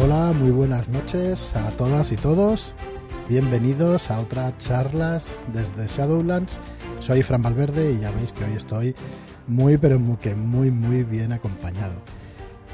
[0.00, 2.72] Hola, muy buenas noches a todas y todos.
[3.28, 6.60] Bienvenidos a otras charlas desde Shadowlands.
[7.00, 8.94] Soy Fran Valverde y ya veis que hoy estoy
[9.48, 11.94] muy, pero muy, que muy, muy bien acompañado.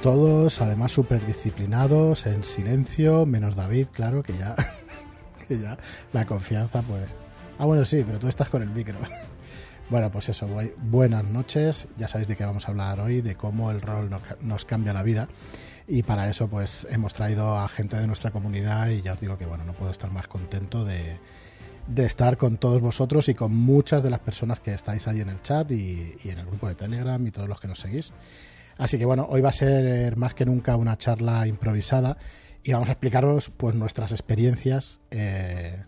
[0.03, 4.55] Todos, además, súper disciplinados, en silencio, menos David, claro, que ya,
[5.49, 5.79] que ya
[6.13, 7.07] la confianza, pues.
[7.59, 8.99] Ah, bueno, sí, pero tú estás con el micro.
[9.91, 10.49] Bueno, pues eso,
[10.79, 11.89] buenas noches.
[11.99, 14.09] Ya sabéis de qué vamos a hablar hoy, de cómo el rol
[14.41, 15.29] nos cambia la vida.
[15.87, 19.37] Y para eso, pues hemos traído a gente de nuestra comunidad y ya os digo
[19.37, 21.19] que, bueno, no puedo estar más contento de,
[21.97, 25.43] estar con todos vosotros y con muchas de las personas que estáis ahí en el
[25.43, 28.15] chat y, en el grupo de Telegram y todos los que nos seguís.
[28.79, 32.17] Así que bueno, hoy va a ser más que nunca una charla improvisada
[32.63, 35.85] y vamos a explicaros pues nuestras experiencias eh,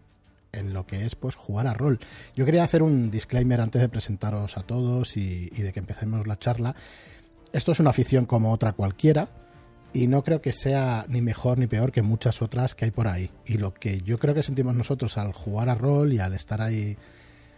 [0.52, 2.01] en lo que es pues jugar a rol.
[2.37, 6.38] Yo quería hacer un disclaimer antes de presentaros a todos y, de que empecemos la
[6.38, 6.76] charla.
[7.54, 9.45] Esto es una afición como otra cualquiera
[9.96, 13.09] y no creo que sea ni mejor ni peor que muchas otras que hay por
[13.09, 13.30] ahí.
[13.46, 16.60] Y lo que yo creo que sentimos nosotros al jugar a rol y al estar
[16.60, 16.98] ahí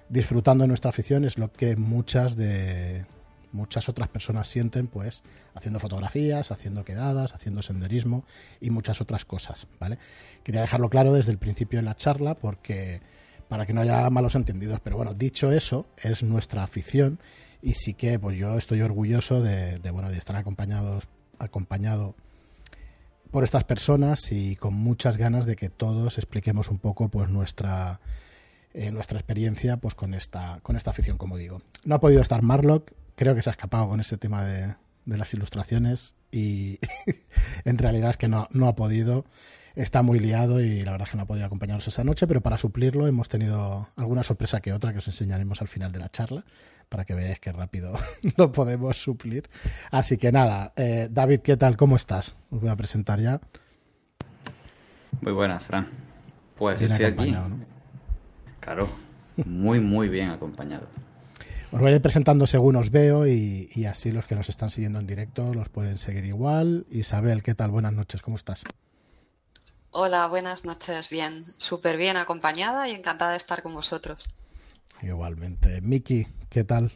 [0.09, 3.05] disfrutando de nuestra afición es lo que muchas de,
[3.51, 8.25] muchas otras personas sienten pues haciendo fotografías, haciendo quedadas, haciendo senderismo
[8.61, 9.99] y muchas otras cosas, ¿vale?
[10.45, 13.03] Quería dejarlo claro desde el principio de la charla porque
[13.49, 17.19] para que no haya malos entendidos, pero bueno, dicho eso, es nuestra afición
[17.63, 21.09] y sí que pues yo estoy orgulloso de, bueno, de estar acompañados
[21.41, 22.17] acompañado
[23.31, 28.01] por estas personas y con muchas ganas de que todos expliquemos un poco pues nuestra
[28.75, 31.63] eh, nuestra experiencia pues con esta con esta afición como digo.
[31.85, 35.35] No ha podido estar Marlock creo que se ha escapado con ese tema de, las
[35.35, 36.79] ilustraciones y
[37.65, 39.25] en realidad es que no, ha podido,
[39.75, 42.43] está muy liado y la verdad es que no ha podido acompañarnos esa noche, pero
[42.43, 46.11] para suplirlo hemos tenido alguna sorpresa que otra que os enseñaremos al final de la
[46.11, 46.45] charla
[46.89, 47.93] para que veáis qué rápido
[48.37, 49.49] lo podemos suplir.
[49.91, 51.77] Así que nada, eh, David, ¿qué tal?
[51.77, 52.37] ¿Cómo estás?
[52.51, 53.41] Os voy a presentar ya.
[55.21, 55.89] Muy buenas, Fran.
[56.57, 57.37] Pues estoy aquí.
[58.61, 58.89] Claro,
[59.45, 60.89] muy, muy bien acompañado.
[61.71, 64.99] Os voy a ir presentando según os veo y, así los que nos están siguiendo
[64.99, 66.87] en directo los pueden seguir igual.
[66.91, 67.71] Isabel, ¿qué tal?
[67.71, 68.65] Buenas noches, ¿cómo estás?
[69.91, 74.25] Hola, buenas noches, bien, súper bien acompañada y encantada de estar con vosotros.
[75.03, 75.81] Igualmente.
[75.81, 76.93] Miki, ¿qué tal?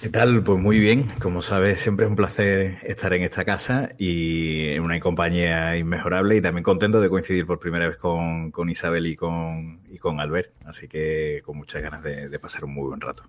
[0.00, 0.42] ¿Qué tal?
[0.44, 1.10] Pues muy bien.
[1.20, 6.36] Como sabes, siempre es un placer estar en esta casa y en una compañía inmejorable
[6.36, 10.52] y también contento de coincidir por primera vez con, Isabel y con, y con Albert.
[10.64, 13.24] Así que con muchas ganas de pasar un muy buen rato.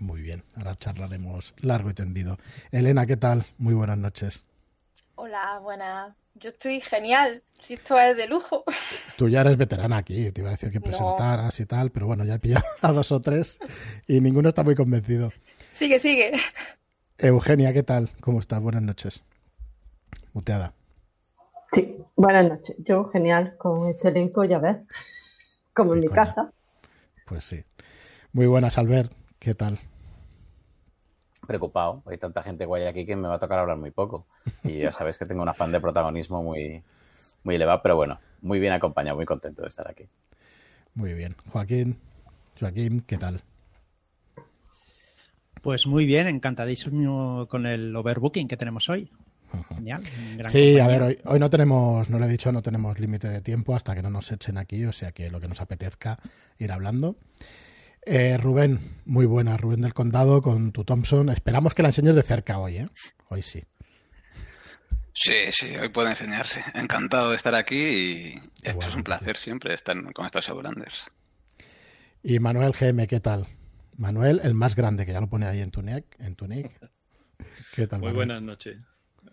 [0.00, 2.38] Muy bien, ahora charlaremos largo y tendido.
[2.70, 3.46] Elena, ¿qué tal?
[3.58, 4.44] Muy buenas noches.
[5.20, 6.14] Hola, buenas.
[6.36, 8.62] Yo estoy genial, si esto es de lujo.
[9.16, 12.24] Tú ya eres veterana aquí, te iba a decir que presentaras y tal, pero bueno,
[12.24, 13.58] ya he pillado a dos o tres
[14.06, 15.32] y ninguno está muy convencido.
[15.72, 16.34] Sigue, sigue.
[17.18, 18.10] Eugenia, ¿qué tal?
[18.20, 18.60] ¿Cómo estás?
[18.60, 19.24] Buenas noches.
[20.34, 20.72] Muteada.
[21.72, 22.76] Sí, buenas noches.
[22.78, 24.76] Yo genial con este elenco, ya ves,
[25.74, 26.52] como en mi casa.
[27.26, 27.64] Pues sí.
[28.32, 29.12] Muy buenas, Albert.
[29.40, 29.80] ¿Qué tal?
[31.48, 32.02] Preocupado.
[32.04, 34.26] Hay tanta gente guay aquí que me va a tocar hablar muy poco.
[34.64, 36.82] Y ya sabes que tengo un afán de protagonismo muy,
[37.42, 40.04] muy elevado, pero bueno, muy bien acompañado, muy contento de estar aquí.
[40.92, 41.34] Muy bien.
[41.50, 41.98] Joaquín,
[42.60, 43.40] Joaquín, ¿qué tal?
[45.62, 49.10] Pues muy bien, encantadísimo con el overbooking que tenemos hoy.
[49.70, 50.02] Genial,
[50.44, 53.40] sí, a ver, hoy, hoy, no tenemos, no lo he dicho, no tenemos límite de
[53.40, 56.18] tiempo hasta que no nos echen aquí, o sea que lo que nos apetezca
[56.58, 57.16] ir hablando.
[58.04, 61.28] Eh, Rubén, muy buena, Rubén del Condado con tu Thompson.
[61.28, 62.88] Esperamos que la enseñes de cerca hoy, ¿eh?
[63.28, 63.62] Hoy sí.
[65.12, 66.62] Sí, sí, hoy puede enseñarse.
[66.74, 71.10] Encantado de estar aquí y es un placer siempre estar con estos Shadowlanders.
[72.22, 73.46] Y Manuel GM, ¿qué tal?
[73.96, 76.04] Manuel, el más grande, que ya lo pone ahí en tu nick.
[76.20, 76.46] En tu
[77.74, 78.00] ¿Qué tal?
[78.00, 78.78] Muy buenas noches.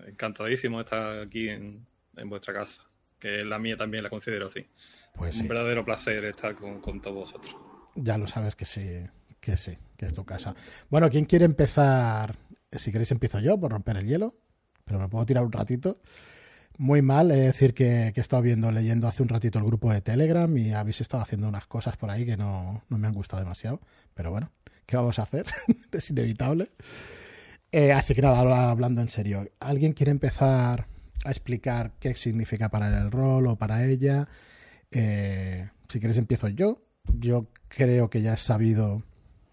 [0.08, 1.86] Encantadísimo estar aquí en,
[2.26, 2.82] vuestra casa,
[3.20, 4.66] que la mía también la considero así.
[5.14, 7.56] Pues un verdadero placer estar con, con todos vosotros.
[7.96, 8.84] Ya lo sabes que sí,
[9.40, 10.54] que sí, que es tu casa.
[10.90, 12.36] Bueno, ¿quién quiere empezar?
[12.72, 14.36] Si queréis empiezo yo por romper el hielo,
[14.84, 16.00] pero me puedo tirar un ratito.
[16.78, 20.02] Muy mal, es decir que, he estado viendo, leyendo hace un ratito el grupo de
[20.02, 23.80] Telegram y habéis estado haciendo unas cosas por ahí que no, me han gustado demasiado.
[24.14, 24.52] Pero bueno,
[24.86, 25.46] ¿qué vamos a hacer?
[25.92, 26.72] es inevitable.
[27.72, 30.88] Eh, así que nada, ahora hablando en serio, ¿alguien quiere empezar
[31.24, 34.28] a explicar qué significa para el rol o para ella?
[34.92, 36.85] Eh, si queréis empiezo yo
[37.20, 39.04] yo creo que ya he sabido.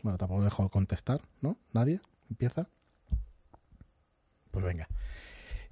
[0.02, 1.56] Bueno, tampoco dejo de contestar, ¿no?
[1.72, 2.00] ¿Nadie?
[2.28, 2.68] ¿Empieza?
[4.50, 4.88] Pues venga.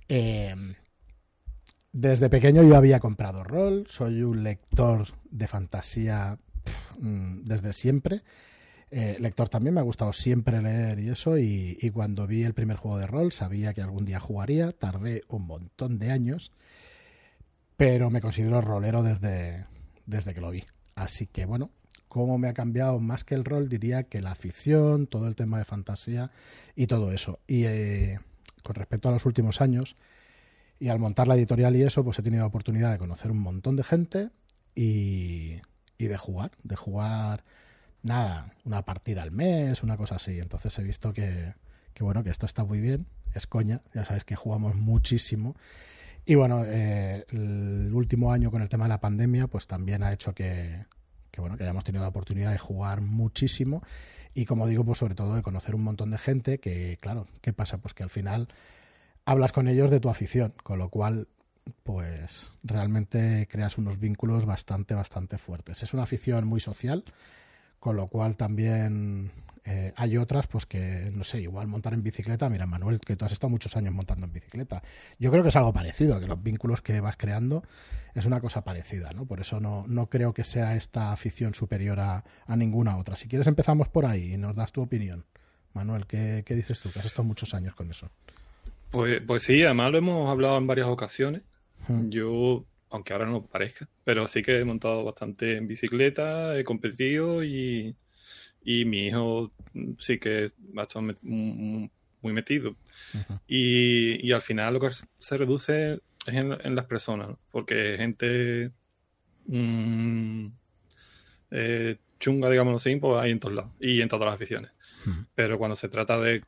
[0.08, 0.54] Eh,
[1.92, 6.38] desde pequeño yo había comprado rol, soy un lector de fantasía
[6.98, 8.22] mm, desde siempre.
[8.92, 12.54] Eh, lector también me ha gustado siempre leer y eso, y, y, cuando vi el
[12.54, 16.50] primer juego de rol sabía que algún día jugaría, tardé un montón de años,
[17.76, 19.66] pero me considero rolero desde,
[20.06, 20.64] desde que lo vi.
[21.00, 21.70] Así que bueno,
[22.08, 23.70] ¿cómo me ha cambiado más que el rol?
[23.70, 26.30] Diría que la afición, todo el tema de fantasía
[26.76, 27.38] y todo eso.
[27.46, 28.20] Y eh,
[28.62, 29.96] con respecto a los últimos años
[30.78, 33.40] y al montar la editorial y eso, pues he tenido la oportunidad de conocer un
[33.40, 34.30] montón de gente
[34.74, 35.62] y,
[35.96, 37.44] y de jugar, de jugar
[38.02, 40.38] nada, una partida al mes, una cosa así.
[40.38, 41.54] Entonces he visto que,
[41.94, 45.56] que bueno, que esto está muy bien, es coña, ya sabes que jugamos muchísimo.
[46.24, 50.12] Y bueno, eh, el último año con el tema de la pandemia, pues también ha
[50.12, 50.86] hecho que,
[51.30, 53.82] que, bueno, que hayamos tenido la oportunidad de jugar muchísimo.
[54.34, 57.52] Y como digo, pues sobre todo de conocer un montón de gente que, claro, ¿qué
[57.52, 57.78] pasa?
[57.78, 58.48] Pues que al final
[59.24, 61.28] hablas con ellos de tu afición, con lo cual
[61.82, 65.82] pues realmente creas unos vínculos bastante, bastante fuertes.
[65.82, 67.04] Es una afición muy social,
[67.78, 69.32] con lo cual también
[69.64, 72.48] eh, hay otras, pues que, no sé, igual montar en bicicleta.
[72.48, 74.82] Mira, Manuel, que tú has estado muchos años montando en bicicleta.
[75.18, 77.62] Yo creo que es algo parecido, que los vínculos que vas creando
[78.14, 79.26] es una cosa parecida, ¿no?
[79.26, 82.24] Por eso no, no creo que sea esta afición superior a,
[82.56, 83.16] ninguna otra.
[83.16, 85.26] Si quieres empezamos por ahí y nos das tu opinión.
[85.72, 86.90] Manuel, ¿qué, ¿qué, dices tú?
[86.90, 88.10] Que has estado muchos años con eso.
[88.90, 91.42] Pues, pues sí, además lo hemos hablado en varias ocasiones.
[92.08, 97.42] Yo, aunque ahora no parezca, pero sí que he montado bastante en bicicleta, he competido
[97.44, 97.96] y,
[98.64, 99.52] mi hijo
[99.98, 101.06] sí que ha estado
[102.22, 102.76] muy metido.
[103.46, 108.72] y, al final lo que se reduce es en, las personas, porque gente
[109.46, 110.46] mm,
[111.50, 114.70] eh, chunga, digamos así, pues hay en todos lados y en todas las aficiones.
[115.34, 116.42] Pero cuando se trata de,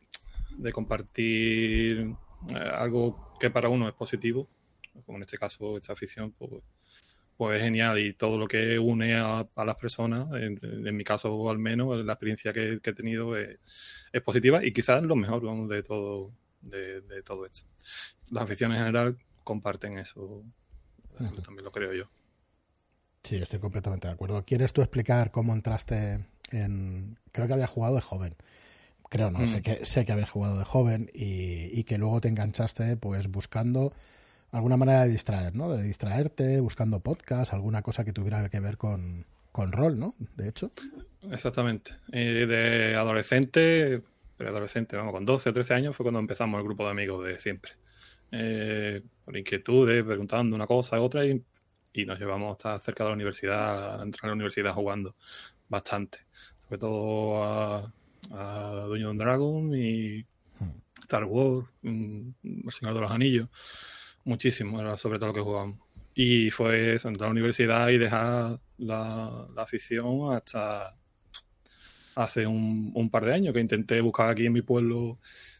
[0.72, 2.14] compartir
[2.50, 4.48] eh, algo que para uno es positivo,
[5.06, 6.62] como en este caso esta afición, pues,
[7.36, 11.58] pues es genial y todo lo que une a, las personas, en, mi caso al
[11.58, 13.58] menos, la experiencia que, he tenido es,
[14.24, 16.32] positiva y quizás lo mejor de todo
[16.62, 17.66] de, todo esto.
[18.30, 20.44] Las aficiones en general comparten eso,
[21.44, 22.04] también lo creo yo.
[23.24, 24.44] Sí, estoy completamente de acuerdo.
[24.44, 27.18] ¿Quieres tú explicar cómo entraste en...
[27.30, 28.36] Creo que había jugado de joven.
[29.08, 29.62] Creo, no, sé, mm.
[29.62, 33.92] que, sé que habías jugado de joven y, y que luego te enganchaste pues buscando
[34.52, 35.70] alguna manera de distraer, ¿no?
[35.72, 40.14] De distraerte, buscando podcast, alguna cosa que tuviera que ver con, con rol, ¿no?
[40.36, 40.70] De hecho.
[41.30, 41.94] Exactamente.
[42.12, 44.02] Eh, de adolescente,
[44.36, 47.24] pero adolescente, vamos, con 12 o 13 años fue cuando empezamos el grupo de amigos
[47.24, 47.72] de siempre.
[48.30, 51.42] Eh, por inquietudes, preguntando una cosa, otra, y,
[51.94, 55.16] y, nos llevamos hasta cerca de la universidad, a entrar a la universidad jugando
[55.68, 56.18] bastante.
[56.58, 57.92] Sobre todo a,
[58.32, 60.24] a Dungeons Dragon y
[60.58, 60.70] hmm.
[61.00, 62.28] Star Wars, mm,
[62.64, 63.48] El Señor de los Anillos
[64.24, 65.78] muchísimo, era sobre todo lo que jugábamos.
[66.14, 70.96] Y fue eso, entrar a la universidad y dejar la, afición hasta
[72.14, 75.18] hace un, par de años que intenté buscar aquí en mi pueblo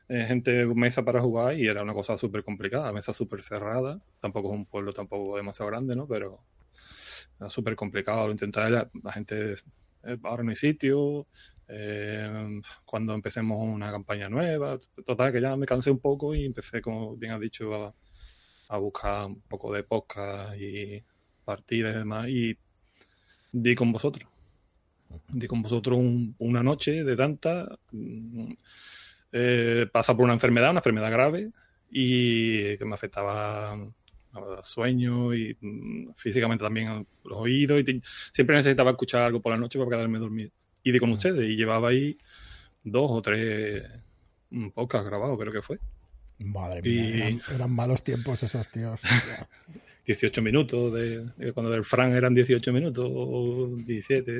[0.09, 4.00] eh, gente mesa para jugar y era una cosa súper complicada, mesa súper cerrada.
[4.20, 6.06] Tampoco es un pueblo tampoco demasiado grande, ¿no?
[6.06, 6.41] Pero
[7.41, 8.26] era súper complicado.
[8.26, 9.55] Lo intenté, la, la gente,
[10.05, 11.26] eh, ahora no hay sitio,
[11.69, 14.79] eh, cuando empecemos una campaña nueva.
[15.06, 17.94] Total, que ya me cansé un poco y empecé, como bien has dicho, a,
[18.73, 21.03] a buscar un poco de podcast y
[21.45, 22.57] partidas y demás y
[23.53, 24.27] di con vosotros.
[25.29, 25.99] Di con vosotros
[26.39, 27.79] una noche de tanta.
[27.91, 28.53] Mm,
[29.33, 31.51] eh, pasa por una enfermedad, una enfermedad grave
[31.91, 33.77] y que me afectaba
[34.63, 39.79] sueño y mm, físicamente también los oídos y siempre necesitaba escuchar algo por la noche
[39.79, 40.50] para quedarme dormido.
[40.83, 42.17] Y di con ustedes y llevaba ahí
[42.85, 43.85] dos o tres
[44.50, 45.79] mm, podcasts grabados, creo que fue.
[46.44, 49.00] Madre mía, eran, malos tiempos esos tíos.
[50.04, 54.32] 18 minutos, de, cuando del Fran eran 18 minutos o 17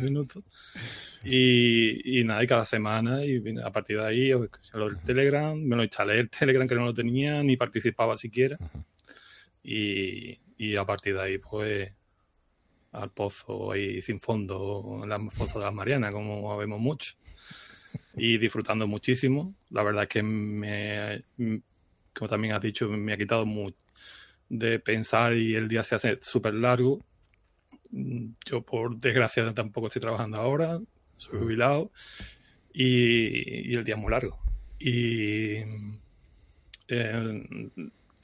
[0.00, 0.44] minutos.
[1.24, 4.48] Y, nada, y cada semana, y a partir de ahí, el
[5.04, 8.58] Telegram, me lo instalé el Telegram que no lo tenía, ni participaba siquiera.
[9.62, 11.92] y, y, a partir de ahí, pues,
[12.92, 17.14] al pozo ahí sin fondo, en la fosa de las Marianas, como vemos mucho
[18.16, 19.54] y disfrutando muchísimo.
[19.70, 21.24] La verdad es que me,
[22.14, 23.76] como también has dicho, me ha quitado mucho
[24.48, 27.00] de pensar y el día se hace súper largo.
[27.90, 30.80] Yo, por desgracia, tampoco estoy trabajando ahora,
[31.16, 31.90] soy jubilado
[32.72, 34.38] y, el día es muy largo.
[34.78, 35.56] Y
[36.88, 37.70] eh,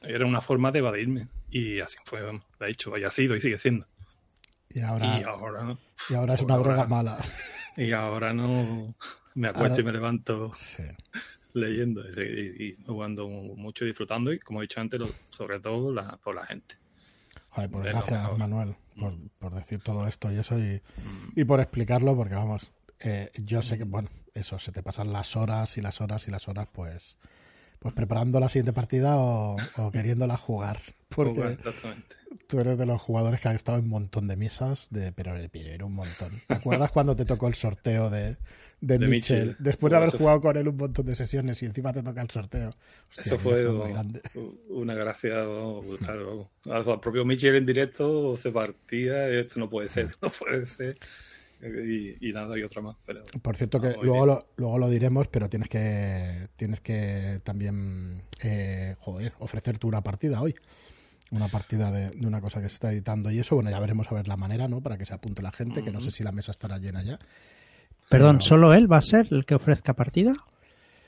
[0.03, 3.87] era una forma de evadirme y así fue, de hecho, haya sido y sigue siendo.
[4.71, 7.19] Y ahora, y ahora, y ahora es una droga mala.
[7.75, 8.95] Y ahora no,
[9.35, 10.53] me acuesto y me levanto
[11.55, 16.35] leyendo y, jugando mucho y disfrutando y, como he dicho antes, sobre todo la, por
[16.35, 16.77] la gente.
[17.51, 18.75] Joder, pues gracias, Manuel,
[19.39, 21.33] por, decir todo esto y eso y, mm.
[21.37, 25.37] y por explicarlo, porque vamos, eh, yo sé que, bueno, eso, se te pasan las
[25.37, 27.19] horas y las horas y las horas, pues
[27.83, 29.57] pues preparando la siguiente partida o,
[29.93, 30.81] queriéndola jugar.
[31.09, 31.59] Porque
[32.47, 35.37] tú eres de los jugadores que han estado en un montón de misas, de, pero,
[35.37, 36.41] era un montón.
[36.47, 38.37] ¿Te acuerdas cuando te tocó el sorteo de,
[38.81, 39.57] de, Mitchell?
[39.59, 42.31] Después de haber jugado con él un montón de sesiones y encima te toca el
[42.31, 42.75] sorteo.
[43.19, 43.67] eso fue,
[44.69, 46.47] una gracia brutal.
[46.71, 50.97] Al propio Mitchell en directo se partía, esto no puede ser, no puede ser
[51.63, 52.97] y, nada, y otra más.
[53.41, 58.97] Por cierto, que luego lo, luego lo diremos, pero tienes que tienes que también eh,
[58.99, 60.55] joder, ofrecer una partida hoy.
[61.31, 64.15] Una partida de, una cosa que se está editando y eso, bueno, ya veremos a
[64.15, 64.83] ver la manera, ¿no?
[64.83, 67.19] Para que se apunte la gente, que no sé si la mesa estará llena ya.
[68.11, 70.35] Perdón, ¿solo él va a ser el que ofrezca partida?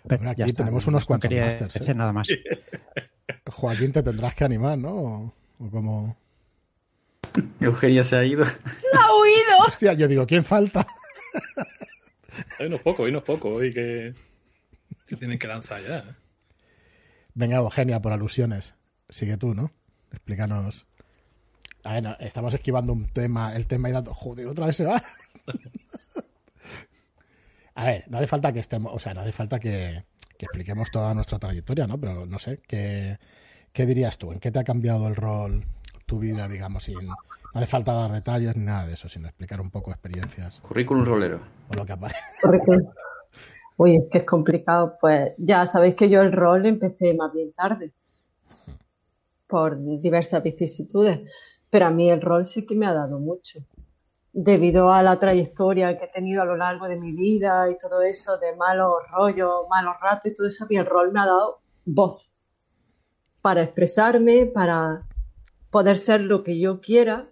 [0.06, 1.76] Pero aquí tenemos unos cuantos masters.
[1.76, 1.94] ¿eh?
[1.94, 2.28] nada más.
[3.50, 5.34] Joaquín, te tendrás que animar, ¿no?
[5.58, 6.16] o como...
[7.60, 8.44] Eugenia se ha ido.
[8.44, 8.52] ¡Se
[8.96, 9.66] ha huido!
[9.66, 10.86] Hostia, yo digo, ¿quién falta?
[12.58, 14.14] hay unos pocos, hay unos pocos hoy que,
[15.06, 15.98] que tienen que lanzar ya.
[15.98, 16.14] ¿eh?
[17.34, 18.74] Venga, Eugenia, por alusiones.
[19.08, 19.72] Sigue tú, ¿no?
[20.12, 20.86] Explícanos.
[21.84, 24.14] A ver, estamos esquivando un tema, el tema y dando.
[24.14, 25.02] Joder, otra vez se va.
[27.76, 30.04] A ver, no hace falta que estemos, o sea, no hace falta que,
[30.38, 31.98] que expliquemos toda nuestra trayectoria, ¿no?
[31.98, 33.18] Pero no sé, ¿qué,
[33.72, 34.32] ¿qué dirías tú?
[34.32, 35.66] ¿En qué te ha cambiado el rol
[36.06, 37.14] tu vida, digamos, sin, no
[37.54, 40.60] hace falta dar detalles ni nada de eso, sino explicar un poco experiencias.
[40.60, 41.40] Currículum rolero.
[41.68, 42.20] O lo que aparece.
[43.76, 44.96] Uy, es que es complicado.
[45.00, 47.92] Pues ya sabéis que yo el rol empecé más bien tarde,
[49.46, 51.20] por diversas vicisitudes,
[51.70, 53.60] pero a mí el rol sí que me ha dado mucho.
[54.32, 58.02] Debido a la trayectoria que he tenido a lo largo de mi vida y todo
[58.02, 61.26] eso, de malos rollos, malos ratos y todo eso, a mí el rol me ha
[61.26, 62.30] dado voz
[63.42, 65.06] para expresarme, para
[65.74, 67.28] poder ser lo que yo quiera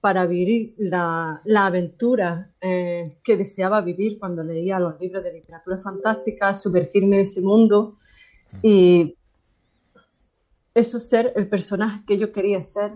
[0.00, 6.54] para vivir la, aventura eh, que deseaba vivir cuando leía los libros de literatura fantástica,
[6.54, 7.98] sumergirme en ese mundo
[8.62, 9.18] y
[10.72, 12.92] eso ser el personaje que yo quería ser,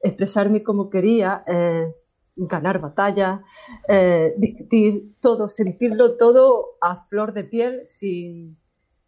[0.00, 1.94] expresarme como quería, eh,
[2.34, 3.40] ganar batallas,
[3.88, 8.56] eh, discutir todo, sentirlo todo a flor de piel, sin,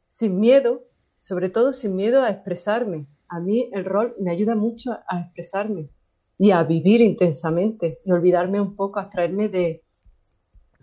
[0.07, 0.85] sin miedo,
[1.17, 5.91] sobre todo sin miedo a expresarme a mí el rol me ayuda mucho a expresarme
[6.39, 9.85] y a vivir intensamente y olvidarme un poco, abstraerme de,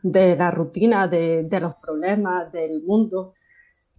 [0.02, 3.34] de la rutina, de, los problemas, del mundo.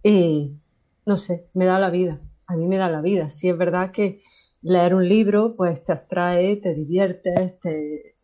[0.03, 0.57] Y
[1.05, 3.29] no sé, me da la vida, a mí me da la vida.
[3.29, 4.21] Si es verdad que
[4.61, 8.15] leer un libro pues te abstrae, te diviertes, te,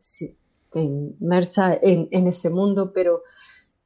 [0.74, 3.24] inmersa en, en, ese mundo, pero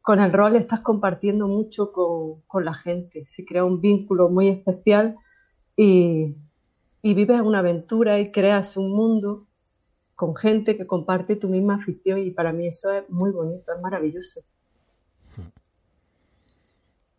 [0.02, 4.50] con el rol estás compartiendo mucho con, con la gente, se crea un vínculo muy
[4.50, 5.18] especial
[5.76, 6.36] y,
[7.04, 9.46] vives una aventura y creas un mundo
[10.16, 13.82] con gente que comparte tu misma afición y para mí eso es muy bonito, es
[13.82, 14.42] maravilloso.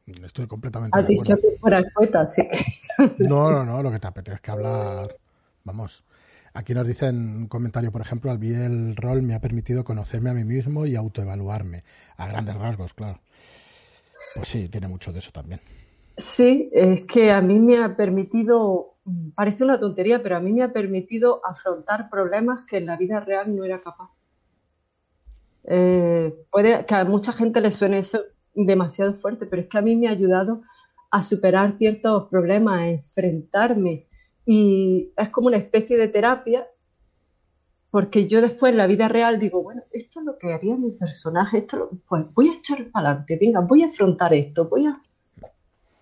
[0.06, 0.96] Estoy completamente.
[0.96, 2.40] Has dicho que fuera poeta, así
[3.18, 5.16] No, no, no, lo que te apetezca hablar.
[5.64, 6.04] Vamos.
[6.54, 10.32] Aquí nos dicen un comentario, por ejemplo, al el rol me ha permitido conocerme a
[10.32, 11.82] mí mismo y autoevaluarme.
[12.16, 13.20] A grandes rasgos, claro.
[14.34, 15.60] Pues sí, tiene mucho de eso también.
[16.16, 18.94] Sí, es que a mí me ha permitido,
[19.34, 23.20] parece una tontería, pero a mí me ha permitido afrontar problemas que en la vida
[23.20, 24.10] real no era capaz.
[25.64, 28.22] Eh, puede que a mucha gente le suene eso
[28.54, 30.62] demasiado fuerte, pero es que a mí me ha ayudado
[31.10, 34.06] a superar ciertos problemas, a enfrentarme.
[34.46, 36.66] Y es como una especie de terapia,
[37.90, 40.92] porque yo después en la vida real digo, bueno, esto es lo que haría mi
[40.92, 44.90] personaje, esto pues voy a echar para adelante, venga, voy a afrontar esto, voy a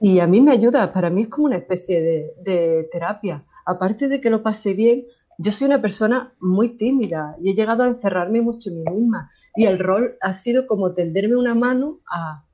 [0.04, 3.42] y a mí me ayuda, para mí es como una especie de, terapia.
[3.64, 5.04] Aparte de que lo pase bien,
[5.38, 9.30] yo soy una persona muy tímida y he llegado a encerrarme mucho en mí misma.
[9.56, 12.44] Y el rol ha sido como tenderme una mano a,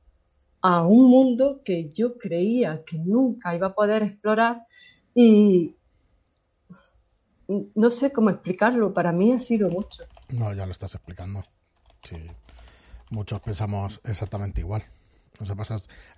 [0.61, 4.63] a un mundo que yo creía que nunca iba a poder explorar
[5.13, 5.75] y
[7.75, 10.05] no sé cómo explicarlo, para mí ha sido mucho.
[10.29, 11.43] No, ya lo estás explicando.
[12.05, 12.15] Sí,
[13.11, 14.85] muchos pensamos exactamente igual.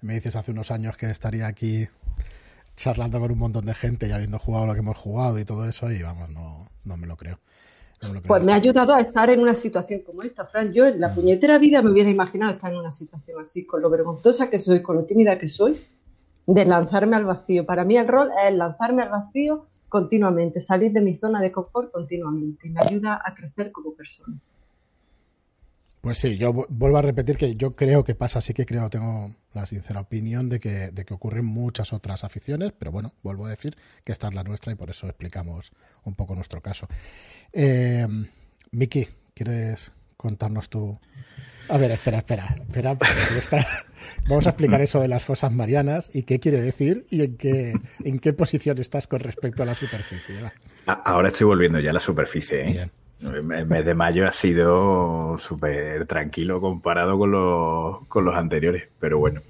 [0.01, 1.89] Me dices hace unos años que estaría aquí
[2.77, 5.69] charlando con un montón de gente y habiendo jugado lo que hemos jugado y todo
[5.69, 7.39] eso, y vamos, no, no me lo creo.
[8.27, 10.73] pues me ha ayudado a estar en una situación como esta, Fran.
[10.73, 11.15] Yo en la mm.
[11.15, 14.83] puñetera vida me hubiera imaginado estar en una situación así, con lo vergonzosa que soy,
[14.83, 15.79] con lo tímida que soy,
[16.47, 17.65] de lanzarme al vacío.
[17.65, 21.93] Para mí el rol es lanzarme al vacío continuamente, salir de mi zona de confort
[21.93, 22.67] continuamente.
[22.67, 24.39] Y me ayuda a crecer como persona.
[26.03, 29.37] Pues sí, yo vuelvo a repetir que yo creo que pasa, sí que creo, tengo
[29.55, 33.51] la sincera opinión de que, de que ocurren muchas otras aficiones, pero bueno, vuelvo a
[33.51, 35.71] decir que esta es la nuestra y por eso explicamos
[36.03, 36.89] un poco nuestro caso.
[37.53, 38.07] Eh,
[38.73, 40.99] Miki, ¿quieres contarnos tú
[41.69, 42.97] A ver, espera, espera, espera,
[43.39, 43.67] estás-
[44.29, 47.75] Vamos a explicar eso de las fosas marianas y qué quiere decir y en qué,
[48.05, 50.41] en qué posición estás con respecto a la superficie.
[50.87, 52.63] Ahora estoy volviendo ya a la superficie.
[52.63, 52.73] ¿eh?
[52.73, 52.91] Bien.
[53.23, 59.19] El mes de mayo ha sido súper tranquilo comparado con los, con los anteriores, pero
[59.19, 59.43] bueno.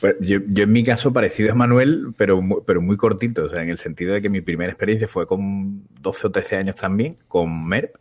[0.00, 3.62] Pues yo, yo en mi caso parecido a Manuel, pero, pero muy cortito, o sea,
[3.62, 7.16] en el sentido de que mi primera experiencia fue con 12 o 13 años también,
[7.28, 7.94] con MERP,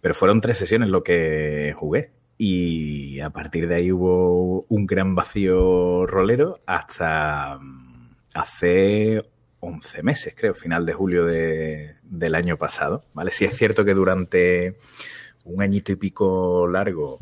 [0.00, 2.10] pero fueron tres sesiones lo que jugué.
[2.36, 9.24] Y a partir de ahí hubo un gran vacío rolero hasta mm, hace
[9.60, 13.04] 11 meses, creo, final de julio de- del año pasado.
[13.14, 13.30] ¿vale?
[13.30, 14.76] Sí es cierto que durante
[15.44, 17.18] un añito y pico largo,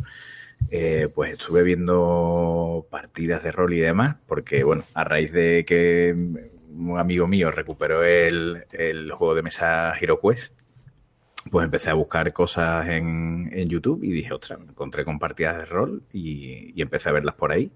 [0.71, 6.15] eh, pues estuve viendo partidas de rol y demás, porque, bueno, a raíz de que
[6.15, 10.53] un amigo mío recuperó el, el juego de mesa HeroQuest,
[11.51, 15.65] pues empecé a buscar cosas en, en YouTube y dije, ostras, encontré con partidas de
[15.65, 17.71] rol y, y empecé a verlas por ahí.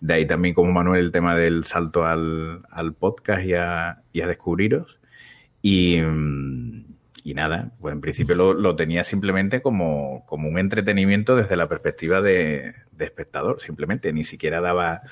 [0.00, 4.20] De ahí también, como Manuel, el tema del salto al, al podcast y a, y
[4.20, 5.00] a descubriros.
[5.62, 5.96] Y,
[7.24, 11.68] y nada, pues en principio lo, lo tenía simplemente como, como un entretenimiento desde la
[11.68, 15.02] perspectiva de, de espectador, simplemente, ni siquiera daba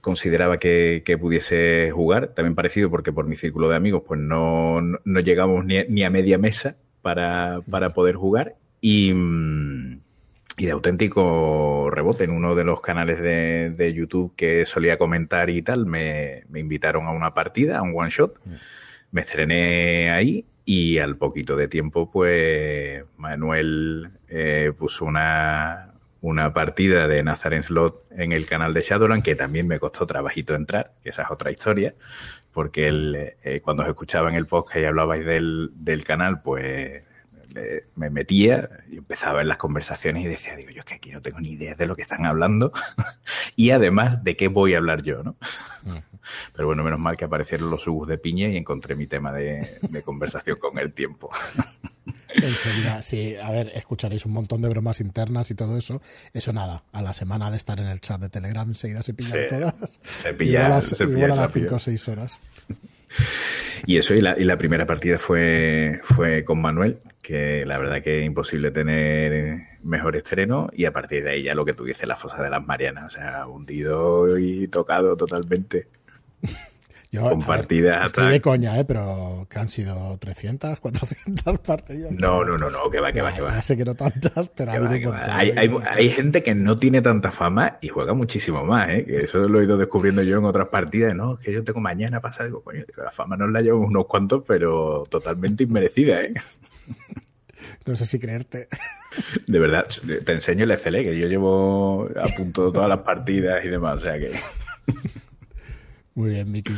[0.00, 4.80] consideraba que, que pudiese jugar, también parecido porque por mi círculo de amigos pues no,
[4.80, 10.00] no, no llegamos ni, ni a media mesa para, para poder jugar y, mm,
[10.56, 15.50] y de auténtico rebote en uno de los canales de, de YouTube que solía comentar
[15.50, 18.40] y tal, me, me invitaron a una partida, a un one shot,
[19.10, 25.92] me estrené ahí y al poquito de tiempo pues Manuel eh, puso una,
[26.22, 30.54] una partida de Nazareth Slot en el canal de Shadowland que también me costó trabajito
[30.54, 31.94] entrar, que esa es otra historia,
[32.54, 37.02] porque él, eh, cuando os escuchaba en el podcast y hablabais del, del canal, pues
[37.54, 41.10] le- me metía y empezaba ver las conversaciones y decía, digo, yo es que aquí
[41.10, 42.72] no tengo ni idea de lo que están hablando
[43.56, 45.36] y además de qué voy a hablar yo, ¿no?
[46.54, 49.68] Pero bueno, menos mal que aparecieron los subos de piña y encontré mi tema de,
[49.82, 51.30] de conversación con el tiempo.
[52.34, 56.02] Enseguida, sí, a ver, escucharéis un montón de bromas internas y todo eso.
[56.32, 59.32] Eso nada, a la semana de estar en el chat de Telegram enseguida se pillan
[59.32, 59.74] Sí, todas.
[60.22, 61.66] se pilla- igual a, se igual a las rápido.
[61.66, 62.38] 5 o 6 horas.
[63.86, 68.02] Y eso, y la, y la primera partida fue, fue con Manuel, que la verdad
[68.02, 71.84] que es imposible tener mejor estreno, y a partir de ahí ya lo que tú
[71.84, 75.86] dices, la fosa de las Marianas, o sea, hundido y tocado totalmente.
[77.14, 78.84] Yo, ver, Compartidas estoy de coña, ¿eh?
[78.84, 82.10] pero que han sido 300, 400 partidas.
[82.10, 83.52] No, no, no, no, que va, que va, que va.
[83.54, 85.14] Ya sé que no tantas, pero ha habido.
[85.28, 89.04] Hay, hay- hay gente que no tiene tanta fama y juega muchísimo más, ¿eh?
[89.04, 91.14] que eso lo he ido descubriendo yo en otras partidas.
[91.14, 94.42] No, que yo tengo mañana pasado, digo, coño, la fama nos la llevo unos cuantos,
[94.46, 96.34] pero totalmente inmerecida, ¿eh?
[97.86, 98.66] No sé si creerte.
[99.46, 99.86] De verdad,
[100.24, 101.04] te enseño el Excel, ¿eh?
[101.04, 104.32] que yo llevo a punto todas las partidas y demás, o sea que...
[106.16, 106.72] Muy bien, Miki.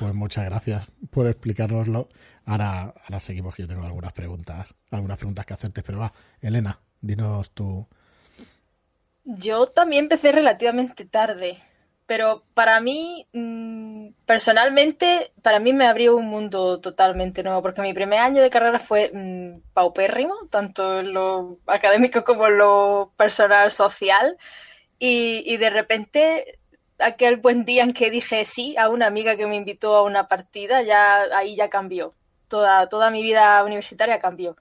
[0.00, 2.08] Pues muchas gracias por explicárnoslo.
[2.46, 6.10] Ahora, ahora seguimos, que yo tengo algunas preguntas, algunas preguntas que hacerte, pero va,
[6.40, 7.86] Elena, dinos tú.
[9.24, 11.58] Yo también empecé relativamente tarde,
[12.06, 17.92] pero para mí, mm, personalmente, para mí me abrió un mundo totalmente nuevo, porque mi
[17.92, 23.70] primer año de carrera fue mm, paupérrimo, tanto en lo académico como en lo personal,
[23.70, 24.38] social,
[24.98, 26.59] y, y de repente,
[27.00, 30.28] aquel buen día en que dije sí a una amiga que me invitó a una
[30.28, 32.14] partida, ya ahí ya cambió.
[32.48, 34.56] Toda, toda mi vida universitaria cambió.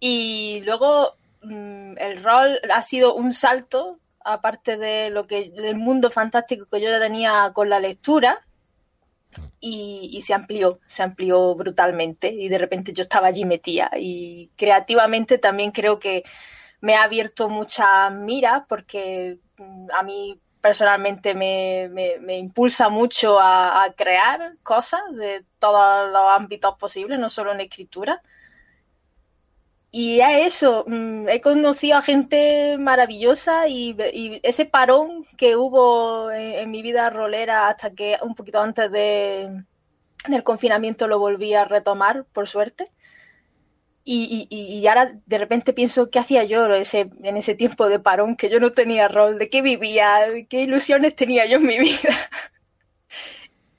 [0.00, 6.10] Y luego mm, el rol ha sido un salto, aparte de lo que del mundo
[6.10, 8.44] fantástico que yo ya tenía con la lectura,
[9.60, 12.28] y, se amplió, se amplió brutalmente.
[12.28, 13.90] Y de repente yo estaba allí metida.
[13.96, 16.24] Y creativamente también creo que
[16.80, 23.84] me ha abierto mucha mira, porque mm, a mí personalmente me, me- impulsa mucho a,
[23.96, 28.22] crear cosas de todos los ámbitos posibles, no solo en escritura.
[29.90, 33.94] Y a eso, mm, he conocido a gente maravillosa y,
[34.42, 39.64] ese parón que hubo en, en mi vida rolera hasta que un poquito antes de,
[40.28, 42.90] del confinamiento lo volví a retomar, por suerte.
[44.04, 48.00] Y, y- y ahora de repente pienso, ¿qué hacía yo ese, en ese tiempo de
[48.00, 48.34] parón?
[48.36, 50.18] Que yo no tenía rol, ¿de qué vivía?
[50.48, 52.10] ¿Qué ilusiones tenía yo en mi vida?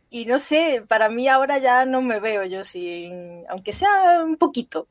[0.10, 4.38] Y no sé, para mí ahora ya no me veo yo sin, aunque sea un
[4.38, 4.88] poquito,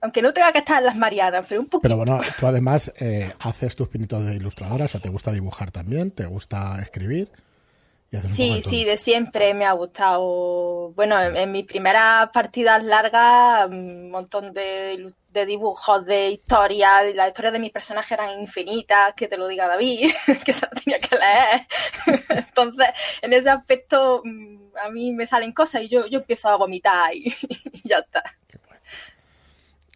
[0.00, 1.82] aunque no tenga que estar en las Marianas, pero un poquito.
[1.82, 5.70] Pero bueno, tú además eh, haces tus pinitos de ilustradora, o sea, te gusta dibujar
[5.70, 9.72] también, te gusta escribir y haces un poco Sí, de sí, de siempre me ha
[9.72, 10.92] gustado.
[10.92, 15.14] Bueno, en, en mis primeras partidas largas, un montón de,
[15.46, 20.10] dibujos, de historias, las historias de mis personajes eran infinitas, que te lo diga David,
[20.44, 22.26] que se lo tenía que leer.
[22.46, 22.88] Entonces,
[23.22, 27.14] en ese aspecto, mm, a mí me salen cosas y yo, yo empiezo a vomitar
[27.14, 27.28] y,
[27.72, 28.22] y ya está.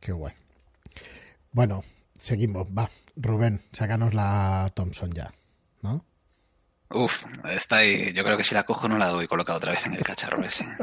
[0.00, 0.33] Qué guay.
[1.52, 1.85] Bueno,
[2.18, 2.66] seguimos.
[2.68, 5.35] Va, Rubén, sácanos la Thompson ya,
[5.83, 6.02] ¿no?
[6.96, 8.12] Uf, está ahí.
[8.14, 10.42] Yo creo que si la cojo no la doy colocada otra vez en el cacharro
[10.42, 10.66] ese.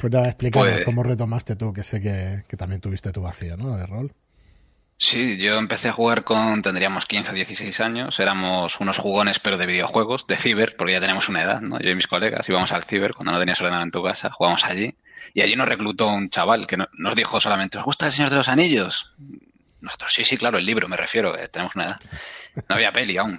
[0.00, 3.56] Pues nada, explícanos Pues- cómo retomaste tú, que sé que, que también tuviste tu vacío,
[3.56, 3.76] ¿no?
[3.76, 4.12] De rol.
[4.96, 9.56] Sí, yo empecé a jugar con, tendríamos 15 o 16 años, éramos unos jugones pero
[9.56, 11.80] de videojuegos, de ciber, porque ya tenemos una edad, ¿no?
[11.80, 14.64] Yo y mis colegas íbamos al ciber cuando no tenías ordenador en tu casa, jugábamos
[14.64, 14.96] allí,
[15.34, 18.30] y allí nos reclutó un chaval que no- nos dijo solamente, ¿os gusta el Señor
[18.30, 19.12] de los Anillos?
[19.80, 22.00] Nosotros, sí, sí, claro, el libro, me refiero, que tenemos una edad.
[22.68, 23.38] No había peli aún.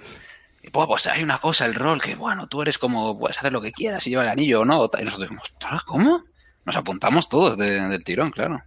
[0.62, 3.52] Y pues, pues hay una cosa, el rol, que bueno, tú eres como, puedes hacer
[3.52, 4.76] lo que quieras y lleva el anillo o no.
[4.98, 6.24] Y nosotros dijimos, "Ostras, ¿cómo?
[6.66, 8.60] Nos apuntamos todos de- del tirón, claro.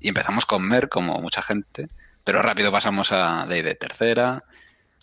[0.00, 1.88] Y empezamos con Mer, como mucha gente,
[2.24, 4.44] pero rápido pasamos a de tercera,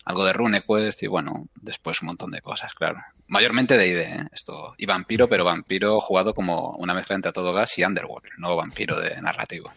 [0.04, 3.02] algo de RuneQuest y bueno, después un montón de cosas, claro.
[3.28, 4.74] Mayormente de ID, esto.
[4.78, 9.00] Y vampiro, pero vampiro jugado como una mezcla entre todo gas y Underworld, no vampiro
[9.00, 9.72] de narrativo.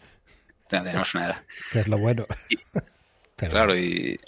[0.68, 1.44] Tenemos una edad.
[1.72, 2.26] Que es lo bueno.
[3.38, 4.20] Claro, y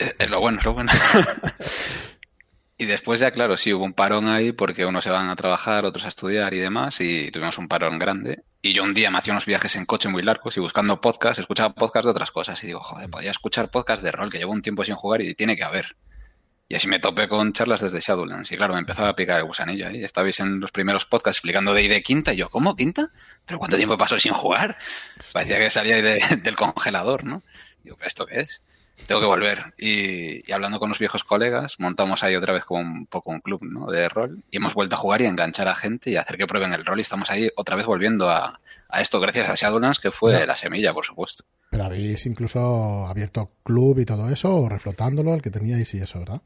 [0.00, 0.90] es, es lo bueno, es lo bueno.
[2.78, 5.84] y después ya, claro, sí, hubo un parón ahí porque unos se van a trabajar,
[5.84, 8.42] otros a estudiar y demás, y tuvimos un parón grande.
[8.62, 11.38] Y yo un día me hacía unos viajes en coche muy largos y buscando podcast,
[11.40, 12.62] escuchaba podcast de otras cosas.
[12.64, 15.34] Y digo, joder, podía escuchar podcast de rol que llevo un tiempo sin jugar y
[15.34, 15.96] tiene que haber.
[16.68, 18.52] Y así me topé con charlas desde Shadowlands.
[18.52, 20.04] Y claro, me empezaba a picar el gusanillo ahí.
[20.04, 22.32] Estabais en los primeros podcasts explicando de ID quinta.
[22.32, 23.08] Y yo, ¿cómo quinta?
[23.44, 24.76] ¿Pero cuánto tiempo pasó sin jugar?
[25.32, 27.42] Parecía que salía ahí de- del congelador, ¿no?
[27.82, 28.62] Digo, ¿pero esto qué es?
[29.06, 29.74] Tengo que volver.
[29.78, 33.40] Y, y hablando con los viejos colegas, montamos ahí otra vez como un poco un
[33.40, 33.90] club ¿no?
[33.90, 34.42] de rol.
[34.50, 36.72] Y hemos vuelto a jugar y a enganchar a gente y a hacer que prueben
[36.72, 36.98] el rol.
[36.98, 40.56] Y estamos ahí otra vez volviendo a, a esto gracias a Shadowlands, que fue la
[40.56, 41.44] semilla, por supuesto.
[41.70, 46.18] Pero habéis incluso abierto club y todo eso, o reflotándolo, el que teníais y eso,
[46.18, 46.42] ¿verdad?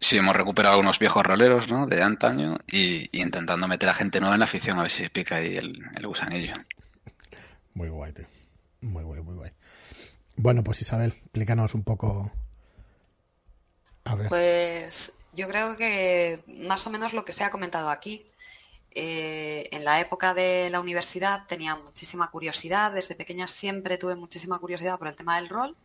[0.00, 1.86] Sí, hemos recuperado unos viejos roleros ¿no?
[1.88, 5.08] de antaño y, y intentando meter a gente nueva en la afición a ver si
[5.08, 6.54] pica ahí el, el gusanillo.
[7.74, 8.26] Muy guay, tío.
[8.80, 9.50] Muy guay, muy guay.
[10.38, 12.30] Bueno, pues Isabel, explícanos un poco.
[14.28, 18.24] Pues yo creo que más o menos lo que se ha comentado aquí.
[18.92, 24.58] Eh, en la época de la universidad tenía muchísima curiosidad, desde pequeña siempre tuve muchísima
[24.60, 25.76] curiosidad por el tema del rol.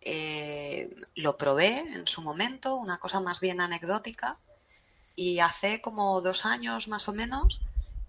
[0.00, 4.38] Eh, lo probé en su momento, una cosa más bien anecdótica,
[5.14, 7.60] y hace como dos años más o menos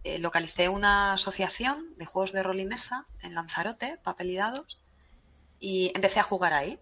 [0.06, 4.80] eh, localicé una asociación de juegos de rol y mesa en Lanzarote, papel y dados,
[5.60, 6.80] y empecé a jugar ahí.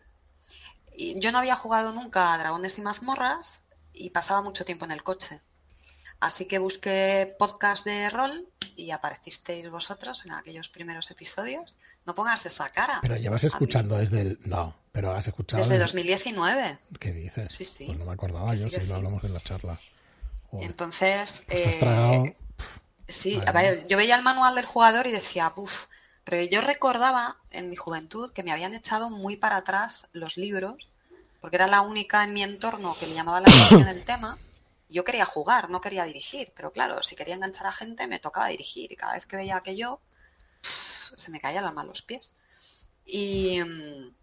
[0.96, 3.62] Y yo no había jugado nunca a Dragones y Mazmorras
[3.94, 5.42] y pasaba mucho tiempo en el coche.
[6.20, 11.76] Así que busqué podcast de rol y aparecisteis vosotros en aquellos primeros episodios.
[12.06, 13.00] No pongas esa cara.
[13.02, 14.40] Pero llevas escuchando desde el.
[14.46, 15.62] No, pero has escuchado.
[15.62, 16.80] Desde desde- 2019.
[17.00, 17.54] ¿Qué dices?
[17.54, 17.86] Sí, sí.
[17.88, 18.92] Pues no me acordaba Que yo sí, si lo sí.
[18.94, 19.80] hablamos en la charla.
[20.52, 22.26] Joder, Entonces, pues te has eh, tragado.
[23.08, 25.86] Sí, a ver, yo veía el manual del jugador y decía, puf,
[26.24, 30.88] pero yo recordaba en mi juventud que me habían echado muy para atrás los libros,
[31.42, 34.38] porque era la única en mi entorno que le llamaba la atención el tema.
[34.90, 38.48] Yo quería jugar, no quería dirigir, pero claro, si quería enganchar a gente me tocaba
[38.48, 40.00] dirigir y cada vez que veía aquello,
[40.62, 42.32] se me caía el alma a los pies.
[43.06, 44.14] Y, mm,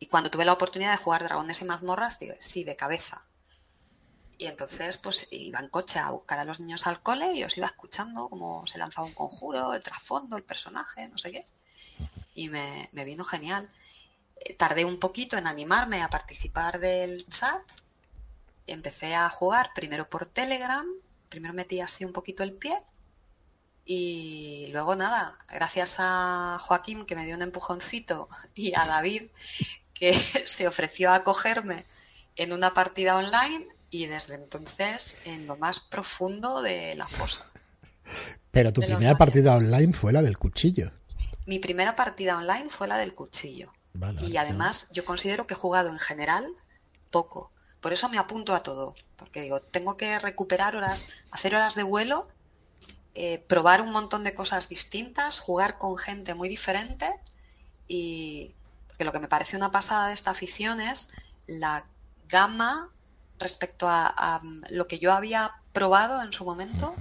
[0.00, 3.24] y cuando tuve la oportunidad de jugar Dragones y Mazmorras, sí, de cabeza.
[4.44, 7.56] Y entonces, pues iba en coche a buscar a los niños al cole y os
[7.56, 11.44] iba escuchando cómo se lanzaba un conjuro, el trasfondo, el personaje, no sé qué.
[12.34, 13.66] Y me, me vino genial.
[14.36, 17.62] Eh, Tardé un poquito en animarme a participar del chat.
[18.66, 20.86] Empecé a jugar primero por Telegram.
[21.30, 22.76] Primero metí así un poquito el pie.
[23.86, 29.22] Y luego nada, gracias a Joaquín que me dio un empujoncito y a David
[29.94, 30.12] que
[30.44, 31.86] se ofreció a acogerme
[32.36, 37.46] en una partida online y desde entonces en lo más profundo de la fosa.
[38.50, 40.90] Pero tu primera partida online fue la del cuchillo.
[41.46, 43.72] Mi primera partida online fue la del cuchillo.
[43.92, 46.44] Vale, Y además yo considero que he jugado en general
[47.12, 47.52] poco.
[47.80, 48.96] Por eso me apunto a todo.
[49.14, 52.26] Porque digo, tengo que recuperar horas, hacer horas de vuelo,
[53.14, 57.08] eh, probar un montón de cosas distintas, jugar con gente muy diferente.
[57.86, 58.56] Y
[58.88, 61.10] porque lo que me parece una pasada de esta afición es
[61.46, 61.86] la
[62.28, 62.90] gama
[63.38, 66.94] respecto a, a lo que yo había probado en su momento,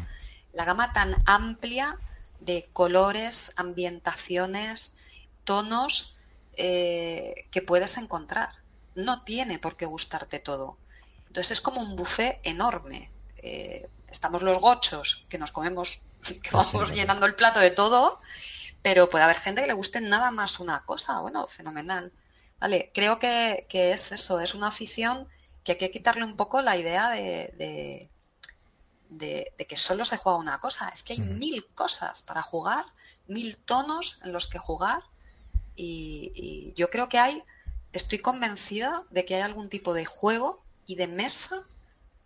[0.54, 1.98] la gama tan amplia
[2.40, 4.96] de colores, ambientaciones,
[5.44, 6.16] tonos
[6.56, 8.50] eh, que puedes encontrar.
[8.96, 10.78] No tiene por qué gustarte todo.
[11.28, 13.10] Entonces es como un buffet enorme.
[13.38, 16.00] Eh, estamos los gochos, que nos comemos,
[16.44, 18.22] que vamos llenando el plato de todo,
[18.82, 21.22] pero puede haber gente que le guste nada más una cosa.
[21.22, 22.12] Bueno, fenomenal.
[22.60, 25.28] Vale, creo que, que es eso, es una afición
[25.64, 28.10] que hay que quitarle un poco la idea de, de,
[29.10, 30.90] de- de que solo se juega una cosa.
[30.90, 32.86] Es que hay mil cosas para jugar,
[33.28, 35.02] mil tonos en los que jugar.
[35.76, 37.44] Y, y yo creo que hay,
[37.94, 41.64] estoy convencida de que hay algún tipo de juego y de mesa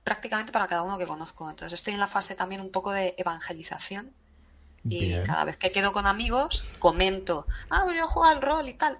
[0.03, 1.49] prácticamente para cada uno que conozco.
[1.49, 4.13] Entonces estoy en la fase también un poco de evangelización.
[4.89, 5.23] Y Bien.
[5.25, 8.97] cada vez que quedo con amigos, comento, ah, yo juego al rol y tal.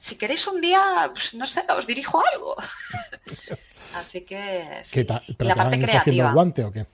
[0.00, 2.56] Si queréis un día, pues, no sé, os dirijo algo.
[3.94, 4.94] Así que sí.
[4.94, 5.22] ¿Qué tal?
[5.26, 6.32] Y ¿Pero la te van parte el creativa.
[6.32, 6.86] guante o qué?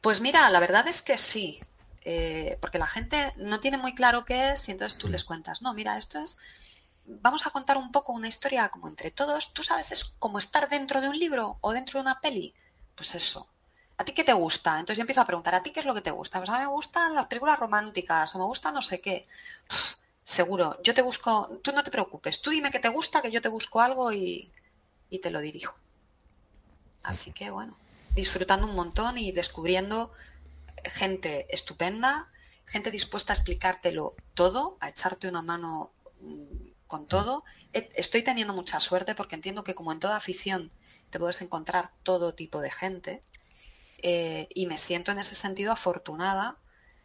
[0.00, 1.58] Pues mira, la verdad es que sí,
[2.04, 5.62] eh, porque la gente no tiene muy claro qué es y entonces tú les cuentas,
[5.62, 6.38] no, mira, esto es,
[7.06, 10.68] vamos a contar un poco una historia como entre todos, tú sabes, es como estar
[10.68, 12.54] dentro de un libro o dentro de una peli,
[12.94, 13.48] pues eso.
[13.98, 14.78] ¿A ti qué te gusta?
[14.78, 16.38] Entonces yo empiezo a preguntar, ¿a ti qué es lo que te gusta?
[16.38, 19.26] Pues a mí me gustan las películas románticas o me gusta no sé qué.
[20.26, 23.40] Seguro, yo te busco, tú no te preocupes, tú dime qué te gusta, que yo
[23.40, 24.52] te busco algo y,
[25.10, 25.78] y te lo dirijo.
[27.02, 27.78] Así que bueno,
[28.14, 30.12] disfrutando un montón y descubriendo
[30.84, 32.30] gente estupenda,
[32.66, 37.44] gente dispuesta a explicártelo todo, a echarte una mano mm, con todo.
[37.72, 40.72] E- Estoy teniendo mucha suerte porque entiendo que como en toda afición
[41.10, 43.22] te puedes encontrar todo tipo de gente
[44.02, 46.58] eh, y me siento en ese sentido afortunada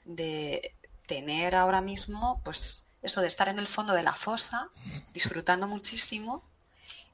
[0.06, 0.76] de
[1.08, 4.70] tener ahora mismo, pues eso de estar en el fondo de la fosa,
[5.14, 6.44] disfrutando muchísimo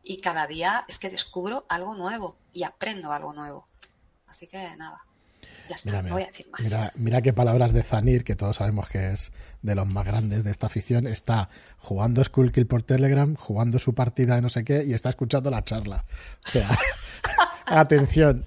[0.04, 3.68] y cada día es que descubro algo nuevo y aprendo algo nuevo.
[4.28, 5.06] Así que nada,
[5.68, 6.62] ya está, Mira, no voy a decir más.
[6.62, 10.44] mira, mira qué palabras de Zanir, que todos sabemos que es de los más grandes
[10.44, 11.08] de esta afición.
[11.08, 15.50] Está jugando Skullkill por Telegram, jugando su partida de no sé qué y está escuchando
[15.50, 16.06] la charla.
[16.46, 16.78] O sea,
[17.66, 18.44] atención,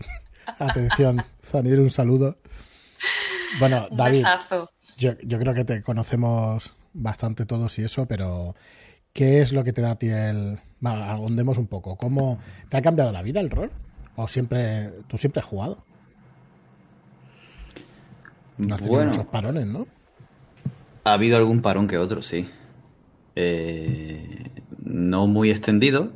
[0.59, 1.25] atención.
[1.45, 2.39] Zanir, un saludo.
[3.59, 4.25] Bueno, David,
[4.97, 8.55] yo, yo creo que te conocemos bastante todos y eso, pero
[9.13, 10.59] ¿qué es lo que te da a ti el...
[10.85, 11.97] Va, ahondemos un poco.
[11.97, 13.71] ¿Cómo te ha cambiado la vida el rol?
[14.17, 15.85] ¿O siempre, tú siempre has jugado?
[18.59, 19.11] No has tenido Bueno.
[19.13, 19.87] muchos parones, ¿no?
[21.05, 22.49] Ha habido algún parón que otro, sí.
[23.37, 24.51] Eh,
[24.85, 26.13] no muy extendido,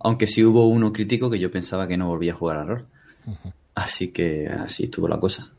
[0.00, 2.86] aunque sí hubo uno crítico que yo pensaba que no volvía a jugar a rol.
[3.74, 5.52] Así que así estuvo la cosa.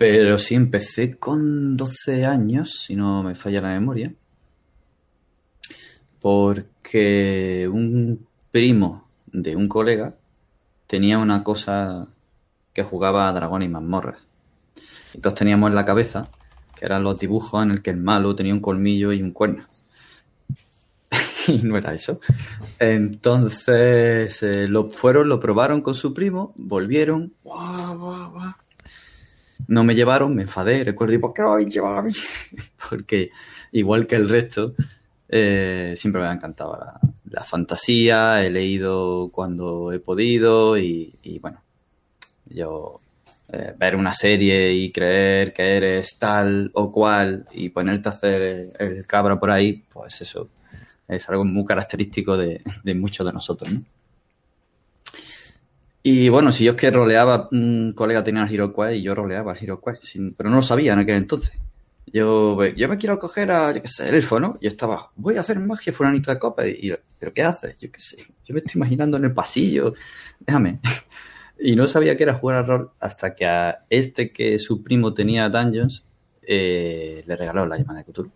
[0.00, 4.14] Pero sí, empecé con 12 años, si no me falla la memoria,
[6.22, 10.14] porque un primo de un colega
[10.86, 12.08] tenía una cosa
[12.72, 14.26] que jugaba a dragón y mazmorras.
[15.12, 16.30] Entonces teníamos en la cabeza
[16.74, 19.66] que eran los dibujos en el que el malo tenía un colmillo y un cuerno.
[21.46, 22.20] y no era eso.
[22.78, 27.34] Entonces eh, lo fueron, lo probaron con su primo, volvieron.
[29.68, 32.12] No me llevaron, me enfadé, recuerdo, ¿y por qué no habéis llevado a mí?
[32.88, 33.30] Porque
[33.72, 34.74] igual que el resto,
[35.28, 41.38] eh, siempre me ha encantado la, la fantasía, he leído cuando he podido y, y
[41.38, 41.62] bueno,
[42.46, 43.00] yo
[43.52, 48.72] eh, ver una serie y creer que eres tal o cual y ponerte a hacer
[48.78, 50.48] el cabra por ahí, pues eso
[51.08, 53.82] es algo muy característico de, de muchos de nosotros, ¿no?
[56.02, 59.14] Y bueno, si yo es que roleaba, un colega tenía el Hero Quest y yo
[59.14, 61.52] roleaba el Hero Quest, sin- pero no lo sabía en aquel entonces.
[62.12, 64.58] Yo, yo me quiero coger a, yo qué sé, el elfo, ¿no?
[64.60, 66.66] Yo estaba, voy a hacer magia fulanito de copa.
[66.66, 67.78] Y, ¿pero qué haces?
[67.78, 69.94] Yo qué sé, yo me estoy imaginando en el pasillo,
[70.40, 70.80] déjame.
[71.62, 75.12] Y no sabía que era jugar al rol hasta que a este que su primo
[75.12, 76.04] tenía Dungeons
[76.42, 78.30] eh, le regaló la llama de Cthulhu.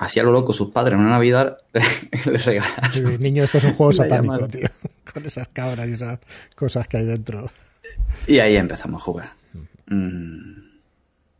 [0.00, 1.58] Así a lo loco, sus padres en una Navidad
[2.24, 3.20] le regalaron.
[3.20, 4.66] Niño, esto es un juego satánico, tío.
[5.12, 6.20] Con esas cabras y esas
[6.54, 7.50] cosas que hay dentro.
[8.26, 9.32] Y ahí empezamos a jugar.
[9.88, 10.62] Mm,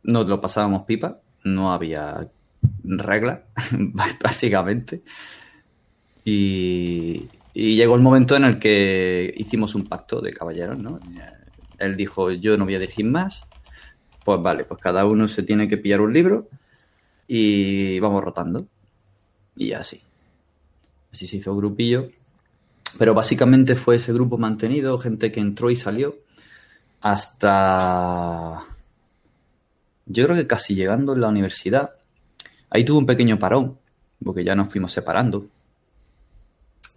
[0.03, 2.27] Nos lo pasábamos pipa, no había
[2.83, 3.39] reglas,
[4.21, 5.01] básicamente.
[6.23, 10.99] Y, y llegó el momento en el que hicimos un pacto de caballeros, ¿no?
[11.79, 13.43] Él dijo, yo no voy a dirigir más.
[14.23, 16.47] Pues vale, pues cada uno se tiene que pillar un libro
[17.33, 18.67] y vamos rotando.
[19.55, 20.01] Y así.
[21.13, 22.09] Así se hizo grupillo.
[22.99, 26.17] Pero básicamente fue ese grupo mantenido, gente que entró y salió,
[26.99, 28.65] hasta...
[30.07, 31.91] Yo creo que casi llegando en la universidad.
[32.69, 33.77] Ahí tuve un pequeño parón,
[34.21, 35.47] porque ya nos fuimos separando.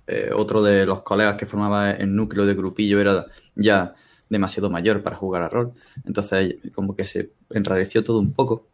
[0.08, 3.94] Eh, otro de los colegas que formaba el núcleo de grupillo era ya
[4.28, 5.74] demasiado mayor para jugar a rol.
[6.04, 8.66] Entonces, como que se enrareció todo un poco.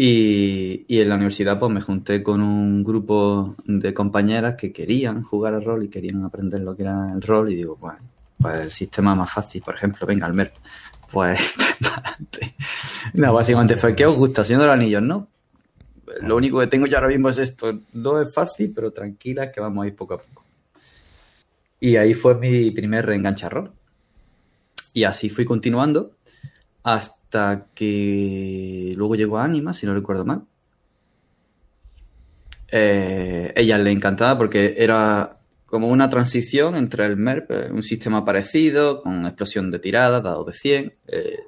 [0.00, 5.24] Y, y en la universidad pues me junté con un grupo de compañeras que querían
[5.24, 7.98] jugar al rol y querían aprender lo que era el rol y digo, bueno,
[8.40, 10.54] pues el sistema más fácil, por ejemplo, venga, al MERP,
[11.10, 11.40] pues.
[13.14, 14.44] No, básicamente fue, ¿qué os gusta?
[14.44, 15.26] Señor de los Anillos, ¿no?
[16.20, 17.80] Lo único que tengo yo ahora mismo es esto.
[17.94, 20.44] No es fácil, pero tranquila que vamos a ir poco a poco.
[21.80, 23.72] Y ahí fue mi primer reenganche a rol.
[24.92, 26.12] Y así fui continuando
[26.84, 27.17] hasta
[27.74, 30.44] que luego llegó a Anima, si no recuerdo mal.
[32.70, 38.24] Eh, ella le encantaba porque era como una transición entre el MERP, eh, un sistema
[38.24, 41.38] parecido, con explosión de tiradas, dado de 100, eh,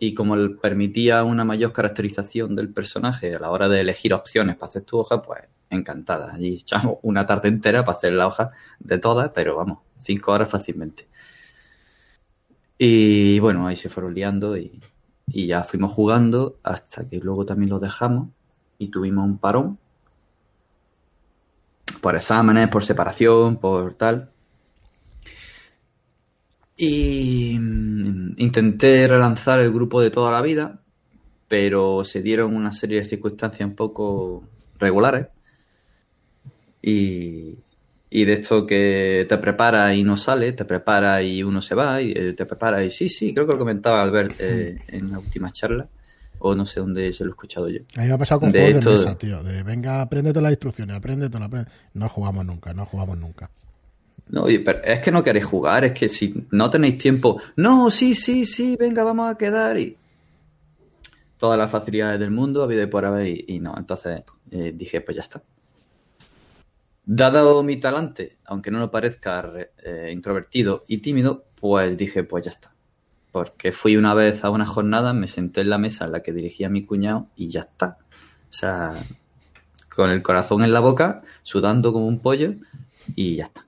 [0.00, 4.70] y como permitía una mayor caracterización del personaje a la hora de elegir opciones para
[4.70, 6.34] hacer tu hoja, pues encantada.
[6.34, 10.48] Allí echamos una tarde entera para hacer la hoja de todas, pero vamos, cinco horas
[10.48, 11.08] fácilmente.
[12.78, 14.80] Y bueno, ahí se fueron liando y,
[15.30, 18.28] y ya fuimos jugando hasta que luego también lo dejamos
[18.78, 19.78] y tuvimos un parón
[22.00, 24.30] por exámenes, por separación, por tal.
[26.76, 30.80] Y mm, intenté relanzar el grupo de toda la vida,
[31.48, 34.44] pero se dieron una serie de circunstancias un poco
[34.78, 35.26] regulares.
[36.80, 37.47] Y,
[38.10, 42.00] y de esto que te prepara y no sale, te prepara y uno se va,
[42.00, 45.18] y eh, te prepara y sí, sí, creo que lo comentaba Albert eh, en la
[45.18, 45.86] última charla,
[46.38, 47.80] o no sé dónde se lo he escuchado yo.
[47.96, 49.42] A mí me ha pasado con De juegos esto- de mesa, tío.
[49.42, 51.50] De venga, apréndete las instrucciones, apréndete las
[51.94, 53.50] No jugamos nunca, no jugamos nunca.
[54.30, 58.14] No, pero es que no queréis jugar, es que si no tenéis tiempo, no, sí,
[58.14, 59.96] sí, sí, venga, vamos a quedar y
[61.38, 65.00] todas las facilidades del mundo había de por haber y, y no, entonces eh, dije,
[65.00, 65.42] pues ya está.
[67.10, 72.44] Dado mi talante, aunque no lo parezca re- eh, introvertido y tímido, pues dije, pues
[72.44, 72.72] ya está.
[73.32, 76.32] Porque fui una vez a una jornada, me senté en la mesa en la que
[76.34, 77.98] dirigía mi cuñado y ya está.
[78.50, 78.94] O sea,
[79.94, 82.54] con el corazón en la boca, sudando como un pollo
[83.16, 83.66] y ya está.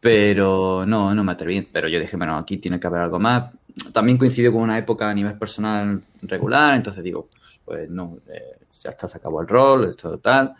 [0.00, 1.62] Pero no, no me atreví.
[1.62, 3.52] Pero yo dije, bueno, aquí tiene que haber algo más.
[3.92, 8.58] También coincidió con una época a nivel personal regular, entonces digo, pues, pues no, eh,
[8.82, 10.54] ya está, se acabó el rol, esto tal.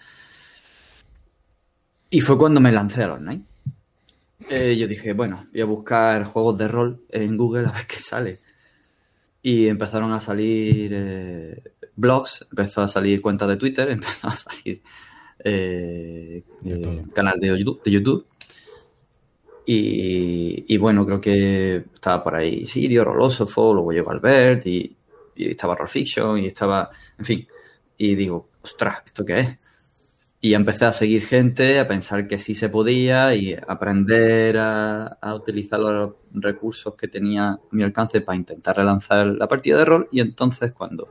[2.11, 3.42] Y fue cuando me lancé al online.
[4.49, 7.99] Eh, yo dije, bueno, voy a buscar juegos de rol en Google a ver qué
[7.99, 8.40] sale.
[9.42, 11.62] Y empezaron a salir eh,
[11.97, 14.83] blogs, empezó a salir cuentas de Twitter, empezó a salir
[15.45, 18.27] eh, eh, canal de YouTube, de YouTube.
[19.69, 24.97] Y, y bueno, creo que estaba por ahí Sirio, Rolosofo, luego llegó Albert y,
[25.35, 26.88] y estaba Roll Fiction y estaba,
[27.19, 27.49] en fin.
[27.99, 29.59] Y digo, ostras, ¿esto qué es?
[30.47, 35.81] Y empecé a seguir gente, a pensar que sí se podía y aprender a, utilizar
[35.81, 40.09] los recursos que tenía a mi alcance para intentar relanzar la partida de rol.
[40.13, 41.09] Y entonces cuando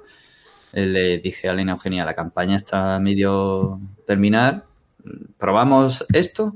[0.72, 4.64] eh, le dije a Elena Eugenia, la campaña está medio terminar,
[5.38, 6.56] ¿probamos esto?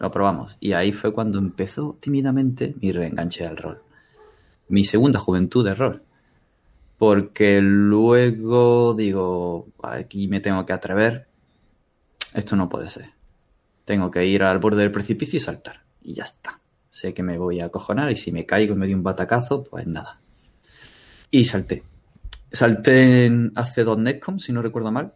[0.00, 0.56] Lo probamos.
[0.58, 3.80] Y ahí fue cuando empezó tímidamente mi reenganche al rol.
[4.66, 6.02] Mi segunda juventud de rol.
[6.98, 11.27] Porque luego digo, aquí me tengo que atrever.
[12.34, 13.10] Esto no puede ser.
[13.84, 15.82] Tengo que ir al borde del precipicio y saltar.
[16.02, 16.60] Y ya está.
[16.90, 19.64] Sé que me voy a acojonar y si me caigo y me doy un batacazo,
[19.64, 20.20] pues nada.
[21.30, 21.82] Y salté.
[22.50, 25.12] Salté en, hace dos Netcom, si no recuerdo mal,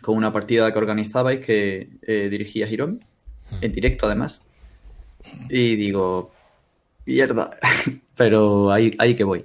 [0.00, 3.00] con una partida que organizabais que eh, dirigía Hiromi,
[3.60, 4.42] en directo además.
[5.48, 6.32] Y digo,
[7.04, 7.50] mierda,
[8.16, 9.44] pero ahí, ahí que voy.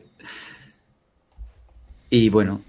[2.09, 2.61] Y bueno,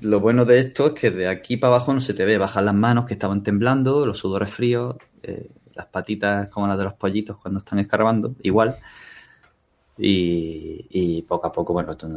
[0.00, 2.64] lo bueno de esto es que de aquí para abajo no se te ve, bajan
[2.64, 6.94] las manos que estaban temblando, los sudores fríos, eh, las patitas como las de los
[6.94, 8.76] pollitos cuando están escarbando, igual.
[10.00, 12.08] Y, poco a poco, bueno, esto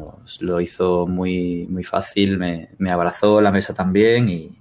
[0.41, 4.51] lo hizo muy, muy fácil, me, abrazó la mesa también y,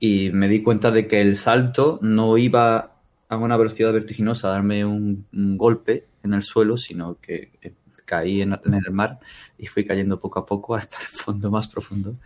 [0.00, 2.94] y me di cuenta de que el salto no iba
[3.28, 7.52] a una velocidad vertiginosa a darme un, golpe en el suelo, sino que
[8.04, 9.18] caí en, en el mar
[9.58, 12.16] y fui cayendo poco a poco hasta el fondo más profundo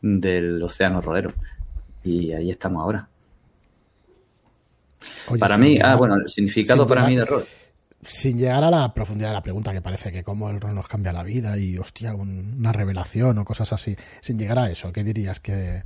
[0.00, 1.32] del océano rolero.
[2.04, 3.08] Y ahí estamos ahora.
[5.28, 7.44] Oye, para mí, llegar- ah, bueno, el significado para llegar- mí de rol.
[8.04, 10.88] Sin llegar a la profundidad de la pregunta, que parece que cómo el rol nos
[10.88, 13.94] cambia la vida y, hostia, un- una revelación o cosas así.
[14.20, 15.82] Sin llegar a eso, ¿qué dirías que...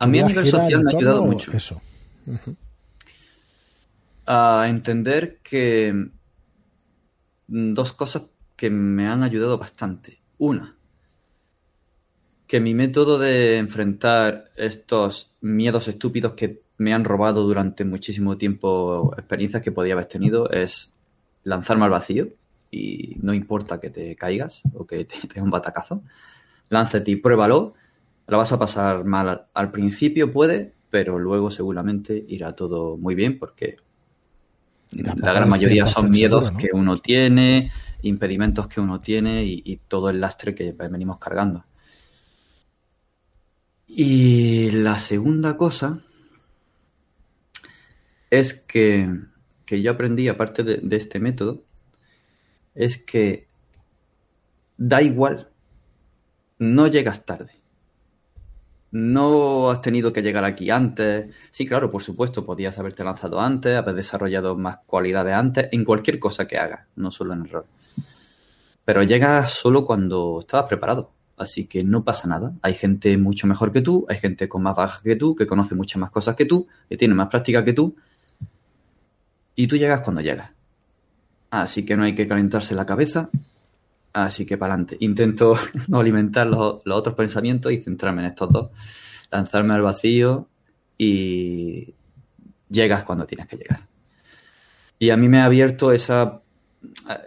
[0.00, 1.52] A mí a nivel social me ha ayudado mucho.
[1.52, 1.80] Eso.
[4.26, 6.08] A entender que
[7.46, 8.26] dos cosas
[8.56, 10.20] que me han ayudado bastante.
[10.38, 10.76] Una,
[12.46, 19.14] que mi método de enfrentar estos miedos estúpidos que me han robado durante muchísimo tiempo
[19.16, 20.92] experiencias que podía haber tenido es
[21.44, 22.28] lanzarme al vacío
[22.70, 26.02] y no importa que te caigas o que te, te dé un batacazo.
[26.68, 27.74] Lánzate y pruébalo.
[28.26, 33.38] Lo vas a pasar mal al, principio, puede, pero luego seguramente irá todo muy bien
[33.38, 33.76] porque
[34.92, 36.58] la gran mayoría 100% son miedos seguro, ¿no?
[36.58, 37.72] que uno tiene,
[38.02, 41.64] impedimentos que uno tiene y, y todo el lastre que venimos cargando.
[43.86, 46.00] Y la segunda cosa
[48.30, 49.08] es que,
[49.66, 51.62] que yo aprendí, aparte de, de este método,
[52.74, 53.46] es que
[54.76, 55.48] da igual,
[56.58, 57.63] no llegas tarde.
[58.94, 61.26] No has tenido que llegar aquí antes.
[61.50, 66.20] Sí, claro, por supuesto, podías haberte lanzado antes, haber desarrollado más cualidades antes, en cualquier
[66.20, 67.64] cosa que hagas, no solo en el rol.
[68.84, 71.10] Pero llegas solo cuando estabas preparado.
[71.36, 72.52] Así que no pasa nada.
[72.62, 75.74] Hay gente mucho mejor que tú, hay gente con más bajas que tú, que conoce
[75.74, 77.96] muchas más cosas que tú, que tiene más práctica que tú.
[79.56, 80.52] Y tú llegas cuando llegas.
[81.50, 83.28] Así que no hay que calentarse la cabeza.
[84.14, 84.96] Así que para adelante.
[85.00, 85.58] Intento
[85.88, 88.70] no alimentar los, otros pensamientos y centrarme en estos dos.
[89.30, 90.48] Lanzarme al vacío
[90.96, 91.92] y
[92.68, 93.88] llegas cuando tienes que llegar.
[95.00, 96.40] Y a mí me ha abierto esa...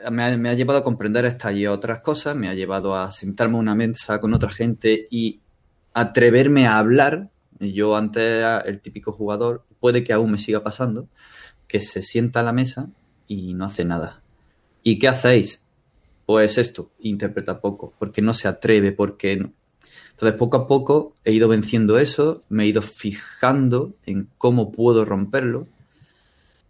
[0.09, 3.11] Me ha, me ha llevado a comprender estas y otras cosas, me ha llevado a
[3.11, 5.41] sentarme a una mesa con otra gente y
[5.93, 7.29] atreverme a hablar.
[7.59, 11.09] Yo antes era el típico jugador, puede que aún me siga pasando,
[11.67, 12.89] que se sienta a la mesa
[13.25, 14.21] y no hace nada.
[14.83, 15.66] ¿Y qué hacéis?
[16.27, 19.53] Pues esto, interpreta poco, porque no se atreve, porque no.
[20.11, 25.05] Entonces, poco a poco he ido venciendo eso, me he ido fijando en cómo puedo
[25.05, 25.67] romperlo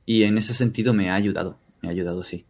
[0.05, 2.45] y en ese sentido me ha ayudado, me ha ayudado, sí.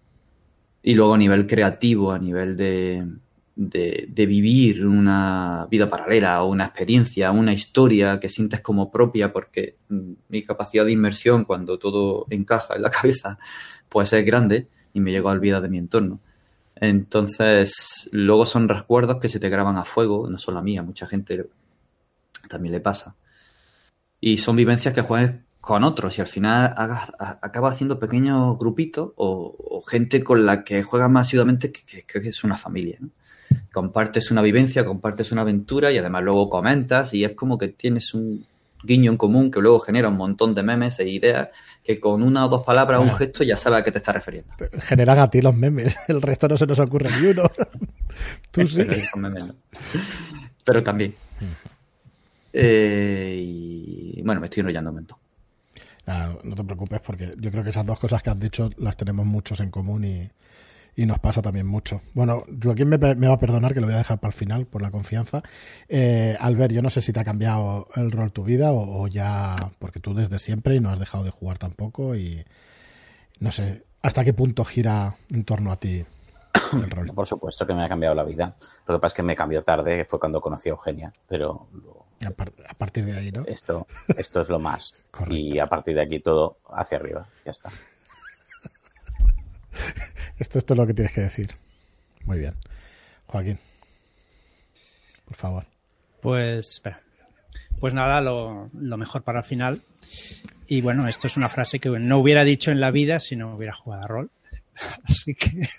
[0.84, 3.08] Y luego a nivel creativo, a nivel de,
[3.56, 9.32] de, de vivir una vida paralela o una experiencia, una historia que sientes como propia,
[9.32, 13.40] porque mm, mi capacidad de inmersión cuando todo encaja en la cabeza,
[13.88, 16.20] pues es grande y me llego a olvidar de mi entorno.
[16.82, 21.08] Entonces, luego son recuerdos que se te graban a fuego, no solo a mí, mucha
[21.08, 21.48] gente
[22.50, 23.16] también le pasa.
[24.20, 28.58] Y son vivencias que juegas con otros y al final hagas, a- acabas haciendo pequeños
[28.58, 32.58] grupitos o, o gente con la que juegas más asiduamente que, que- que es una
[32.58, 32.98] familia.
[33.02, 33.10] ¿no?
[33.72, 38.14] Compartes una vivencia, compartes una aventura y además luego comentas y es como que tienes
[38.14, 38.46] un
[38.84, 41.50] guiño en común que luego genera un montón de memes e ideas
[41.88, 43.14] que con una o dos palabras o Bueno.
[43.14, 44.54] un gesto ya sabes a qué te estás refiriendo.
[44.80, 45.98] Generan a ti los memes.
[46.10, 47.44] El resto no se nos ocurre ni uno.
[48.52, 48.76] Tú sí.
[48.76, 49.56] Pero esos memes no.
[50.66, 51.16] Pero también.
[52.52, 55.18] Eh, y bueno, me estoy enrollando un.
[56.06, 58.98] Nada, no te preocupes porque yo creo que esas dos cosas que has dicho las
[58.98, 60.30] tenemos muchos en común y,
[60.98, 62.02] y nos pasa también mucho.
[62.14, 64.66] Bueno, Joaquín me, me va a perdonar que lo voy a dejar para el final
[64.66, 65.44] por la confianza.
[65.88, 69.08] Eh, Albert, yo no sé si te ha cambiado el rol tu vida o, o
[69.08, 72.44] ya, porque tú desde siempre y no has dejado de jugar tampoco y
[73.40, 76.04] no sé hasta qué punto gira en torno a ti
[76.74, 77.08] el rol.
[77.16, 78.56] Por supuesto que me ha cambiado la vida.
[78.88, 81.68] Lo que pasa es que me cambió tarde, que fue cuando conocí a Eugenia, pero
[81.74, 83.44] lo- A, par- a partir de ahí, ¿no?
[83.46, 83.86] esto,
[84.18, 85.06] esto es lo más.
[85.12, 85.36] Correcto.
[85.36, 87.28] Y a partir de aquí todo hacia arriba.
[87.46, 87.70] Ya está.
[90.40, 91.56] Esto, esto es lo que tienes que decir.
[92.26, 92.54] Muy bien.
[93.26, 93.60] Joaquín,
[95.26, 95.66] por favor.
[96.22, 97.02] Pues, espera.
[97.80, 99.84] Pues nada, lo, lo mejor para el final.
[100.68, 103.56] Y bueno, esto es una frase que no hubiera dicho en la vida si no
[103.56, 104.32] hubiera jugado a rol.
[105.06, 105.70] Así que,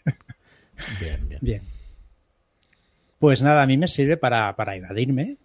[1.01, 1.39] Bien, bien.
[1.41, 1.63] bien.
[3.19, 5.37] Pues nada, a mí me sirve para, para evadirme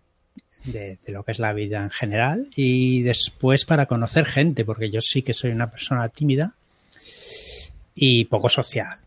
[0.66, 4.91] de, de lo que es la vida en general y después para conocer gente, porque
[4.91, 6.55] yo sí que soy una persona tímida
[7.96, 8.98] y poco social.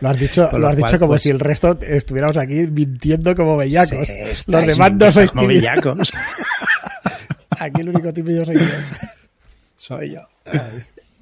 [0.00, 3.34] Lo has dicho, lo lo has dicho como pues- si el resto estuviéramos aquí mintiendo
[3.34, 4.08] como bellacos.
[4.46, 6.12] Los demás no sois como bellacos.
[7.58, 8.64] Aquí el único tímido soy yo.
[9.76, 10.20] soy yo.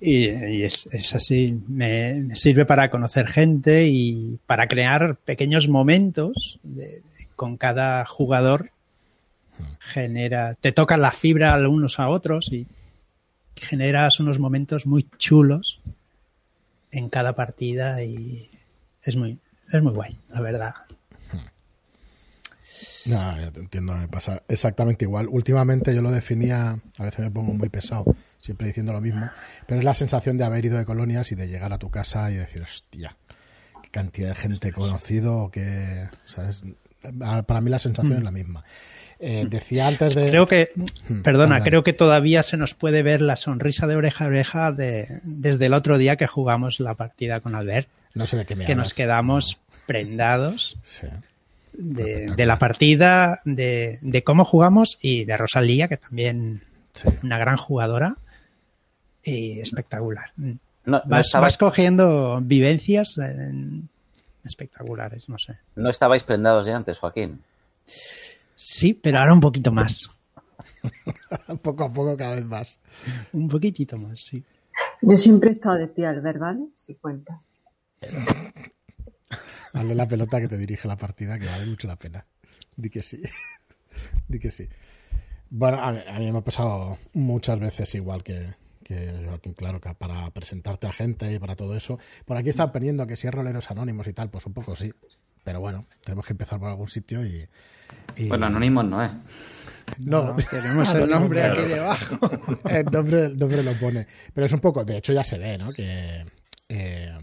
[0.01, 5.67] Y, y es, es así, me, me sirve para conocer gente y para crear pequeños
[5.69, 7.03] momentos de- de-
[7.35, 8.71] con cada jugador.
[9.81, 12.67] Genera, te tocan la fibra a unos a otros y
[13.57, 15.81] generas unos momentos muy chulos
[16.91, 18.51] en cada partida y
[19.03, 19.39] es muy,
[19.73, 20.75] es muy guay, la verdad.
[23.07, 25.29] No, ya te entiendo, me pasa exactamente igual.
[25.29, 28.05] Últimamente yo lo definía, a veces me pongo muy pesado,
[28.39, 29.31] siempre diciendo lo mismo,
[29.67, 32.31] pero es la sensación de haber ido de colonias y de llegar a tu casa
[32.31, 33.17] y decir, hostia,
[33.83, 36.63] qué cantidad de gente conocido, que, ¿sabes?
[37.47, 38.65] Para mí la sensación es la misma.
[39.21, 40.27] Eh, decía antes de...
[40.29, 40.71] Creo que,
[41.09, 44.73] Hmm, perdona, creo que todavía se nos puede ver la sonrisa de oreja a oreja
[44.73, 48.55] de, desde el otro día que jugamos la partida con Albert, No sé de qué
[48.55, 48.87] me que hablas.
[48.89, 51.07] nos quedamos prendados Sí.
[51.73, 56.63] de, la partida, de, de cómo jugamos y de Rosalía, que también
[56.95, 57.09] Sí.
[57.23, 58.17] una gran jugadora
[59.23, 60.31] y espectacular.
[60.37, 63.89] No, no Vas, estaba- vas cogiendo vivencias en-
[64.45, 65.59] espectaculares, no sé.
[65.77, 67.43] ¿No estabais prendados ya antes, Joaquín?
[68.57, 70.11] Sí, pero ahora un poquito más.
[71.63, 72.81] poco a poco cada vez más.
[73.33, 74.45] Un poquitito más, sí.
[75.03, 76.69] Yo siempre he estado de ti, Albert, ¿vale?
[76.75, 77.41] Si cuenta.
[79.73, 82.27] Hazle la pelota que te dirige la partida, que vale mucho la pena.
[82.77, 83.21] Di que sí.
[84.29, 84.69] Di que sí.
[85.51, 88.55] Bueno, a mí, a mí me ha pasado muchas veces igual que,
[88.89, 91.99] que Joaquín, claro, que para presentarte a gente y para todo eso.
[92.25, 94.93] Por aquí están poniendo que si es roleros anónimos y tal, pues un poco sí.
[95.45, 97.47] Pero bueno, tenemos que empezar por algún sitio y.
[98.17, 99.11] y- Bueno, Anónimos no es.
[99.99, 102.19] No, No, tenemos el nombre aquí debajo.
[102.69, 104.07] el, nombre, el nombre lo pone.
[104.35, 105.71] Pero es un poco, de hecho ya se ve, ¿no?
[105.73, 106.25] Que
[106.69, 107.19] eh,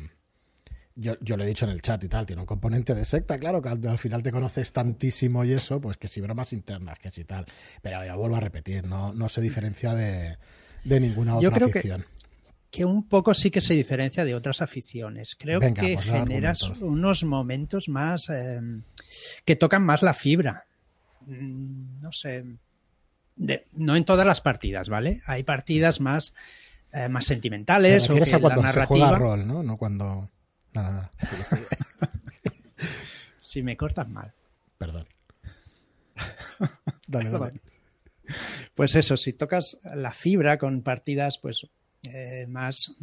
[0.95, 3.38] yo, yo lo he dicho en el chat y tal, tiene un componente de secta,
[3.38, 6.97] claro, que al, al final te conoces tantísimo y eso, pues que si bromas internas,
[6.99, 7.45] que si tal.
[7.82, 10.38] Pero ya vuelvo a repetir, no, no se diferencia de,
[10.86, 12.05] de ninguna Yo otra creo que- afición.
[12.71, 15.36] que un poco sí que se diferencia de otras aficiones.
[15.38, 16.89] Creo Venga, que pues generas argumentos.
[16.89, 18.59] unos momentos más eh,
[19.45, 20.65] que tocan más la fibra.
[21.25, 22.43] Mm, No sé.
[23.38, 25.21] de- no en todas las partidas, ¿vale?
[25.25, 26.33] Hay partidas más,
[26.93, 29.61] eh, más sentimentales o que a cuando la se juega rol, ¿no?
[29.63, 30.29] No cuando...
[30.73, 31.11] Nada, nada.
[31.19, 31.55] Sí, sí,
[33.38, 34.31] Si me cortas mal.
[34.77, 35.07] Perdón.
[37.07, 37.61] Dale, dale.
[38.73, 41.67] Pues eso, si tocas la fibra con partidas, pues
[42.11, 42.95] eh, más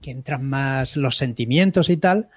[0.00, 2.28] que entran más los sentimientos y tal,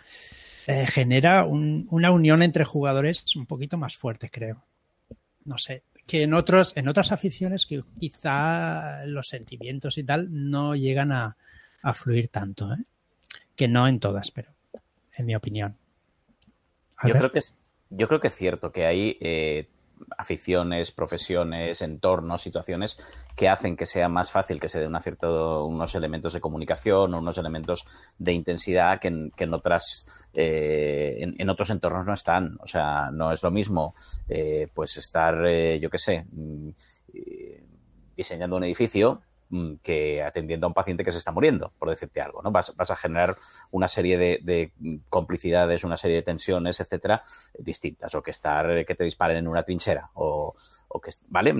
[0.67, 4.63] eh, genera un- una unión entre jugadores un poquito más fuerte, creo.
[5.45, 10.75] No sé, que en otros, en otras aficiones que quizá los sentimientos y tal no
[10.75, 11.37] llegan a,
[11.81, 12.77] a fluir tanto, ¿eh?
[13.55, 14.51] Que no en todas, pero
[15.17, 15.77] en mi opinión.
[17.03, 17.55] Yo creo que es,
[17.89, 19.67] yo creo que es cierto que hay eh,
[20.17, 22.97] aficiones, profesiones, entornos, situaciones
[23.35, 25.01] que hacen que sea más fácil que se den una
[25.63, 27.85] unos elementos de comunicación o unos elementos
[28.17, 32.57] de intensidad que en, que en otras eh, en, en otros entornos no están.
[32.61, 33.93] O sea, no es lo mismo
[34.27, 36.69] eh, pues estar, eh, yo qué sé, mm,
[37.13, 37.63] eh,
[38.15, 39.21] diseñando un edificio
[39.81, 42.51] que atendiendo a un paciente que se está muriendo, por decirte algo, ¿no?
[42.51, 43.37] Vas, a generar
[43.71, 44.71] una serie de, de
[45.09, 47.23] complicidades, una serie de tensiones, etcétera,
[47.57, 50.55] distintas, o que estar, eh, que te disparen en una trinchera, o,
[51.01, 51.53] que, ¿vale?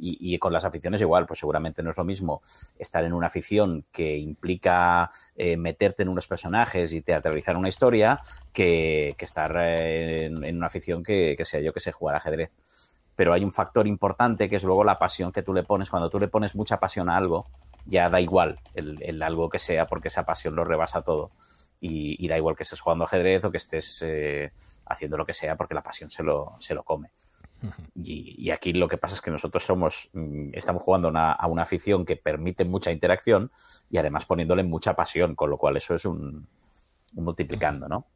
[0.00, 2.42] Y, y con las aficiones igual, pues seguramente no es lo mismo
[2.78, 8.20] estar en una afición que implica eh, meterte en unos personajes y teatralizar una historia
[8.52, 12.52] que, estar eh, en, en una afición que, que sea yo que sé jugar ajedrez
[13.16, 15.90] pero hay un factor importante que es luego la pasión que tú le pones.
[15.90, 17.46] Cuando tú le pones mucha pasión a algo,
[17.86, 21.30] ya da igual el, el algo que sea, porque esa pasión lo rebasa todo.
[21.80, 24.52] Y, y da igual que estés jugando ajedrez o que estés eh,
[24.86, 27.10] haciendo lo que sea, porque la pasión se lo, se lo come.
[27.94, 31.46] Y, y aquí lo que pasa es que nosotros somos, mm, estamos jugando una- a
[31.46, 33.50] una afición que permite mucha interacción
[33.90, 36.46] y además poniéndole mucha pasión, con lo cual eso es un,
[37.14, 38.06] un multiplicando, ¿no?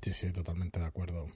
[0.00, 1.26] Sí, sí, totalmente de acuerdo.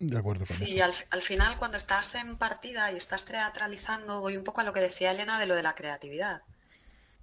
[0.00, 4.44] De acuerdo con Sí, al final cuando estás en partida y estás teatralizando, voy un
[4.44, 6.42] poco a lo que decía Elena de lo de la creatividad.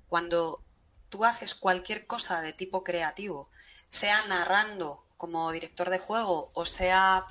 [0.10, 0.62] Cuando
[1.10, 3.50] tú haces cualquier cosa de tipo creativo,
[3.88, 7.26] sea narrando como director de juego o sea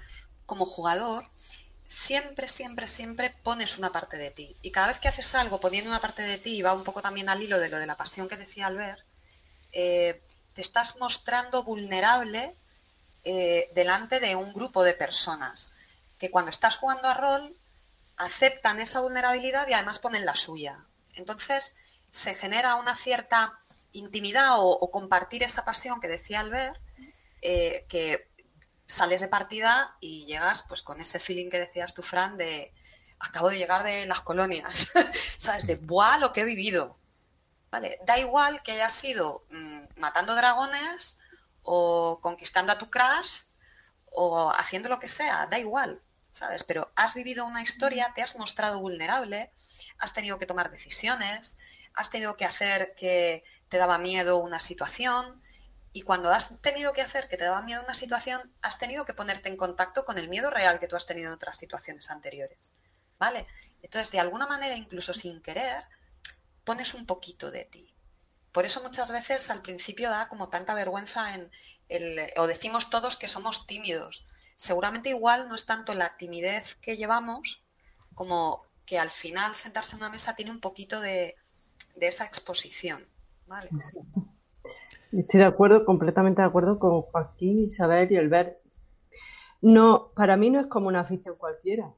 [0.47, 1.27] como jugador,
[1.87, 4.57] siempre, siempre, siempre pones una parte de ti.
[4.63, 7.03] Y cada vez que haces algo poniendo una parte de ti, y va un poco
[7.03, 9.01] también al hilo de lo de la pasión que decía Albert,
[9.73, 10.23] eh,
[10.55, 12.57] te estás mostrando vulnerable
[13.25, 15.71] eh, delante de un grupo de personas
[16.19, 17.57] que cuando estás jugando a rol
[18.17, 20.85] aceptan esa vulnerabilidad y además ponen la suya.
[21.15, 21.75] Entonces
[22.11, 23.59] se genera una cierta
[23.93, 26.81] intimidad o, o compartir esa pasión que decía Albert,
[27.43, 28.29] eh, que
[28.87, 32.73] sales de partida y llegas pues con ese feeling que decías tú, Fran, de
[33.19, 34.89] acabo de llegar de las colonias,
[35.37, 35.67] ¿sabes?
[35.67, 36.19] De ¡buah!
[36.19, 36.97] lo que he vivido.
[37.71, 37.99] ¿Vale?
[38.07, 41.19] Da igual que hayas sido mm, matando dragones
[41.65, 43.43] o conquistando a tu crush
[44.13, 46.01] o haciendo lo que sea, da igual,
[46.31, 46.63] ¿sabes?
[46.63, 49.51] Pero has vivido una historia, te has mostrado vulnerable,
[49.99, 51.57] has tenido que tomar decisiones,
[51.95, 55.43] has tenido que hacer que te daba miedo una situación
[55.93, 59.15] y cuando has tenido que hacer que te daba miedo una situación, has tenido que
[59.15, 62.73] ponerte en contacto con el miedo real que tú has tenido en otras situaciones anteriores,
[63.19, 63.47] ¿vale?
[63.81, 65.85] Entonces, de alguna manera, incluso sin querer,
[66.65, 67.94] pones un poquito de ti.
[68.55, 71.51] Por eso muchas veces al principio da como tanta vergüenza en
[71.89, 74.29] el, o decimos todos que somos tímidos.
[74.55, 77.67] Seguramente igual no es tanto la timidez que llevamos
[78.15, 81.35] como que al final sentarse en una mesa tiene un poquito de,
[81.97, 83.05] de esa exposición.
[85.11, 88.59] Estoy de acuerdo, completamente de acuerdo con Joaquín, Isabel y Albert.
[89.63, 91.93] No, para mí no es como una afición cualquiera,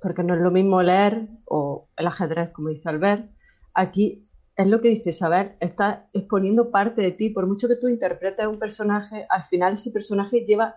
[0.00, 3.30] porque no es lo mismo leer o el ajedrez, como dice Albert.
[3.74, 4.26] Aquí
[4.56, 7.30] es lo que dice Isabel, estás exponiendo parte de ti.
[7.30, 10.76] Por mucho que tú interpretes un personaje, al final ese personaje lleva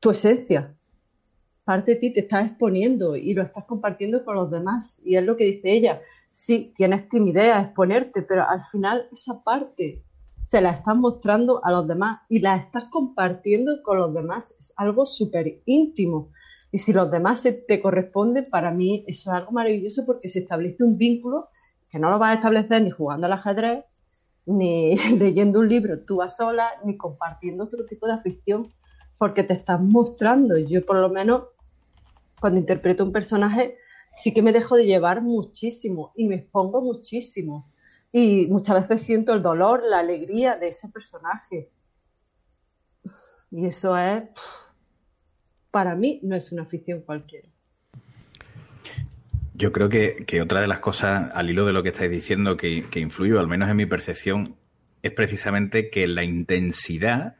[0.00, 0.74] tu esencia.
[1.64, 5.00] Parte de ti te estás exponiendo y lo estás compartiendo con los demás.
[5.04, 6.00] Y es lo que dice ella.
[6.30, 10.02] Sí, tienes timidez a exponerte, pero al final esa parte
[10.42, 14.54] se la estás mostrando a los demás y la estás compartiendo con los demás.
[14.58, 16.32] Es algo súper íntimo.
[16.72, 20.40] Y si los demás se te corresponden, para mí eso es algo maravilloso porque se
[20.40, 21.48] establece un vínculo
[21.94, 23.84] que no lo vas a establecer ni jugando al ajedrez,
[24.46, 28.74] ni leyendo un libro tú a sola, ni compartiendo otro tipo de afición,
[29.16, 30.58] porque te estás mostrando.
[30.58, 31.44] Yo por lo menos,
[32.40, 33.76] cuando interpreto un personaje,
[34.08, 37.70] sí que me dejo de llevar muchísimo y me expongo muchísimo.
[38.10, 41.70] Y muchas veces siento el dolor, la alegría de ese personaje.
[43.52, 44.24] Y eso es,
[45.70, 47.53] para mí, no es una afición cualquiera.
[49.64, 52.82] Yo creo que, otra de las cosas, al hilo de lo que estáis diciendo, que,
[52.90, 54.56] que influye, al menos en mi percepción,
[55.02, 57.36] es precisamente que la intensidad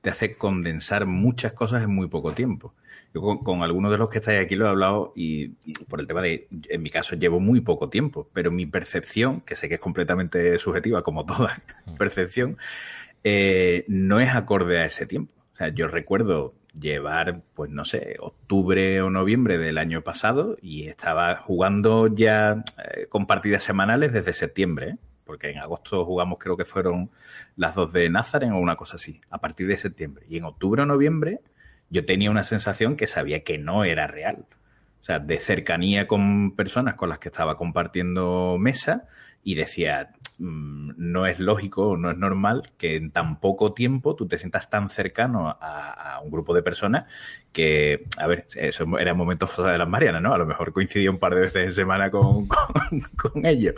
[0.00, 2.72] te hace condensar muchas cosas en muy poco tiempo.
[3.12, 5.48] Yo con, algunos de los que estáis aquí lo he hablado y,
[5.90, 9.54] por el tema de, en mi caso llevo muy poco tiempo, pero mi percepción, que
[9.54, 11.96] sé que es completamente subjetiva como toda mm.
[11.98, 12.56] percepción,
[13.22, 15.34] eh, no es acorde a ese tiempo.
[15.52, 20.88] O sea, yo recuerdo llevar, pues no sé, octubre o noviembre del año pasado y
[20.88, 24.98] estaba jugando ya eh, con partidas semanales desde septiembre, ¿eh?
[25.24, 27.10] porque en agosto jugamos creo que fueron
[27.56, 30.24] las dos de Nazaren o una cosa así, a partir de septiembre.
[30.28, 31.40] Y en octubre o noviembre
[31.90, 34.46] yo tenía una sensación que sabía que no era real.
[35.00, 39.04] O sea, de cercanía con personas con las que estaba compartiendo mesa
[39.42, 44.28] y decía, Mm, no es lógico, no es normal que en tan poco tiempo tú
[44.28, 47.10] te sientas tan cercano a, un grupo de personas
[47.52, 50.34] que, a ver, eso era momentos de las Marianas, ¿no?
[50.34, 53.74] A lo mejor coincidía un par de veces en semana con, con, ellos.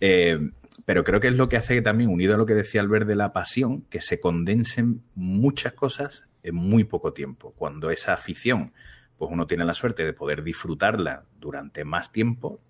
[0.00, 0.50] Eh,
[0.84, 3.16] pero creo que es lo que hace también, unido a lo que decía Albert de
[3.16, 7.54] la pasión, que se condensen muchas cosas en muy poco tiempo.
[7.56, 8.70] Cuando esa afición,
[9.16, 12.60] pues uno tiene la suerte de poder disfrutarla durante más tiempo,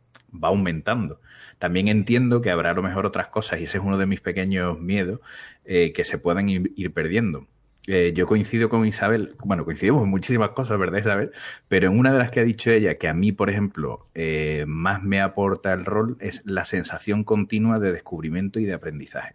[0.42, 1.20] va aumentando.
[1.58, 4.20] También entiendo que habrá a lo mejor otras cosas, y ese es uno de mis
[4.20, 5.20] pequeños miedos,
[5.64, 7.46] eh, que se puedan ir, perdiendo.
[7.86, 11.32] Eh, yo coincido con Isabel, bueno, coincidimos en muchísimas cosas, ¿verdad, Isabel?
[11.68, 14.64] Pero en una de las que ha dicho ella, que a mí, por ejemplo, eh,
[14.66, 19.34] más me aporta el rol, es la sensación continua de descubrimiento y de aprendizaje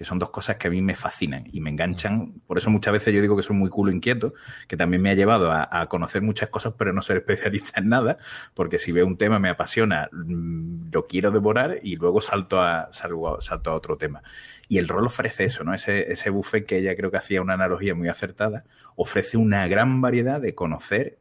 [0.00, 2.40] que son dos cosas que a mí me fascinan y me enganchan.
[2.46, 4.32] Por eso muchas veces yo digo que soy muy culo inquieto,
[4.66, 8.16] que también me ha llevado a, conocer muchas cosas, pero no ser especialista en nada,
[8.54, 12.88] porque si veo un tema me apasiona, mm, lo quiero devorar y luego salto a,
[12.90, 14.22] salto a otro tema.
[14.68, 15.74] Y el rol ofrece eso, ¿no?
[15.74, 18.64] Ese, ese buffet que ella creo que hacía una analogía muy acertada,
[18.96, 21.18] ofrece una gran variedad de conocer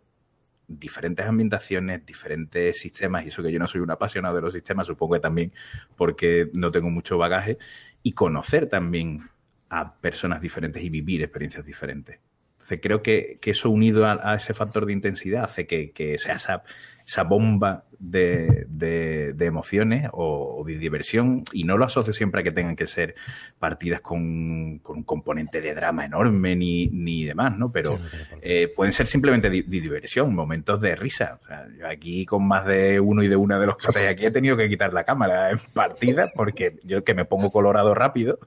[0.70, 4.86] diferentes ambientaciones, diferentes sistemas, y eso que yo no soy un apasionado de los sistemas,
[4.86, 5.52] supongo que también
[5.98, 7.58] porque no tengo mucho bagaje,
[8.04, 9.30] y conocer también
[9.70, 12.20] a personas diferentes y vivir experiencias diferentes.
[12.54, 16.64] Entonces creo que, eso unido a, ese factor de intensidad hace que, que sea esa,
[17.10, 22.52] esa bomba de, de, emociones o, de diversión y no lo asocio siempre a que
[22.52, 23.16] tengan que ser
[23.58, 27.72] partidas con, con un componente de drama enorme ni, ni demás, ¿no?
[27.72, 27.98] Pero
[28.42, 31.40] eh, pueden ser simplemente de, diversión, momentos de risa.
[31.44, 34.28] O sea, yo aquí con más de uno y de una de los que aquí
[34.28, 38.38] he tenido que quitar la cámara en partida porque yo que me pongo colorado rápido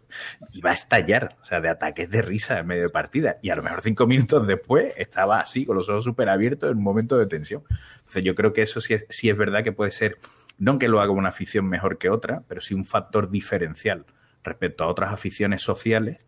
[0.64, 3.38] va a estallar, o sea, de ataques de risa en medio de partida.
[3.42, 6.78] Y a lo mejor cinco minutos después estaba así, con los ojos súper abiertos en
[6.78, 7.64] un momento de tensión.
[8.12, 10.18] Entonces yo creo que eso sí es, sí es verdad que puede ser,
[10.58, 14.06] no que lo haga una afición mejor que otra, pero sí un factor diferencial
[14.42, 16.26] respecto a otras aficiones sociales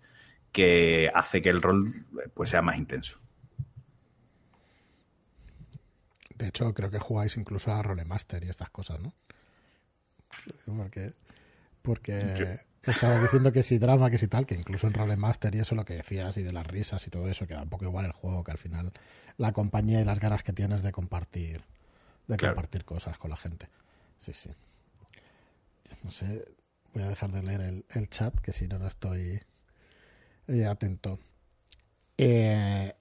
[0.53, 1.93] que hace que el rol
[2.33, 3.19] pues, sea más intenso.
[6.37, 9.15] De hecho, creo que jugáis incluso a Rolemaster y estas cosas, ¿no?
[10.67, 11.13] Porque,
[11.83, 15.75] porque estabas diciendo que si drama, que si tal, que incluso en Rolemaster y eso
[15.75, 18.05] lo que decías y de las risas y todo eso, que da un poco igual
[18.05, 18.93] el juego, que al final
[19.37, 21.63] la compañía y las ganas que tienes de compartir
[22.27, 23.69] de compartir cosas con la gente.
[24.19, 24.51] Sí, sí.
[26.03, 26.45] No sé,
[26.93, 29.41] voy a dejar de leer el, chat, que si no, no estoy
[30.49, 31.19] eh, atento.
[32.17, 32.95] Eh,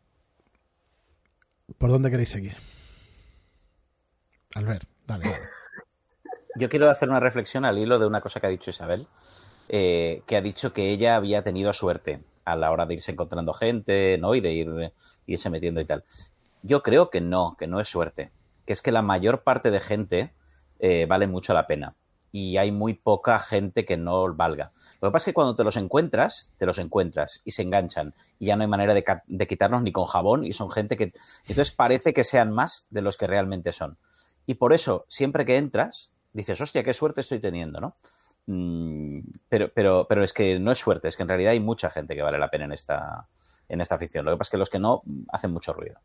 [1.78, 2.56] ¿Por dónde queréis seguir?
[4.56, 5.50] Albert, dale, dale.
[6.56, 9.08] Yo quiero hacer una reflexión al hilo de una cosa que ha dicho Isabel,
[9.70, 13.54] eh, que ha dicho que ella había tenido suerte a la hora de irse encontrando
[13.54, 14.36] gente, ¿no?
[14.36, 14.94] Y de ir,
[15.26, 16.04] irse metiendo y tal.
[16.62, 18.32] Yo creo que no, que no es suerte
[18.66, 20.34] que es que la mayor parte de gente
[20.80, 21.96] eh, vale mucho la pena
[22.32, 24.72] y hay muy poca gente que no valga.
[25.00, 28.16] Lo que pasa es que cuando te los encuentras, te los encuentras y se enganchan
[28.40, 31.14] y ya no hay manera de, de quitarlos ni con jabón y son gente que...
[31.48, 33.98] Entonces parece que sean más de los que realmente son.
[34.48, 37.96] Y por eso, siempre que entras, dices, hostia, qué suerte estoy teniendo, ¿no?
[38.48, 41.92] Mm, pero, pero, pero es que no es suerte, es que en realidad hay mucha
[41.92, 43.28] gente que vale la pena en esta,
[43.70, 44.26] en esta afición.
[44.26, 46.00] Lo que pasa es que los que no hacen mucho ruido.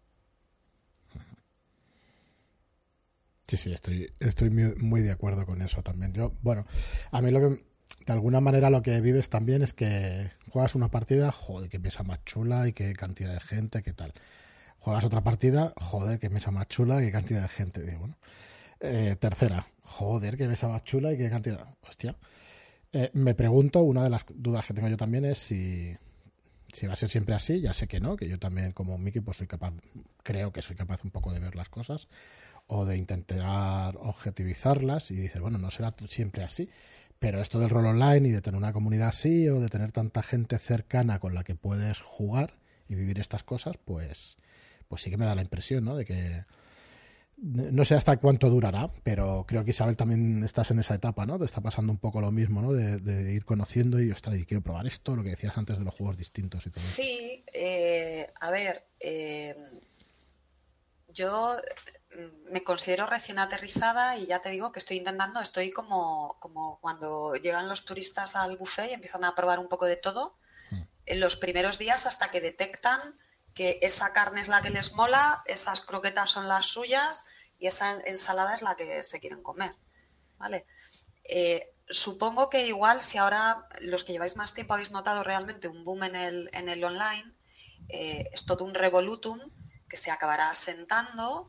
[3.48, 6.12] Sí, sí, estoy, estoy muy, de acuerdo con eso también.
[6.12, 6.66] Yo, bueno,
[7.10, 7.64] a mí lo que,
[8.04, 12.02] de alguna manera lo que vives también es que juegas una partida, joder, que mesa
[12.02, 14.12] más chula y qué cantidad de gente, qué tal.
[14.80, 17.82] Juegas otra partida, joder, que mesa más chula y qué cantidad de gente.
[17.82, 18.18] Digo, bueno.
[18.80, 21.74] Eh, tercera, joder, qué mesa más chula y qué cantidad.
[21.88, 22.18] Hostia.
[22.92, 25.96] Eh, me pregunto, una de las dudas que tengo yo también es si,
[26.70, 27.62] si va a ser siempre así.
[27.62, 29.72] Ya sé que no, que yo también como Mickey pues soy capaz,
[30.22, 32.08] creo que soy capaz un poco de ver las cosas
[32.68, 36.70] o de intentar objetivizarlas y dices, bueno, no será siempre así,
[37.18, 40.22] pero esto del rol online y de tener una comunidad así o de tener tanta
[40.22, 42.54] gente cercana con la que puedes jugar
[42.86, 44.38] y vivir estas cosas, pues,
[44.86, 45.96] pues sí que me da la impresión, ¿no?
[45.96, 46.44] De que
[47.40, 51.38] no sé hasta cuánto durará, pero creo que Isabel también estás en esa etapa, ¿no?
[51.38, 52.72] Te está pasando un poco lo mismo, ¿no?
[52.72, 55.94] De, ir conociendo y, ostras, y quiero probar esto, lo que decías antes de los
[55.94, 56.82] juegos distintos y todo.
[56.82, 59.54] Sí, eh, a ver, eh,
[61.08, 61.56] yo
[62.50, 67.34] me considero recién aterrizada y ya te digo que estoy intentando, estoy como, como cuando
[67.36, 70.38] llegan los turistas al buffet y empiezan a probar un poco de todo,
[70.70, 70.82] hmm.
[71.06, 73.18] en los primeros días hasta que detectan
[73.54, 77.24] que esa carne es la que les mola, esas croquetas son las suyas
[77.58, 79.74] y esa ensalada es la que se quieren comer.
[80.38, 80.66] ¿Vale?
[81.24, 85.84] Eh, supongo que igual si ahora los que lleváis más tiempo habéis notado realmente un
[85.84, 87.34] boom en el, en el online,
[87.88, 89.40] eh, es todo un revolutum
[89.88, 91.48] que se acabará asentando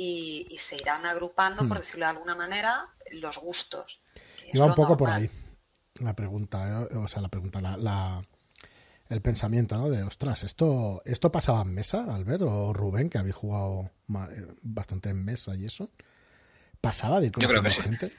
[0.00, 1.80] y, se irán agrupando, por hmm.
[1.80, 4.00] decirlo de alguna manera, los gustos.
[4.52, 5.30] Iba un poco por ahí
[6.00, 8.22] la pregunta, eh, o sea, la pregunta, la,
[9.08, 9.88] el pensamiento, ¿no?
[9.90, 15.10] De, ostras, ¿esto, ¿esto pasaba en mesa, Albert o Rubén, que habéis jugado eh, bastante
[15.10, 15.90] en mesa y eso?
[16.80, 18.12] ¿Pasaba de ir Yo creo que gente?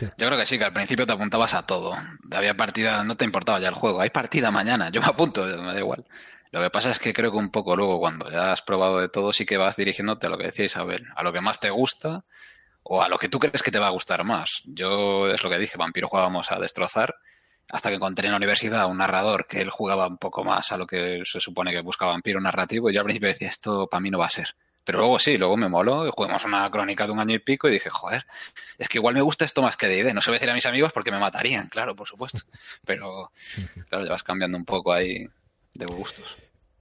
[0.00, 1.94] Yo creo que sí, que al principio te apuntabas a todo.
[2.32, 4.00] Había partida, no te importaba ya el juego.
[4.00, 6.04] Hay partida mañana, yo me apunto, me da igual.
[6.52, 9.08] Lo que pasa es que creo que un poco luego, cuando ya has probado de
[9.08, 11.70] todo, sí que vas dirigiéndote a lo que decía Isabel, a lo que más te
[11.70, 12.24] gusta
[12.82, 14.62] o a lo que tú crees que te va a gustar más.
[14.64, 17.14] Yo, es lo que dije, Vampiro jugábamos a destrozar,
[17.70, 20.76] hasta que encontré en la universidad un narrador que él jugaba un poco más a
[20.76, 24.00] lo que se supone que busca Vampiro narrativo, y yo al principio decía, esto para
[24.00, 24.56] mí no va a ser.
[24.82, 27.72] Pero luego sí, luego me moló, jugamos una crónica de un año y pico y
[27.72, 28.26] dije, joder,
[28.78, 30.14] es que igual me gusta esto más que de idea.
[30.14, 32.40] No se voy a decir a mis amigos porque me matarían, claro, por supuesto.
[32.84, 33.30] Pero,
[33.88, 35.28] claro, ya vas cambiando un poco ahí
[35.80, 36.36] de gustos.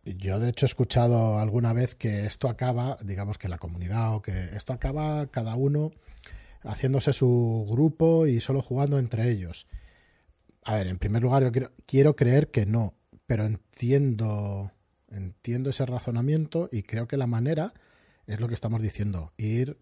[0.06, 4.22] Yo, de hecho, he escuchado alguna vez que esto acaba, digamos que la comunidad, o
[4.22, 5.92] que esto acaba cada uno
[6.62, 9.68] haciéndose su grupo y solo jugando entre ellos.
[10.64, 12.94] A ver, en primer lugar, yo quiero, quiero creer que no,
[13.26, 14.72] pero entiendo,
[15.10, 17.74] entiendo ese razonamiento y creo que la manera
[18.28, 19.78] es lo que estamos diciendo, ir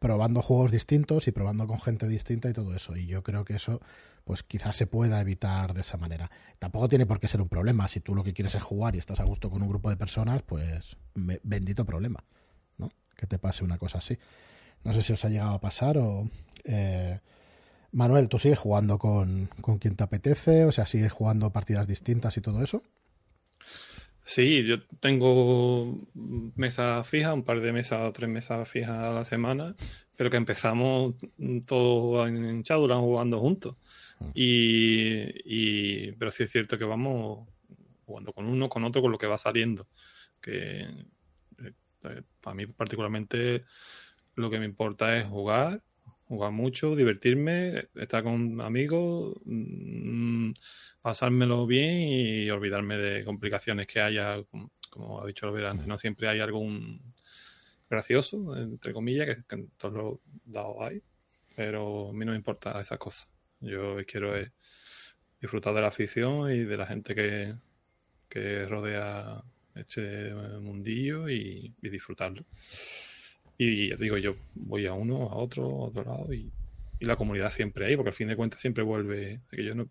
[0.00, 2.96] probando juegos distintos y probando con gente distinta y todo eso.
[2.96, 3.80] Y yo creo que eso,
[4.24, 6.30] pues quizás se pueda evitar de esa manera.
[6.58, 7.86] Tampoco tiene por qué ser un problema.
[7.86, 9.98] Si tú lo que quieres es jugar y estás a gusto con un grupo de
[9.98, 12.24] personas, pues bendito problema,
[12.78, 12.88] ¿no?
[13.14, 14.18] Que te pase una cosa así.
[14.84, 16.28] No sé si os ha llegado a pasar o...
[16.64, 17.20] Eh,
[17.92, 20.64] Manuel, ¿tú sigues jugando con, con quien te apetece?
[20.64, 22.82] O sea, ¿sigues jugando partidas distintas y todo eso?
[24.30, 29.74] Sí, yo tengo mesas fijas, un par de mesas, tres mesas fijas a la semana,
[30.16, 31.16] pero que empezamos
[31.66, 33.76] todos en Shadowlands jugando juntos.
[34.20, 34.26] Ah.
[34.32, 37.48] Y, pero sí es cierto que vamos
[38.06, 39.88] jugando con uno, con otro, con lo que va saliendo.
[40.40, 40.82] Que
[41.58, 43.64] eh, para mí particularmente
[44.36, 45.82] lo que me importa es jugar,
[46.30, 50.52] jugar mucho, divertirme, estar con amigos, mm,
[51.02, 54.36] pasármelo bien y olvidarme de complicaciones que haya,
[54.90, 57.02] como, ha dicho Albert antes, no siempre hay algún
[57.90, 60.18] gracioso, entre comillas, que, en todos los
[60.54, 61.02] lados hay,
[61.56, 63.28] pero a mí no me importa esas cosas.
[63.58, 64.32] Yo quiero
[65.40, 67.56] disfrutar de la afición y de la gente que,
[68.28, 69.42] que rodea
[69.74, 72.44] este mundillo y, disfrutarlo.
[73.62, 76.50] Y digo, yo voy a uno, a otro, a otro lado y,
[76.98, 79.42] y la comunidad siempre hay, porque al fin de cuentas siempre vuelve.
[79.46, 79.86] Así que yo no,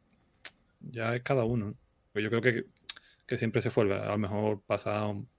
[0.80, 1.76] ya es cada uno.
[2.11, 2.65] Pues yo creo que,
[3.28, 3.93] que, siempre se vuelve.
[3.93, 5.30] A lo mejor pasa un,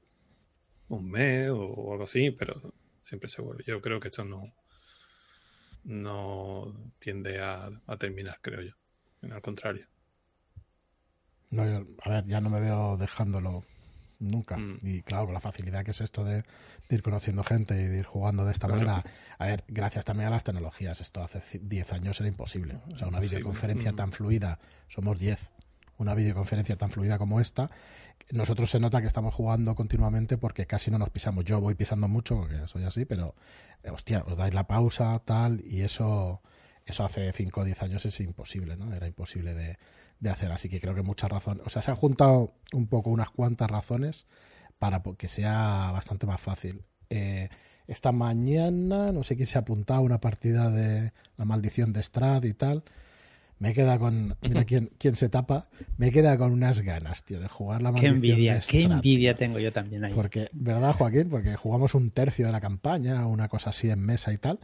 [1.11, 2.73] mes o, algo así, pero
[3.03, 3.65] siempre se vuelve.
[3.67, 4.55] Yo creo que esto no,
[5.83, 8.75] no tiende a, terminar, creo yo.
[9.29, 9.89] Al contrario.
[11.51, 13.65] No, a ver, ya no me veo dejándolo
[14.21, 14.57] nunca.
[14.57, 14.79] Mm.
[14.83, 16.45] Y claro, con la facilidad que es esto de,
[16.89, 19.05] ir conociendo gente y de ir jugando de esta manera.
[19.39, 21.01] A ver, gracias también a las tecnologías.
[21.01, 22.79] Esto hace 10 años era imposible.
[22.93, 23.97] O sea, una videoconferencia mm.
[23.97, 24.59] tan fluida,
[24.89, 25.51] somos 10.
[25.99, 27.71] Una videoconferencia tan fluida como esta,
[28.33, 31.45] nosotros se nota que estamos jugando continuamente porque casi no nos pisamos.
[31.45, 33.35] Yo voy pisando mucho porque soy así, pero
[33.91, 36.41] hostia, os dais la pausa, tal, y eso
[36.87, 38.93] Eso hace 5 o 10 años es imposible, ¿no?
[38.95, 39.79] Era imposible de,
[40.21, 40.53] de hacer.
[40.53, 41.63] Así que creo que muchas razones.
[41.67, 44.27] O sea, se han juntado un poco unas cuantas razones
[44.79, 46.85] para que sea bastante más fácil.
[47.11, 47.49] Eh,
[47.87, 52.03] esta mañana, no sé quién se ha apuntado a una partida de la maldición de
[52.03, 52.85] Strad y tal.
[53.59, 54.37] Me queda con.
[54.41, 55.69] Mira quién, quién se tapa.
[55.99, 58.15] Me queda con unas ganas, tío, de jugar la Qué maldición.
[58.15, 59.39] envidia, de qué envidia tío.
[59.39, 60.15] tengo yo también ahí.
[60.15, 61.29] Porque, ¿verdad, Joaquín?
[61.29, 64.61] Porque jugamos un tercio de la campaña, una cosa así en mesa y tal.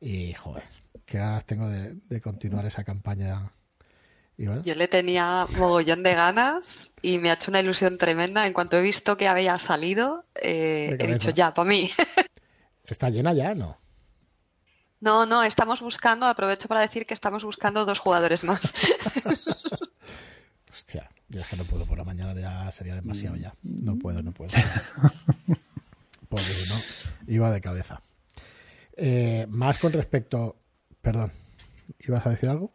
[0.00, 0.64] Y, joder,
[1.06, 3.52] qué ganas tengo de, de continuar esa campaña.
[4.36, 4.62] Iván.
[4.62, 8.46] Yo le tenía mogollón de ganas y me ha hecho una ilusión tremenda.
[8.46, 11.90] En cuanto he visto que había salido, eh, he dicho ya, para mí.
[12.84, 13.54] ¿Está llena ya?
[13.54, 13.78] No.
[15.00, 18.72] No, no, estamos buscando, aprovecho para decir que estamos buscando dos jugadores más.
[20.70, 23.52] Hostia, yo es que no puedo por la mañana, ya sería demasiado ya.
[23.62, 24.52] No puedo, no puedo.
[26.28, 26.80] Porque si no,
[27.26, 28.00] iba de cabeza.
[28.96, 30.56] Eh, más con respecto.
[31.00, 31.32] Perdón,
[31.98, 32.72] ¿ibas a decir algo?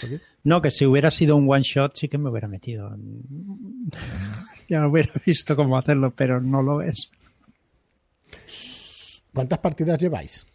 [0.00, 0.20] Joaquín?
[0.46, 2.96] No, que si hubiera sido un one shot sí que me hubiera metido.
[4.68, 7.10] ya hubiera visto cómo hacerlo, pero no lo es.
[9.34, 10.46] ¿Cuántas partidas lleváis?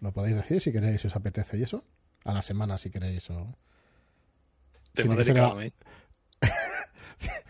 [0.00, 1.84] Lo podéis decir si queréis, si os apetece y eso.
[2.24, 3.56] A la semana si queréis o...
[4.94, 5.72] Tiene que ser delicado, la- ¿eh?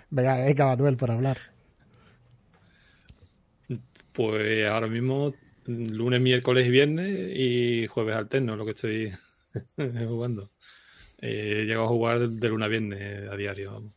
[0.08, 1.38] Venga, venga, Manuel, por hablar.
[4.12, 5.34] Pues ahora mismo,
[5.66, 9.12] lunes, miércoles y viernes y jueves alterno, lo que estoy
[9.76, 10.50] jugando.
[11.22, 13.92] Eh, he llegado a jugar de lunes a viernes a diario.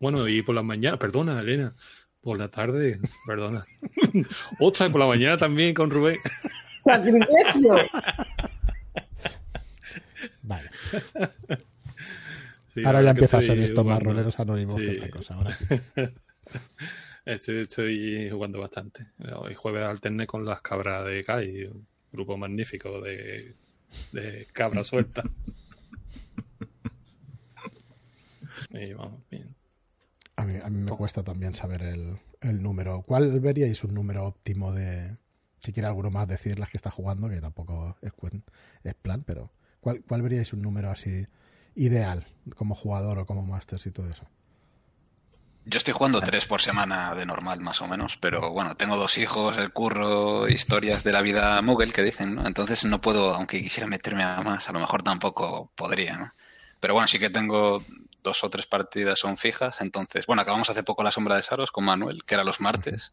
[0.00, 1.76] Bueno, y por la mañana, perdona, Elena,
[2.20, 3.64] por la tarde, perdona.
[4.58, 6.16] Otra por la mañana también con Rubén.
[6.84, 7.76] ¡Sacrilegio!
[10.42, 10.70] Vale.
[12.74, 15.34] Sí, Ahora ya empieza a ser estoy esto más roleros anónimos que otra cosa.
[15.34, 15.64] Ahora sí.
[17.24, 19.06] Estoy, estoy jugando bastante.
[19.36, 23.54] Hoy jueves alterné con las cabras de Kai, un grupo magnífico de,
[24.10, 25.24] de cabras sueltas.
[28.70, 29.54] Y vamos, bien.
[30.36, 33.02] A mí, a mí me cuesta también saber el, el número.
[33.02, 35.16] ¿Cuál veríais un número óptimo de...
[35.60, 38.12] Si quiere alguno más decir las que está jugando, que tampoco es,
[38.82, 41.26] es plan, pero ¿cuál, ¿cuál veríais un número así
[41.74, 42.26] ideal
[42.56, 44.26] como jugador o como masters y todo eso?
[45.64, 49.16] Yo estoy jugando tres por semana de normal, más o menos, pero bueno, tengo dos
[49.16, 52.48] hijos, el curro, historias de la vida Moogle que dicen, ¿no?
[52.48, 56.32] Entonces no puedo, aunque quisiera meterme a más, a lo mejor tampoco podría, ¿no?
[56.80, 57.84] Pero bueno, sí que tengo
[58.22, 61.70] dos o tres partidas son fijas, entonces, bueno, acabamos hace poco la sombra de Saros
[61.70, 63.12] con Manuel, que era los martes,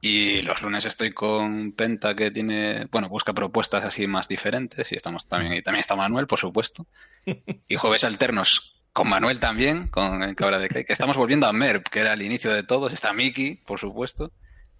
[0.00, 4.96] y los lunes estoy con Penta, que tiene, bueno, busca propuestas así más diferentes, y
[4.96, 6.86] estamos también, y también está Manuel, por supuesto.
[7.68, 11.88] Y jueves alternos con Manuel también, con el Cabra de que estamos volviendo a Merp,
[11.88, 14.32] que era el inicio de todos, está Miki, por supuesto,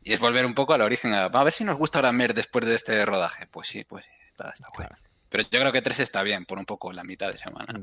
[0.02, 2.36] y es volver un poco al origen, a, a ver si nos gusta ahora Merp
[2.36, 3.46] después de este rodaje.
[3.48, 4.96] Pues sí, pues está, está bueno.
[5.28, 7.74] Pero yo creo que tres está bien, por un poco la mitad de semana.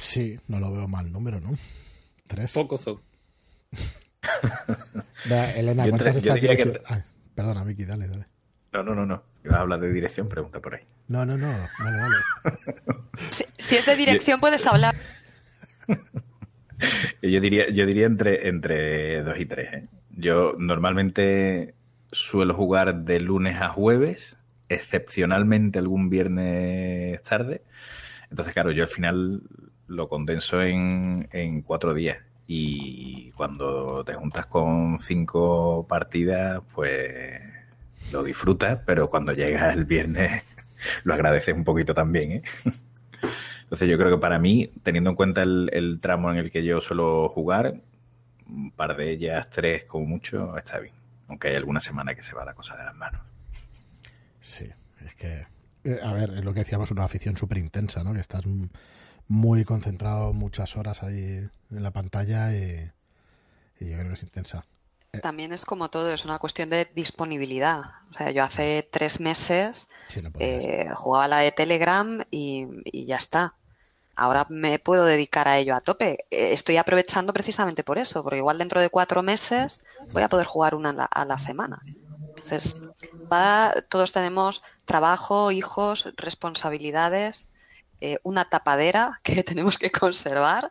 [0.00, 1.50] Pues sí, no lo veo mal número, ¿no?
[2.26, 2.54] Tres.
[2.54, 3.00] Pocos son.
[5.54, 7.02] Elena, Yo ¿cuántas yo estás diría que dirigi- Ay,
[7.34, 8.24] perdona, Miki, dale, dale.
[8.72, 9.22] No, no, no, no.
[9.44, 10.80] Ibas a hablar de dirección, pregunta por ahí.
[11.08, 11.48] No, no, no,
[11.84, 12.16] vale, vale.
[13.30, 14.96] Si, si es de dirección, puedes hablar.
[17.20, 19.70] Yo diría, yo diría entre, entre dos y tres.
[19.74, 19.88] ¿eh?
[20.16, 21.74] Yo normalmente
[22.10, 24.38] suelo jugar de lunes a jueves,
[24.70, 27.64] excepcionalmente algún viernes tarde.
[28.30, 29.42] Entonces, claro, yo al final
[29.90, 32.18] lo condenso en, en cuatro días.
[32.46, 37.42] Y cuando te juntas con cinco partidas, pues
[38.12, 40.42] lo disfrutas, pero cuando llegas el viernes
[41.04, 42.42] lo agradeces un poquito también, ¿eh?
[43.62, 46.64] Entonces yo creo que para mí, teniendo en cuenta el, el tramo en el que
[46.64, 47.80] yo suelo jugar,
[48.48, 50.94] un par de ellas, tres como mucho, está bien.
[51.28, 53.20] Aunque hay alguna semana que se va la cosa de las manos.
[54.40, 54.66] Sí,
[55.06, 55.46] es que,
[55.84, 58.12] eh, a ver, es lo que decíamos, una afición súper intensa, ¿no?
[58.12, 58.44] Que estás
[59.30, 62.90] muy concentrado muchas horas ahí en la pantalla y,
[63.80, 64.64] y yo creo que es intensa.
[65.22, 67.80] También es como todo, es una cuestión de disponibilidad.
[68.12, 70.46] O sea, yo hace tres meses Sí, no podía.
[70.48, 73.54] eh, jugaba la de Telegram y, y ya está.
[74.16, 76.26] Ahora me puedo dedicar a ello a tope.
[76.30, 80.46] Eh, Estoy aprovechando precisamente por eso, porque igual dentro de cuatro meses voy a poder
[80.46, 81.86] jugar una a la, a la semana.
[82.36, 82.76] Entonces,
[83.32, 87.49] va- todos tenemos trabajo, hijos, responsabilidades,
[88.00, 90.70] eh, una tapadera que tenemos que conservar.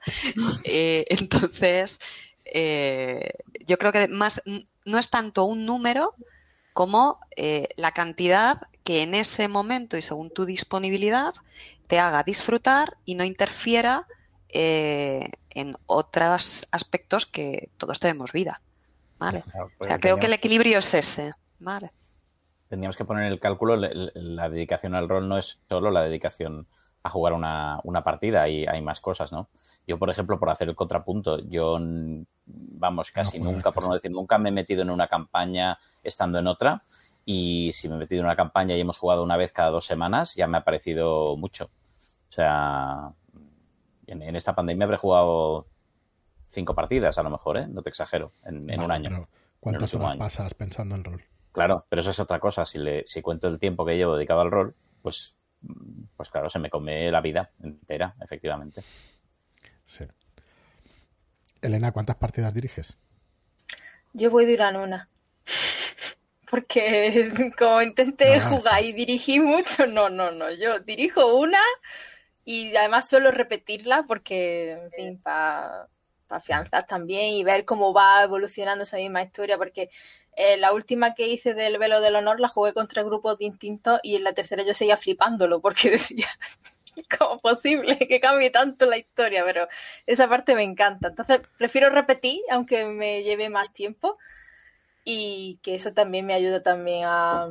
[0.63, 1.99] Eh, entonces,
[2.45, 3.31] eh,
[3.65, 4.41] yo creo que más
[4.85, 6.15] no es tanto un número
[6.73, 7.19] como
[7.75, 11.33] la cantidad que en ese momento y según tu disponibilidad
[11.87, 14.07] te haga disfrutar y no interfiera
[14.47, 18.61] en otros aspectos que todos tenemos vida.
[19.17, 19.41] ¿Vale?
[19.41, 21.33] Claro, O pues sea, creo que el equilibrio es ese.
[21.59, 21.91] ¿Vale?
[22.69, 26.67] tendríamos que poner en el cálculo la dedicación al rol no es solo la dedicación
[27.01, 29.49] a jugar una, una partida, hay, hay más cosas, ¿no?
[29.87, 31.79] Yo, por ejemplo, por hacer el contrapunto, yo,
[32.45, 36.47] vamos, casi nunca, por no decir nunca, me he metido en una campaña estando en
[36.47, 36.83] otra
[37.25, 39.85] y si me he metido en una campaña y hemos jugado una vez cada dos
[39.85, 41.69] semanas, ya me ha parecido mucho.
[42.29, 43.13] O sea,
[44.07, 45.67] en, en esta pandemia habré jugado
[46.47, 47.67] cinco partidas, a lo mejor, ¿eh?
[47.67, 49.27] No te exagero, en, en Vale, un año.
[49.59, 50.19] ¿Cuántas horas año.
[50.19, 51.23] pasas pensando en rol?
[51.51, 52.65] Claro, pero eso es otra cosa.
[52.65, 55.35] Si, le, si cuento el tiempo que llevo dedicado al rol, pues,
[56.15, 58.81] pues claro, se me come la vida entera, efectivamente.
[59.85, 60.05] Sí.
[61.61, 62.99] Elena, ¿cuántas partidas diriges?
[64.13, 65.09] Yo voy de una en una.
[66.49, 70.51] Porque como intenté No, jugar y dirigí mucho, no, no, no.
[70.51, 71.61] Yo dirijo una
[72.43, 75.87] y además suelo repetirla porque, en fin, para
[76.29, 79.57] afianzar también y ver cómo va evolucionando esa misma historia.
[79.57, 79.89] Porque
[80.35, 84.15] eh, la última que hice del Velo del Honor la jugué contra grupos distintos y
[84.15, 86.27] en la tercera yo seguía flipándolo porque decía,
[87.17, 89.43] ¿cómo posible que cambie tanto la historia?
[89.45, 89.67] Pero
[90.05, 91.09] esa parte me encanta.
[91.09, 94.17] Entonces prefiero repetir, aunque me lleve más tiempo
[95.03, 97.47] y que eso también me ayuda también a,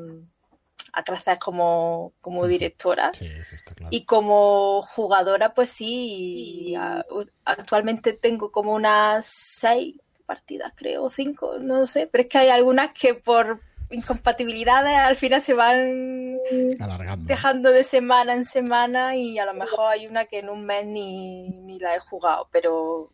[0.92, 3.10] a crecer como, como directora.
[3.14, 3.94] Sí, sí, está claro.
[3.94, 7.04] Y como jugadora, pues sí, a-
[7.44, 12.48] actualmente tengo como unas seis partidas, creo, o cinco, no sé, pero es que hay
[12.50, 13.60] algunas que por
[13.90, 16.38] incompatibilidades al final se van
[16.78, 17.26] Alargando.
[17.26, 20.86] dejando de semana en semana y a lo mejor hay una que en un mes
[20.86, 23.12] ni, ni la he jugado, pero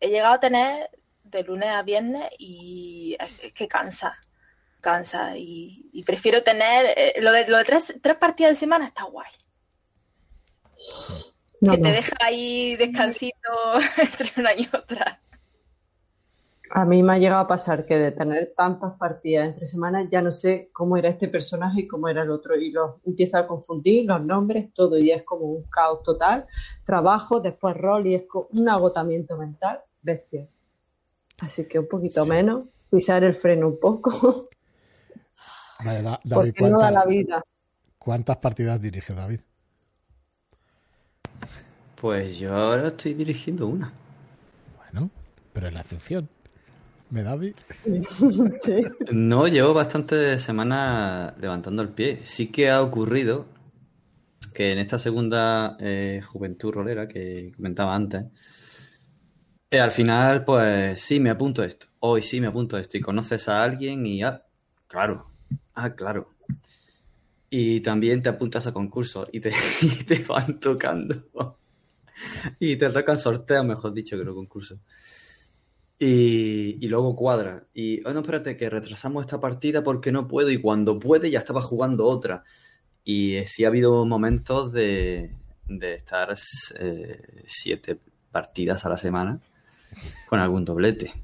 [0.00, 0.90] he llegado a tener
[1.22, 4.16] de lunes a viernes y es que cansa,
[4.90, 8.86] cansa y, y prefiero tener eh, lo de, lo de tres, tres partidas de semana
[8.86, 9.30] está guay,
[11.60, 11.82] No, que no.
[11.82, 13.50] te deja ahí descansito
[13.98, 15.20] entre una y otra.
[16.70, 20.20] A mí me ha llegado a pasar que de tener tantas partidas entre semanas ya
[20.20, 23.46] no sé cómo era este personaje y cómo era el otro y los empiezo a
[23.46, 26.46] confundir los nombres, todo y es como un caos total.
[26.84, 30.48] Trabajo, después rol y es un agotamiento mental bestia.
[31.38, 32.30] Así que un poquito Sí.
[32.30, 34.10] menos, pisar el freno un poco,
[35.84, 37.42] Vale, Da- David, porque no da ¿cuántas, la vida.
[37.98, 39.40] cuántas partidas dirige David?
[42.00, 43.92] Pues yo ahora estoy dirigiendo una.
[44.76, 45.10] Bueno,
[45.52, 46.28] pero es la excepción.
[47.10, 47.54] ¿Me David?
[48.60, 48.82] Sí.
[49.12, 52.20] No, llevo bastantes semanas levantando el pie.
[52.24, 53.46] Sí que ha ocurrido
[54.52, 58.24] que en esta segunda eh, juventud rolera que comentaba antes,
[59.70, 61.86] eh, al final, pues sí, me apunto a esto.
[62.00, 62.96] Hoy sí me apunto a esto.
[62.96, 64.42] Y conoces a alguien y, ah,
[64.88, 65.30] claro,
[65.74, 66.30] ah, claro.
[67.50, 71.58] Y también te apuntas a concursos y te, van tocando.
[72.58, 74.78] Y te tocan sorteos, mejor dicho, que los concursos.
[75.98, 77.66] Y, luego cuadra.
[77.72, 80.50] Y, oh, no, espérate, que retrasamos esta partida porque no puedo.
[80.50, 82.44] Y cuando puede, ya estaba jugando otra.
[83.04, 85.30] Y sí ha habido momentos de,
[85.68, 86.34] de estar
[86.78, 87.98] eh, siete
[88.30, 89.40] partidas a la semana
[90.28, 91.14] con algún doblete.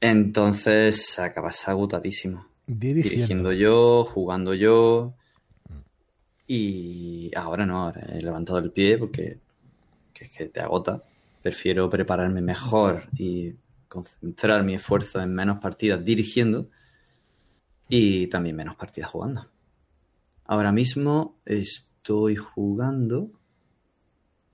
[0.00, 2.51] Entonces acabas agotadísimo.
[2.66, 3.52] Dirigiendo.
[3.52, 5.14] Yo, jugando yo.
[6.46, 9.38] Y ahora no, ahora he levantado el pie porque
[10.12, 11.02] que es que te agota.
[11.42, 13.54] Prefiero prepararme mejor y
[13.88, 16.68] concentrar mi esfuerzo en menos partidas dirigiendo
[17.88, 19.48] y también menos partidas jugando.
[20.44, 23.30] Ahora mismo estoy jugando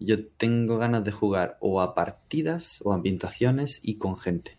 [0.00, 4.57] Yo tengo ganas de jugar o a partidas o a ambientaciones y con gente.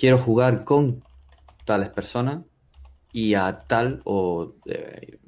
[0.00, 1.04] Quiero jugar con
[1.66, 2.40] tales personas
[3.12, 5.18] y a tal o eh,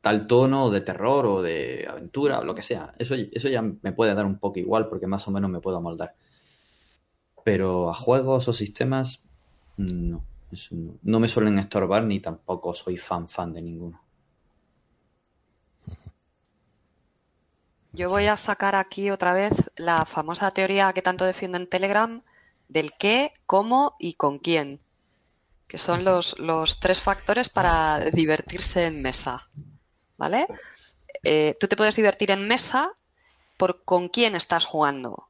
[0.00, 2.94] tal tono de terror o de aventura o lo que sea.
[2.98, 5.82] Eso, eso ya me puede dar un poco igual porque más o menos me puedo
[5.82, 6.14] moldar.
[7.44, 9.22] Pero a juegos o sistemas,
[9.76, 10.24] no.
[10.70, 10.98] No.
[11.02, 14.02] No me suelen estorbar ni tampoco soy fan fan de ninguno.
[17.92, 22.22] Yo voy a sacar aquí otra vez la famosa teoría que tanto defiendo en Telegram
[22.72, 24.80] del qué, cómo y con quién,
[25.68, 29.48] que son los, los tres factores para divertirse en mesa.
[30.16, 30.46] ¿Vale?
[31.24, 32.92] Eh, tú te puedes divertir en mesa
[33.56, 35.28] por con quién estás jugando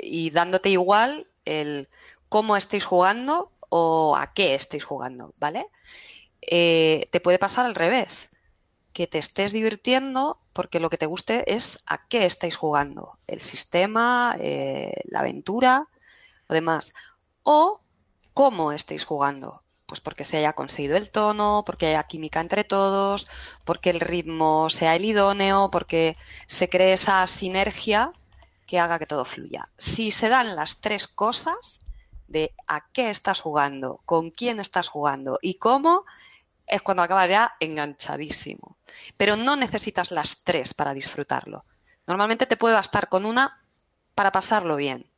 [0.00, 1.88] y dándote igual el
[2.28, 5.66] cómo estéis jugando o a qué estéis jugando, ¿vale?
[6.40, 8.28] Eh, te puede pasar al revés,
[8.92, 13.40] que te estés divirtiendo porque lo que te guste es a qué estáis jugando, el
[13.40, 15.88] sistema, eh, la aventura
[16.48, 16.92] o demás,
[17.42, 17.80] o
[18.32, 23.28] cómo estáis jugando, pues porque se haya conseguido el tono, porque haya química entre todos,
[23.64, 26.16] porque el ritmo sea el idóneo, porque
[26.46, 28.12] se cree esa sinergia
[28.66, 29.68] que haga que todo fluya.
[29.78, 31.80] Si se dan las tres cosas
[32.26, 36.04] de a qué estás jugando, con quién estás jugando y cómo,
[36.66, 38.78] es cuando acabas ya enganchadísimo.
[39.16, 41.64] Pero no necesitas las tres para disfrutarlo.
[42.06, 43.62] Normalmente te puede bastar con una
[44.14, 45.10] para pasarlo bien.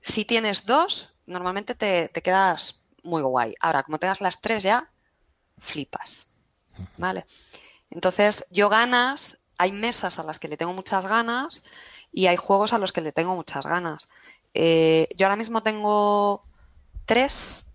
[0.00, 3.54] Si tienes dos, normalmente te, te quedas muy guay.
[3.60, 4.90] Ahora, como tengas las tres ya,
[5.58, 6.26] flipas.
[6.96, 7.24] ¿Vale?
[7.90, 11.62] Entonces, yo ganas, hay mesas a las que le tengo muchas ganas
[12.12, 14.08] y hay juegos a los que le tengo muchas ganas.
[14.54, 16.44] Eh, yo ahora mismo tengo
[17.04, 17.72] tres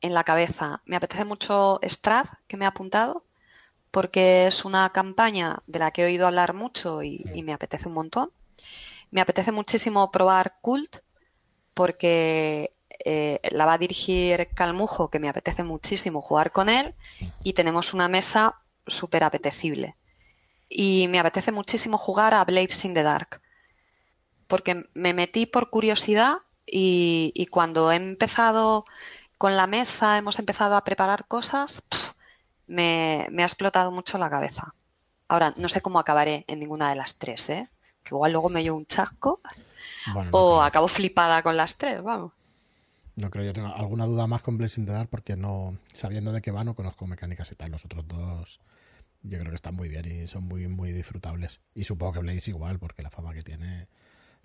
[0.00, 0.82] en la cabeza.
[0.84, 3.24] Me apetece mucho Strad, que me ha apuntado,
[3.90, 7.88] porque es una campaña de la que he oído hablar mucho y, y me apetece
[7.88, 8.30] un montón.
[9.10, 10.98] Me apetece muchísimo probar Cult,
[11.74, 12.72] porque
[13.04, 16.94] eh, la va a dirigir Calmujo, que me apetece muchísimo jugar con él,
[17.42, 18.56] y tenemos una mesa
[18.86, 19.96] súper apetecible.
[20.68, 23.40] Y me apetece muchísimo jugar a Blades in the Dark,
[24.46, 28.84] porque me metí por curiosidad y, y cuando he empezado
[29.38, 32.12] con la mesa, hemos empezado a preparar cosas, pff,
[32.66, 34.74] me, me ha explotado mucho la cabeza.
[35.28, 37.68] Ahora, no sé cómo acabaré en ninguna de las tres, ¿eh?
[38.02, 39.40] Que igual luego me llevo un chasco
[40.06, 40.62] Bueno, no o creo.
[40.62, 42.32] acabo flipada con las tres, vamos.
[43.16, 46.32] No creo yo tengo alguna duda más con Blades in the Dark porque no, sabiendo
[46.32, 47.70] de qué va, no conozco mecánicas y tal.
[47.70, 48.60] Los otros dos
[49.22, 51.60] yo creo que están muy bien y son muy, muy disfrutables.
[51.74, 53.88] Y supongo que Blaze igual, porque la fama que tiene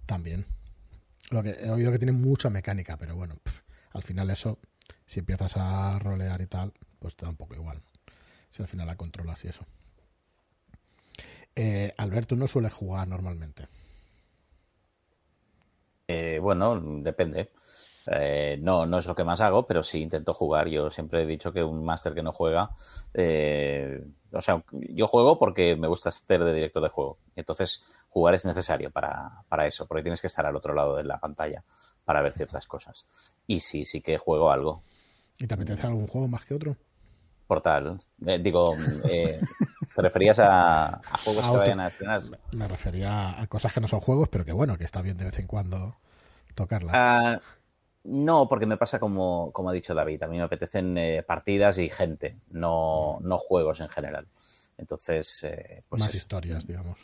[0.06, 0.46] también.
[1.32, 3.62] Lo que he oído que tiene mucha mecánica, pero bueno, pff,
[3.94, 4.60] al final eso,
[5.08, 7.82] si empiezas a rolear y tal, pues te da un poco igual.
[8.50, 9.66] Si al final la controlas y eso.
[11.60, 13.68] Eh, Alberto no suele jugar normalmente.
[16.08, 17.50] Eh, bueno, depende.
[18.06, 20.68] Eh, no, no es lo que más hago, pero sí intento jugar.
[20.68, 22.70] Yo siempre he dicho que un máster que no juega,
[23.16, 27.18] eh, o sea, yo juego porque me gusta hacer de director de juego.
[27.36, 31.06] Entonces, jugar es necesario para, para eso, porque tienes que estar al otro lado de
[31.06, 31.64] la pantalla
[32.06, 33.08] para ver ciertas cosas.
[33.48, 34.84] Y sí, sí que juego algo.
[35.40, 36.78] ¿Y te apetece algún juego más que otro?
[37.48, 38.00] Portal.
[38.28, 38.76] Eh, digo,
[39.10, 39.42] eh,
[39.98, 41.92] ¿te referías a, a juegos A que vayan a?
[42.54, 45.26] Me refería a cosas que no son juegos, pero que bueno, que está bien de
[45.26, 45.96] vez en cuando
[46.56, 46.96] tocarlas.
[46.96, 47.42] Ah,
[48.04, 50.22] no, porque me pasa como, como ha dicho David.
[50.24, 54.28] A mí me apetecen eh, partidas y gente, no, no juegos en general.
[54.78, 56.98] Entonces, eh, pues más es- historias, digamos.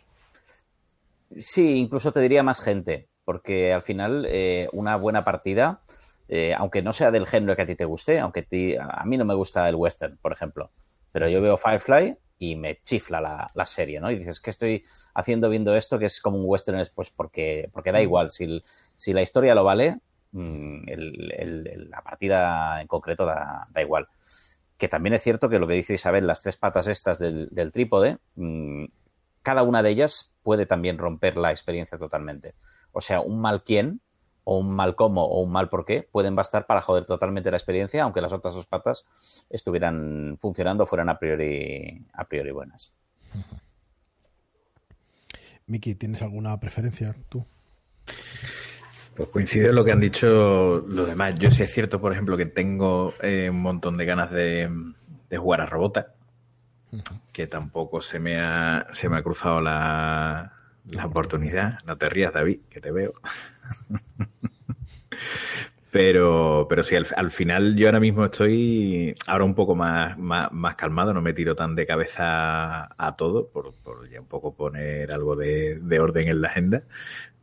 [1.39, 5.81] sí, incluso te diría más gente, porque al final eh, una buena partida,
[6.27, 9.17] eh, aunque no sea del género que a ti te guste, aunque ti- a mí
[9.17, 10.71] no me gusta el western, por ejemplo,
[11.11, 12.17] pero yo veo Firefly
[12.51, 14.11] y me chifla la, la serie, ¿no?
[14.11, 14.83] Y dices, ¿qué estoy
[15.13, 16.79] haciendo viendo esto que es como un western?
[16.79, 18.63] Es pues porque, porque da igual, si, el-
[18.95, 19.99] si la historia lo vale,
[20.31, 24.07] mm, el- el- el- la partida en concreto da, da igual.
[24.77, 27.71] Que también es cierto que lo que dice Isabel, las tres patas estas del, del
[27.71, 28.85] trípode, mm,
[29.41, 32.55] cada una de ellas puede también romper la experiencia totalmente.
[32.91, 34.01] O sea, un mal quién,
[34.43, 37.57] o un mal cómo, o un mal por qué, pueden bastar para joder totalmente la
[37.57, 39.05] experiencia, aunque las otras dos patas
[39.49, 42.91] estuvieran funcionando, fueran a priori, a priori buenas.
[45.67, 47.45] Miki, ¿tienes alguna preferencia tú?
[49.15, 51.35] Pues coincide en lo que han dicho los demás.
[51.37, 54.69] Yo sí es cierto, por ejemplo, que tengo eh, un montón de ganas de,
[55.29, 56.13] de jugar a Robota,
[57.31, 61.79] que tampoco se me ha, se me ha cruzado la, la oportunidad.
[61.85, 63.13] No te rías, David, que te veo.
[65.93, 70.51] Pero, pero sí, al, al, final yo ahora mismo estoy ahora un poco más, más,
[70.51, 74.55] más, calmado, no me tiro tan de cabeza a todo, por, por ya un poco
[74.55, 76.83] poner algo de, de, orden en la agenda,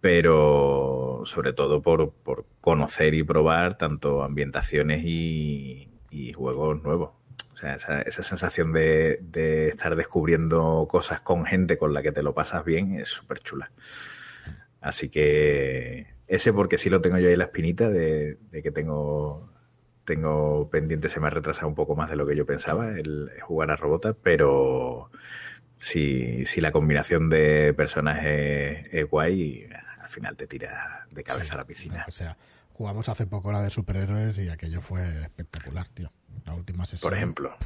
[0.01, 7.20] pero sobre todo por, por conocer y probar tanto ambientaciones y, y juegos nuevos.
[7.61, 12.11] O sea, esa, esa sensación de, de, estar descubriendo cosas con gente con la que
[12.11, 13.71] te lo pasas bien es súper chula.
[14.81, 19.53] Así que ese porque sí lo tengo yo ahí la espinita de, de, que tengo,
[20.07, 23.31] tengo pendiente, se me ha retrasado un poco más de lo que yo pensaba el,
[23.43, 25.11] jugar a Robota, pero
[25.77, 29.69] si, si, la combinación de personas es, es, guay,
[29.99, 32.05] al final te tira de cabeza sí, a la piscina.
[32.09, 32.39] O sea,
[32.73, 36.11] jugamos hace poco la de superhéroes y aquello fue espectacular, tío.
[36.47, 37.09] La última sesión.
[37.09, 37.57] Por ejemplo.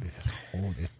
[0.00, 0.90] Dices, joder,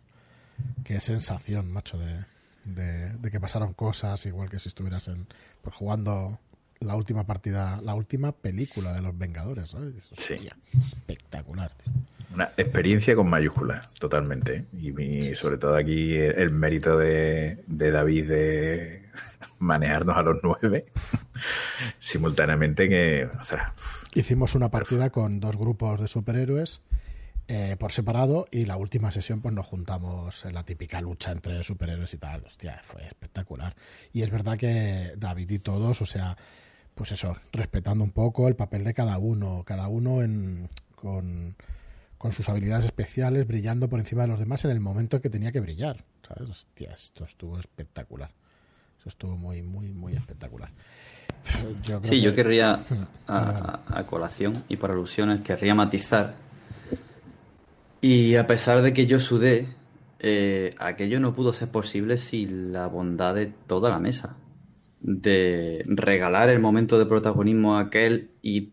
[0.85, 2.25] qué sensación, macho, de,
[2.65, 5.27] de, de, que pasaron cosas igual que si estuvieras en,
[5.63, 6.39] pues, jugando
[6.81, 9.95] la última partida, la última película de los Vengadores, ¿sabes?
[10.17, 10.49] Sí.
[10.73, 11.93] espectacular, tío.
[12.35, 14.67] Una experiencia con mayúsculas, totalmente.
[14.79, 19.09] Y mi, sobre todo aquí el, el mérito de, de, David de
[19.59, 20.87] manejarnos a los nueve
[21.99, 23.75] simultáneamente que, o sea,
[24.15, 26.81] Hicimos una partida con dos grupos de superhéroes
[27.47, 31.63] eh, por separado y la última sesión pues nos juntamos en la típica lucha entre
[31.63, 32.45] superhéroes y tal.
[32.45, 33.77] Hostia, fue espectacular.
[34.13, 36.37] Y es verdad que David y todos, o sea,
[36.95, 41.55] pues eso, respetando un poco el papel de cada uno, cada uno en, con,
[42.17, 45.31] con, sus habilidades especiales, brillando por encima de los demás en el momento en que
[45.31, 46.05] tenía que brillar.
[46.27, 46.49] ¿Sabes?
[46.49, 48.31] Hostia, esto estuvo espectacular.
[48.99, 50.73] Eso estuvo muy, muy, muy espectacular.
[51.83, 52.21] Yo sí, que...
[52.21, 52.81] yo querría,
[53.27, 56.35] a, a, colación y por alusiones, querría matizar.
[58.01, 59.69] Y a pesar de que yo sudé,
[60.21, 64.37] eh, aquello no pudo ser posible sin la bondad de toda la mesa
[65.01, 68.73] de regalar el momento de protagonismo a aquel y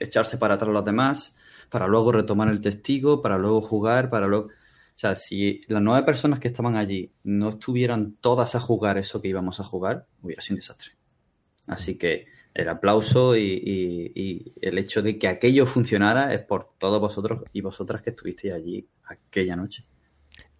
[0.00, 1.36] echarse para atrás a los demás,
[1.70, 4.46] para luego retomar el testigo, para luego jugar, para luego...
[4.46, 9.20] O sea, si las nueve personas que estaban allí no estuvieran todas a jugar eso
[9.20, 10.92] que íbamos a jugar, hubiera sido un desastre.
[11.66, 17.42] Así que el aplauso y, el hecho de que aquello funcionara es por todos vosotros
[17.52, 19.84] y vosotras que estuvisteis allí aquella noche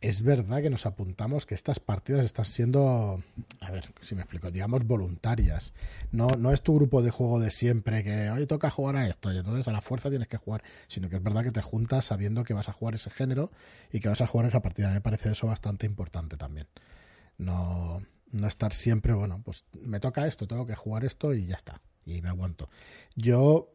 [0.04, 3.22] es verdad que nos apuntamos que estas partidas están siendo,
[3.60, 5.72] a ver si me explico, digamos voluntarias.
[6.12, 9.32] No, no es tu grupo de juego de siempre que hoy toca jugar a esto
[9.32, 12.04] y entonces a la fuerza tienes que jugar, sino que es verdad que te juntas
[12.04, 13.50] sabiendo que vas a jugar ese género
[13.92, 14.90] y que vas a jugar esa partida.
[14.90, 16.66] Me parece eso bastante importante también.
[17.38, 18.02] No,
[18.34, 21.80] no estar siempre, bueno, pues me toca esto, tengo que jugar esto y ya está.
[22.04, 22.68] Y me aguanto.
[23.14, 23.72] Yo,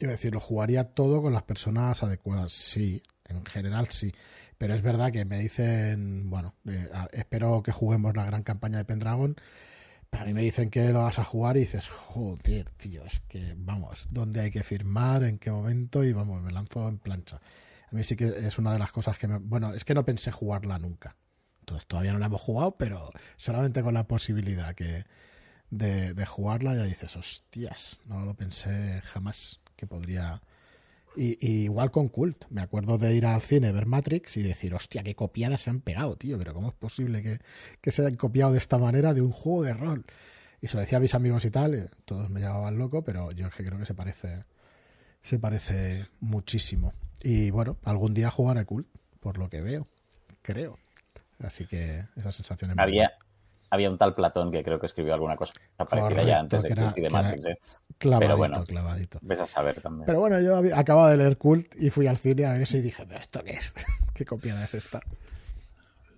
[0.00, 4.12] iba a decir, lo jugaría todo con las personas adecuadas, sí, en general sí.
[4.58, 8.84] Pero es verdad que me dicen, bueno, eh, espero que juguemos la gran campaña de
[8.84, 9.36] Pendragon.
[10.10, 13.54] A mí me dicen que lo vas a jugar y dices, joder, tío, es que
[13.56, 15.24] vamos, ¿dónde hay que firmar?
[15.24, 16.04] ¿En qué momento?
[16.04, 17.40] Y vamos, me lanzo en plancha.
[17.90, 19.38] A mí sí que es una de las cosas que me.
[19.38, 21.16] Bueno, es que no pensé jugarla nunca.
[21.62, 25.04] Entonces todavía no la hemos jugado, pero solamente con la posibilidad que
[25.70, 30.42] de, jugarla ya dices, hostias, no lo pensé jamás que podría
[31.16, 32.44] y, igual con Cult.
[32.50, 35.80] Me acuerdo de ir al cine, ver Matrix y decir, hostia, qué copiadas se han
[35.80, 36.36] pegado, tío.
[36.38, 37.40] Pero ¿cómo es posible que,
[37.80, 40.04] que se hayan copiado de esta manera de un juego de rol?
[40.60, 43.32] Y se lo decía a mis amigos y tal, y todos me llamaban loco, pero
[43.32, 44.44] yo es que creo que se parece,
[45.22, 46.92] se parece muchísimo.
[47.20, 48.88] Y bueno, algún día jugaré Cult,
[49.20, 49.86] por lo que veo,
[50.40, 50.78] creo.
[51.44, 53.12] Así que esa sensación es Había,
[53.70, 56.68] había un tal Platón que creo que escribió alguna cosa parecida Correcto, ya antes de
[56.68, 57.46] que era- Cult y de Matrix.
[57.46, 57.58] ¿eh?
[57.98, 59.18] Clavadito, Pero bueno, clavadito.
[59.22, 60.06] ves a saber también.
[60.06, 62.76] Pero bueno, yo había- acababa de leer Cult y fui al cine a ver eso
[62.76, 63.74] y dije, ¿pero esto qué es?
[64.14, 65.00] ¿Qué copiada es esta?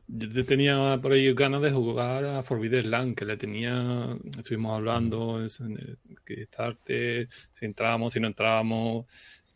[0.07, 5.43] Yo tenía por ahí ganas de jugar a Forbidden Land, que le tenía, estuvimos hablando,
[5.43, 5.97] es- eh,
[6.27, 9.07] que estarte, si entrábamos, si no entrábamos,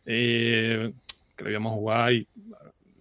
[0.05, 0.91] eh,
[1.35, 2.27] que lo íbamos a jugar y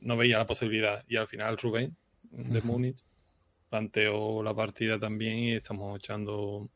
[0.02, 1.02] no veía la posibilidad.
[1.08, 1.96] Y al final Rubén,
[2.32, 2.62] de.
[2.62, 3.04] Múnich,
[3.68, 6.68] planteó la partida también y estamos echando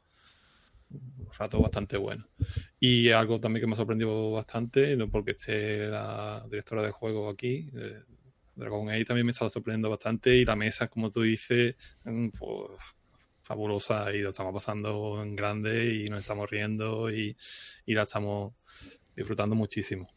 [0.91, 2.27] un rato bastante bueno.
[2.79, 7.29] Y algo también que me ha sorprendido bastante, no porque esté la directora de juego
[7.31, 8.03] aquí, eh,
[8.55, 11.75] Dragon Age también me está sorprendiendo bastante y la mesa, como tú dices,
[12.05, 12.71] mm, pues,
[13.43, 17.37] fabulosa y lo estamos pasando en grande y nos estamos riendo y,
[17.87, 18.53] y la estamos
[19.17, 20.13] disfrutando muchísimo.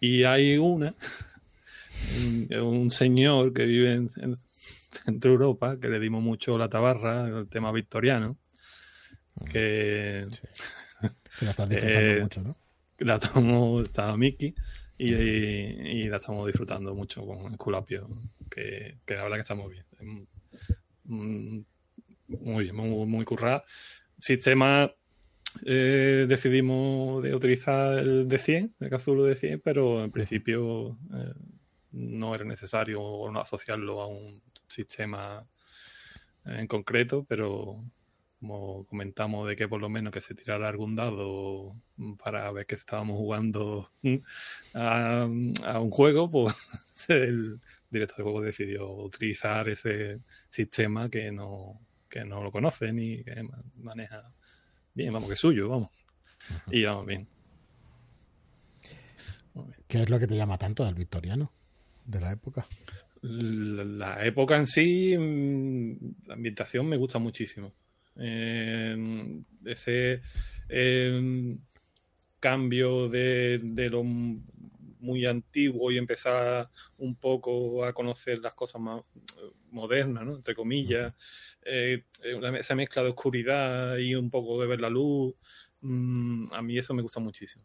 [0.00, 0.94] Y hay una,
[2.16, 4.38] un- un señor que vive en, en-
[5.04, 8.36] Centro Europa, que le dimos mucho la tabarra, el tema victoriano,
[9.52, 10.42] que, Sí.
[11.38, 12.56] Que la estás disfrutando Eh, mucho, ¿no?
[12.98, 14.54] la estamos, estaba Miki
[14.98, 18.08] y, y la estamos disfrutando mucho con el Culapio,
[18.50, 19.86] que, que la verdad que estamos bien.
[21.04, 23.64] Muy bien, muy, muy currada.
[24.18, 24.92] Sistema,
[25.64, 31.32] eh, decidimos de utilizar el de 100, el Cthulhu de 100, pero en principio eh,
[31.92, 35.46] no era necesario o no asociarlo a un sistema
[36.44, 37.84] en concreto, pero
[38.40, 41.76] como comentamos de que por lo menos que se tirara algún dado
[42.22, 43.90] para ver que estábamos jugando
[44.74, 45.22] a,
[45.64, 46.54] a un juego, pues
[47.08, 47.60] el
[47.90, 53.42] director de juego decidió utilizar ese sistema que no, que no lo conoce ni que
[53.42, 54.32] ma- maneja
[54.94, 55.90] bien, vamos, que es suyo, vamos.
[56.70, 57.28] Y vamos bien.
[59.54, 59.84] Muy bien.
[59.88, 61.52] ¿Qué es lo que te llama tanto del victoriano
[62.10, 62.66] de la época?
[63.22, 67.72] La, época en sí, mm, la ambientación me gusta muchísimo.
[68.16, 70.20] Eh, ese
[70.68, 71.56] eh,
[72.40, 74.02] cambio de, de lo
[75.00, 80.36] muy antiguo y empezar un poco a conocer las cosas más eh, modernas, ¿no?
[80.36, 81.14] entre comillas.
[81.62, 85.34] Eh, eh, esa mezcla de oscuridad y un poco de ver la luz.
[85.80, 87.64] mm, a mí eso me gusta muchísimo.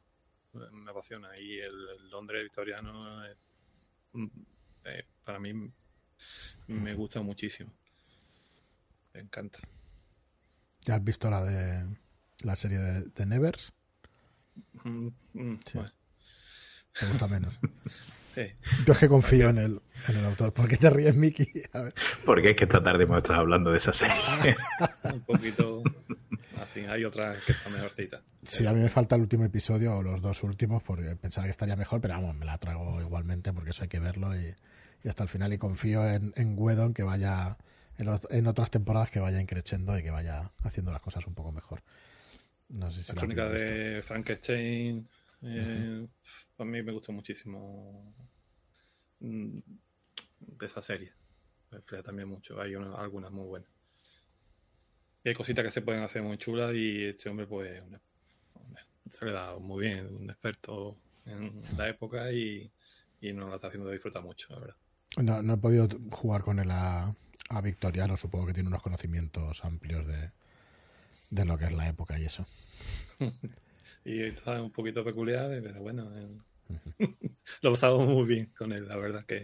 [0.71, 1.37] Me apasiona.
[1.37, 3.37] Y el, el Londres victoriano es,
[4.85, 5.53] eh, para mí
[6.67, 7.71] me gusta muchísimo.
[9.13, 9.59] Me encanta.
[10.85, 11.97] ¿Ya has visto la de
[12.43, 13.73] la serie de, de Nevers?
[14.83, 15.71] Mm, mm, Sí.
[15.77, 15.91] bueno,
[16.99, 17.53] ¿Te gusta menos?
[18.35, 18.41] sí.
[18.85, 20.53] Yo es que confío en el, en el autor.
[20.53, 21.47] ¿Por qué te ríes, Miki?
[22.25, 24.55] Porque es que esta tarde hemos estado hablando de esa serie.
[25.13, 25.74] un poquito.
[26.75, 28.21] Fin, hay otras que están mejorcitas.
[28.43, 31.51] Sí, a mí me falta el último episodio o los dos últimos porque pensaba que
[31.51, 34.53] estaría mejor, pero vamos, me la trago igualmente porque eso hay que verlo y,
[35.03, 35.51] y hasta el final.
[35.53, 37.57] Y confío en, en Wedon que vaya,
[37.97, 41.33] en, los- en otras temporadas que vaya increciendo y que vaya haciendo las cosas un
[41.33, 41.81] poco mejor.
[42.69, 45.07] No sé si La crónica de Frankenstein.
[45.43, 46.07] eh,
[46.57, 48.13] A mí me gusta muchísimo.
[49.19, 49.59] mm,
[50.39, 51.13] De esa serie.
[51.71, 52.59] Me también mucho.
[52.61, 53.69] Hay una- algunas muy buenas.
[55.25, 57.81] Y hay cositas que se pueden hacer muy chulas y este hombre, pues,
[59.11, 60.95] se le da muy bien, un experto
[61.25, 62.71] en la época y,
[63.21, 64.75] y nos la está haciendo disfrutar mucho, la verdad.
[65.17, 67.15] No, no he podido jugar con él a,
[67.49, 70.29] a Victoriano, supongo que tiene unos conocimientos amplios de,
[71.31, 72.45] de lo que es la época y eso.
[74.07, 76.27] Y está un poquito peculiar, pero bueno, eh,
[77.61, 79.37] lo he pasado muy bien con él, la verdad que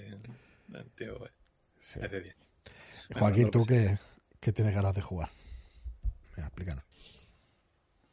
[0.72, 1.32] el tío es,
[1.80, 2.00] Sí.
[2.04, 2.36] es de 10.
[3.16, 3.98] Joaquín, Bueno, ¿tú que qué,
[4.40, 5.30] qué tienes ganas de jugar?
[6.38, 6.84] Explícanos.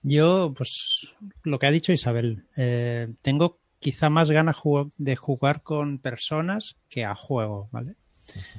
[0.03, 1.09] Yo, pues,
[1.43, 4.57] lo que ha dicho Isabel, eh, tengo quizá más ganas
[4.97, 7.95] de jugar con personas que a juego, ¿vale?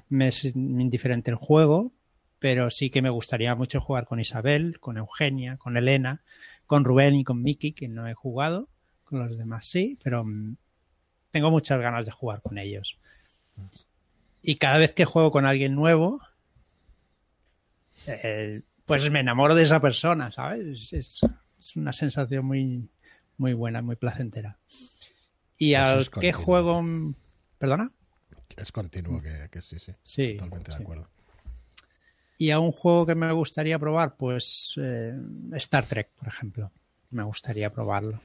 [0.10, 1.92] Me es indiferente el juego,
[2.40, 6.24] pero sí que me gustaría mucho jugar con Isabel, con Eugenia, con Elena,
[6.66, 8.70] con Rubén y con Miki, que no he jugado,
[9.04, 10.56] con los demás sí, pero mm,
[11.32, 12.98] tengo muchas ganas de jugar con ellos.
[14.42, 16.20] Y cada vez que juego con alguien nuevo,
[18.08, 20.92] eh, pues me enamoro de esa persona, ¿sabes?
[20.94, 21.22] Es,
[21.60, 22.90] es una sensación muy,
[23.38, 24.58] muy buena, muy placentera.
[25.58, 26.42] Y Eso al continuo.
[26.44, 26.84] juego...
[27.58, 27.92] ¿Perdona?
[28.58, 29.94] Es continuo, que, que sí, sí.
[30.04, 30.34] Sí.
[30.38, 31.10] Totalmente de acuerdo.
[32.38, 35.14] Y a un juego que me gustaría probar, pues eh,
[35.54, 36.72] Star Trek, por ejemplo.
[37.12, 38.22] Me gustaría probarlo.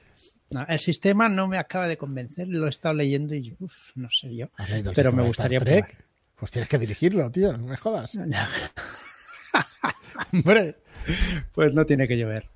[0.51, 4.09] No, el sistema no me acaba de convencer, lo he estado leyendo y uf, no
[4.09, 4.49] sé yo.
[4.57, 5.85] ¿Has leído el Pero me gustaría Trek?
[5.87, 6.05] probar.
[6.37, 8.11] Pues tienes que dirigirlo, tío, no me jodas.
[10.33, 10.75] Hombre,
[11.53, 12.49] Pues no tiene que llover.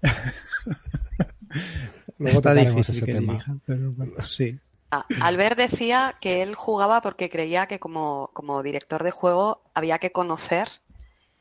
[2.18, 3.34] luego Está difícil ese que tema.
[3.34, 4.60] dirija, pero bueno, sí.
[4.92, 10.00] Ah, Albert decía que él jugaba porque creía que como, como director de juego había
[10.00, 10.68] que conocer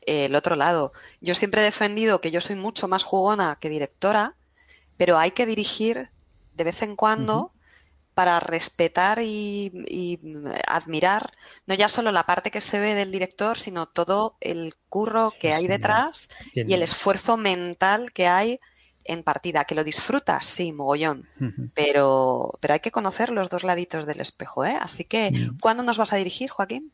[0.01, 0.91] eh, el otro lado.
[1.19, 4.35] Yo siempre he defendido que yo soy mucho más jugona que directora,
[4.97, 6.09] pero hay que dirigir
[6.55, 7.51] de vez en cuando
[8.19, 10.19] para respetar y, y,
[10.67, 11.31] admirar
[11.67, 15.53] no ya solo la parte que se ve del director, sino todo el curro que
[15.53, 18.59] hay detrás y el esfuerzo mental que hay
[19.05, 19.63] en partida.
[19.63, 21.29] Que lo disfrutas, sí, mogollón
[21.73, 24.75] pero, pero hay que conocer los dos laditos del espejo, ¿eh?
[24.77, 25.57] Así que, Mm.
[25.61, 26.91] ¿cuándo nos vas a dirigir, Joaquín?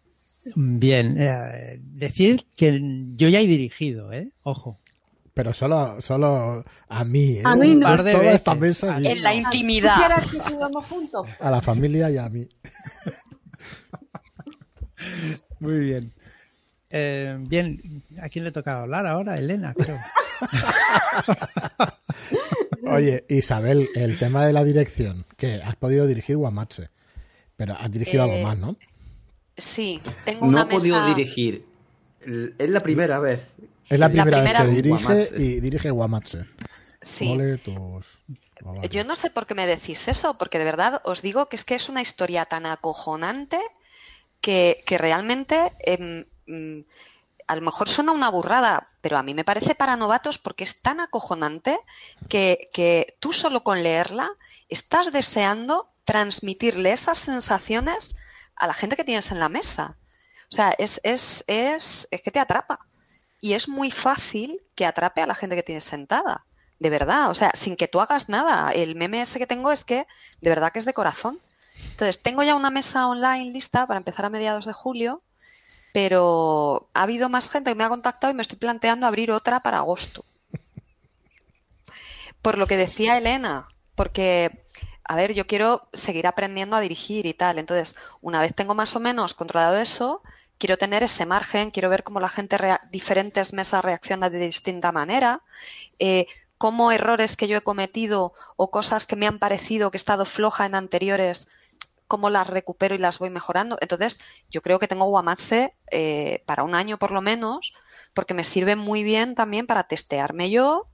[0.56, 2.80] Bien, eh, decir que
[3.16, 4.30] yo ya he dirigido, ¿eh?
[4.44, 4.80] Ojo.
[5.36, 7.42] Pero solo, solo a mí, ¿eh?
[7.44, 7.86] A mí no.
[7.86, 8.36] Par de toda veces.
[8.38, 10.24] esta mesa En la ¿Tú intimidad.
[10.90, 11.28] juntos?
[11.40, 12.48] a la familia y a mí.
[15.60, 16.14] Muy bien.
[16.90, 19.38] Eh, bien, ¿a quién le toca hablar ahora?
[19.38, 20.00] Elena, creo.
[22.88, 26.90] Oye, Isabel, el tema de la dirección, que has podido dirigir Guamache,
[27.58, 28.78] pero has dirigido Eh, algo más, ¿no?
[29.58, 31.66] Sí, tengo No una he podido dirigir
[32.58, 33.54] Es la primera vez.
[33.90, 35.42] Es la La primera, vez que dirige Guamatse.
[35.42, 36.46] y dirige Guamatse.
[37.02, 37.32] Sí.
[37.34, 38.06] Ole tus
[38.62, 38.92] babarios.
[38.92, 41.64] Yo no sé por qué me decís eso, porque de verdad os digo que es
[41.64, 43.60] que es una historia tan acojonante
[44.42, 46.86] que, que realmente em, mm,
[47.48, 50.82] a lo mejor suena una burrada, pero a mí me parece para novatos porque es
[50.82, 51.78] tan acojonante
[52.28, 54.32] que, que tú solo con leerla
[54.68, 58.16] estás deseando transmitirle esas sensaciones
[58.56, 59.98] a la gente que tienes en la mesa.
[60.52, 62.80] O sea, es, es, es, es que te atrapa.
[63.46, 66.48] Y es muy fácil que atrape a la gente que tienes sentada.
[66.80, 68.72] De verdad, o sea, sin que tú hagas nada.
[68.72, 70.08] El meme ese que tengo es que
[70.42, 71.40] de verdad que es de corazón.
[71.92, 75.22] Entonces, tengo ya una mesa online lista para empezar a mediados de julio,
[75.94, 79.60] pero ha habido más gente que me ha contactado y me estoy planteando abrir otra
[79.60, 80.26] para agosto.
[82.42, 84.64] Por lo que decía Elena, porque,
[85.04, 87.60] a ver, yo quiero seguir aprendiendo a dirigir y tal.
[87.60, 90.24] Entonces, una vez tengo más o menos controlado eso,
[90.58, 92.58] quiero tener ese margen, quiero ver cómo la gente,
[92.92, 95.42] diferentes mesas reaccionan de distinta manera,
[96.00, 96.28] eh,
[96.58, 100.26] cómo errores que yo he cometido o cosas que me han parecido que he estado
[100.26, 101.48] floja en anteriores,
[102.08, 103.78] cómo las recupero y las voy mejorando.
[103.82, 104.20] Entonces,
[104.50, 107.74] yo creo que tengo Guamatse eh, para un año por lo menos,
[108.14, 110.88] porque me sirve muy bien también para testearme yo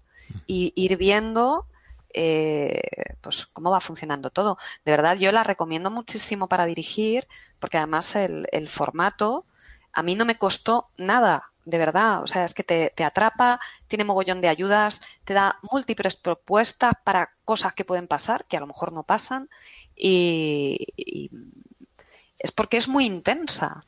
[0.48, 1.68] y ir viendo
[2.14, 2.82] eh,
[3.22, 4.58] pues cómo va funcionando todo.
[4.84, 7.28] De verdad, yo la recomiendo muchísimo para dirigir,
[7.60, 9.46] porque además el formato
[9.94, 12.24] a mí no me costó nada, de verdad.
[12.24, 17.34] O sea, es que te, atrapa, tiene mogollón de ayudas, te da múltiples propuestas para
[17.46, 19.50] cosas que pueden pasar, que a lo mejor no pasan,
[19.96, 21.30] y, y
[22.40, 23.86] es porque es muy intensa,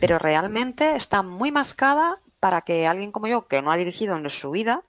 [0.00, 4.28] pero realmente está muy mascada para que alguien como yo, que no ha dirigido en
[4.30, 4.82] su vida,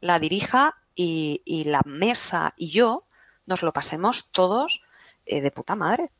[0.00, 3.06] la dirija y, y la mesa y yo
[3.46, 4.82] nos lo pasemos todos
[5.26, 6.10] eh, de puta madre.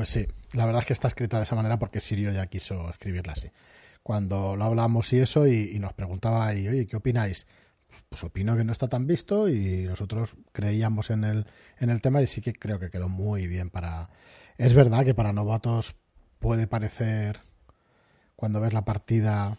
[0.00, 2.88] Pues sí, la verdad es que está escrita de esa manera porque Sirio ya quiso
[2.88, 3.50] escribirla así.
[4.02, 7.46] Cuando lo hablamos y eso, y, y nos preguntaba, y, oye, ¿qué opináis?
[8.08, 11.46] Pues opino que no está tan visto y nosotros creíamos en el,
[11.80, 14.08] en el tema y sí que creo que quedó muy bien para...
[14.56, 15.96] Es verdad que para novatos
[16.38, 17.42] puede parecer,
[18.36, 19.58] cuando ves la partida,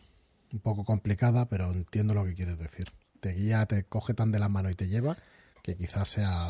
[0.52, 2.86] un poco complicada, pero entiendo lo que quieres decir.
[3.20, 5.18] Te guía, te coge tan de la mano y te lleva
[5.62, 6.48] que quizás sea...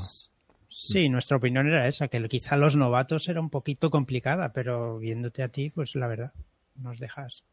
[0.74, 5.44] Sí, nuestra opinión era esa, que quizá los novatos era un poquito complicada, pero viéndote
[5.44, 6.34] a ti, pues la verdad,
[6.76, 7.44] nos dejas.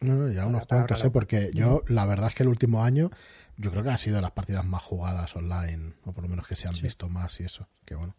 [0.00, 1.10] No, no, ya unos cuantos, ¿eh?
[1.10, 3.10] porque yo, la verdad es que el último año,
[3.56, 6.46] yo creo que ha sido de las partidas más jugadas online, o por lo menos
[6.46, 6.82] que se han Sí.
[6.82, 8.14] visto más y eso, que bueno,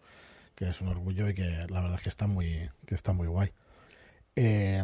[0.55, 3.27] que es un orgullo y que la verdad es que está muy, que está muy
[3.27, 3.53] guay.
[4.35, 4.84] Eh,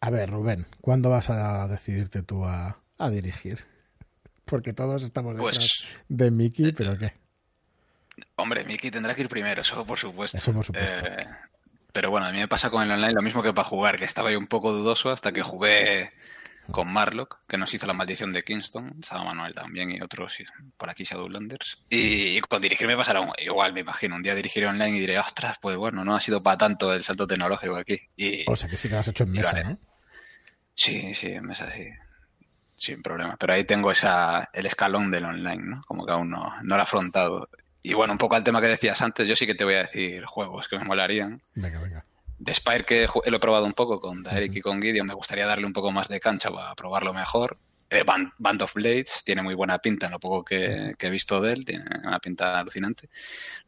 [0.00, 3.60] a ver, Rubén, ¿cuándo vas a decidirte tú a, a dirigir?
[4.44, 7.12] Porque todos estamos detrás Pues, de Mickey, pero ¿qué?
[8.36, 10.36] Hombre, Miki tendrá que ir primero, eso por supuesto.
[10.36, 11.06] Eso por supuesto.
[11.06, 11.26] Eh,
[11.92, 14.04] pero bueno, a mí me pasa con el online lo mismo que para jugar, que
[14.04, 16.12] estaba yo un poco dudoso hasta que jugué
[16.70, 20.36] con Marlock, que nos hizo la maldición de Kingston, estaba Manuel también y otros
[20.76, 21.78] por aquí Shadowlanders.
[21.88, 24.16] Y con dirigir me pasará un- igual, me imagino.
[24.16, 27.04] Un día dirigiré online y diré, ostras, pues bueno, no ha sido para tanto el
[27.04, 27.98] salto tecnológico aquí.
[28.16, 29.64] Y, O sea, que sí que lo has hecho en mesa, vale.
[29.64, 29.78] ¿no?
[30.74, 31.86] Sí, sí, en mesa sí.
[32.76, 33.36] Sin problema.
[33.38, 35.82] Pero ahí tengo esa, el escalón del online, ¿no?
[35.86, 37.48] Como que aún no, no lo he afrontado.
[37.88, 39.84] Y bueno, un poco al tema que decías antes, yo sí que te voy a
[39.84, 41.40] decir juegos que me molarían.
[41.54, 42.04] Venga, venga.
[42.36, 45.46] De Spire que lo he probado un poco con Derek y con Gideon, me gustaría
[45.46, 47.56] darle un poco más de cancha para probarlo mejor.
[47.88, 51.10] Eh, Band, Band of Blades tiene muy buena pinta en lo poco que, que he
[51.10, 53.08] visto de él, tiene una pinta alucinante.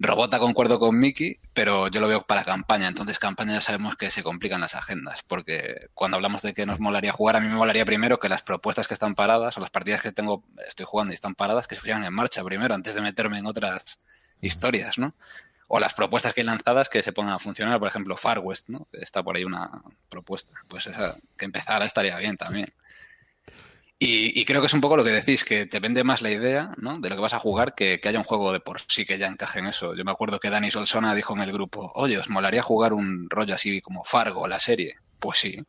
[0.00, 4.10] Robota concuerdo con Mickey, pero yo lo veo para campaña, entonces campaña ya sabemos que
[4.10, 7.54] se complican las agendas, porque cuando hablamos de que nos molaría jugar, a mí me
[7.54, 11.12] molaría primero que las propuestas que están paradas o las partidas que tengo, estoy jugando
[11.12, 14.00] y están paradas, que se pusieran en marcha primero antes de meterme en otras
[14.40, 15.14] historias, ¿no?
[15.66, 18.70] O las propuestas que hay lanzadas que se pongan a funcionar, por ejemplo, Far West,
[18.70, 18.88] ¿no?
[18.92, 19.70] Está por ahí una
[20.08, 20.54] propuesta.
[20.66, 22.72] Pues esa, que empezara estaría bien también.
[24.00, 26.30] Y, y creo que es un poco lo que decís, que te vende más la
[26.30, 27.00] idea ¿no?
[27.00, 29.18] de lo que vas a jugar que, que haya un juego de por sí que
[29.18, 29.94] ya encaje en eso.
[29.96, 33.28] Yo me acuerdo que Dani Solsona dijo en el grupo, oye, ¿os molaría jugar un
[33.28, 34.98] rollo así como Fargo, la serie?
[35.18, 35.60] Pues sí.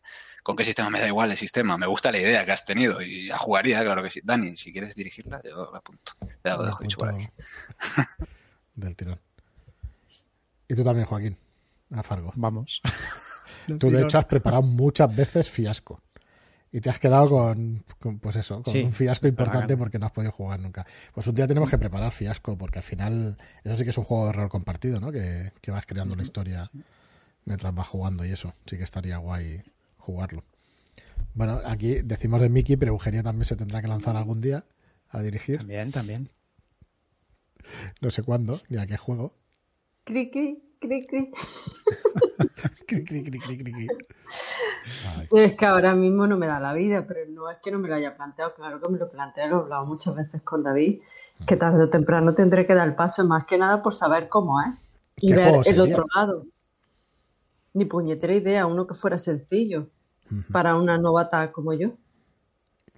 [0.44, 1.76] ¿Con qué sistema me da igual el sistema?
[1.78, 4.22] Me gusta la idea que has tenido y la jugaría, claro que sí.
[4.24, 6.14] Dani, si quieres dirigirla, yo la apunto.
[6.44, 7.14] Ya lo dejo dicho por.
[8.76, 9.20] del tirón.
[10.68, 11.38] Y tú también, Joaquín,
[11.92, 12.32] a Fargo.
[12.36, 12.82] Vamos.
[13.80, 16.02] Tú, de hecho, has preparado muchas veces fiasco.
[16.72, 20.08] Y te has quedado con, con, pues eso, con Sí, un fiasco importante porque no
[20.08, 20.86] has podido jugar nunca.
[21.14, 24.04] Pues un día tenemos que preparar fiasco, porque al final, eso sí que es un
[24.06, 25.12] juego de rol compartido, ¿no?
[25.12, 26.70] Que, que vas creando la historia
[27.46, 28.54] mientras vas jugando y eso.
[28.66, 29.62] Sí que estaría guay
[29.98, 30.44] jugarlo.
[31.34, 34.66] Bueno, aquí decimos de Mickey, pero Eugenia también se tendrá que lanzar algún día
[35.10, 35.58] a dirigir.
[35.58, 36.30] También, también.
[38.02, 39.34] No sé cuándo, ni a qué juego.
[40.06, 40.48] Cri, cri,
[40.82, 41.32] cri, cri.
[42.88, 43.88] Cri, cri, cri, cri, cri,
[45.32, 47.88] Es que ahora mismo no me da la vida, pero no es que no me
[47.88, 51.02] lo haya planteado, claro que me lo planteé, lo he hablado muchas veces con David,
[51.46, 54.60] que tarde o temprano tendré que dar el paso, más que nada por saber cómo
[54.62, 54.76] es
[55.22, 55.84] y ¿Qué ver juego el sería?
[55.84, 56.46] otro lado.
[57.74, 59.88] Ni puñetera idea, uno que fuera sencillo
[60.32, 60.52] ujú.
[60.52, 61.92] para una novata como yo.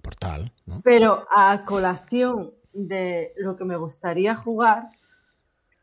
[0.02, 0.80] Portal, ¿no?
[0.82, 4.88] Pero a colación de lo que me gustaría jugar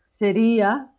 [0.07, 0.91] sería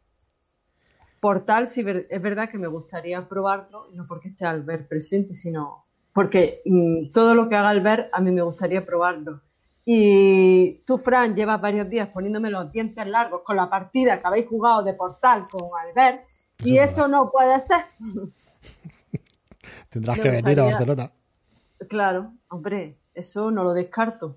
[1.20, 5.84] Portal, si ver- es verdad que me gustaría probarlo, no porque esté Albert presente, sino
[6.14, 9.42] porque mm, todo lo que haga Albert a mí me gustaría probarlo.
[9.84, 14.46] Y tú, Fran, llevas varios días poniéndome los dientes largos con la partida que habéis
[14.48, 16.24] jugado de Portal con Albert,
[16.62, 17.84] y Eso es eso no puede ser.
[19.90, 21.12] Tendrás Me que venir a gustaría- Barcelona.
[21.88, 24.36] Claro, hombre, eso no lo descarto.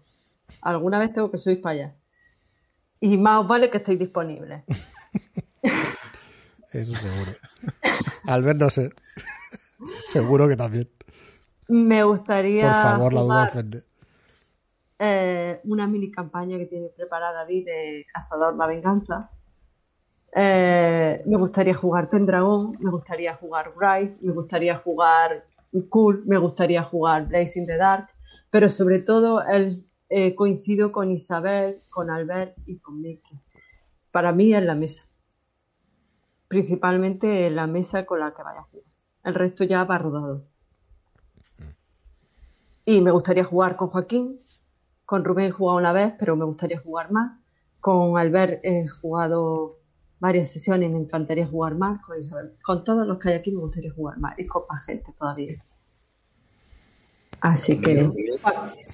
[0.62, 1.96] Alguna vez tengo que subir para allá.
[3.00, 4.64] Y más os vale que estéis disponibles.
[6.72, 7.32] Eso seguro.
[8.26, 8.90] Albert, no sé.
[10.08, 10.90] seguro que también.
[11.68, 13.84] Me gustaría Por favor, la duda jugar, ofende.
[15.00, 19.30] eh, una mini campaña que tiene preparada David de Cazador la Venganza.
[20.36, 25.46] Eh, me gustaría jugar Pendragon, me gustaría jugar Wraith, me gustaría jugar
[25.90, 28.08] Cool, me gustaría jugar Blaze in the Dark,
[28.50, 29.86] pero sobre todo el,
[30.16, 33.40] eh, coincido con Isabel, con Albert y con Mickey.
[34.12, 35.08] Para mí es la mesa.
[36.48, 38.86] Principalmente la mesa con la que vaya a jugar.
[39.24, 40.46] El resto ya va rodado.
[42.86, 44.40] Y me gustaría jugar con Joaquín.
[45.04, 47.40] Con Rubén he jugado una vez, pero me gustaría jugar más.
[47.80, 49.80] Con Albert he jugado
[50.20, 52.00] varias sesiones y me encantaría jugar más.
[52.06, 52.56] Con Isabel.
[52.64, 54.38] Con todos los que hay aquí me gustaría jugar más.
[54.38, 55.58] Y con más gente todavía.
[57.44, 58.10] Así que,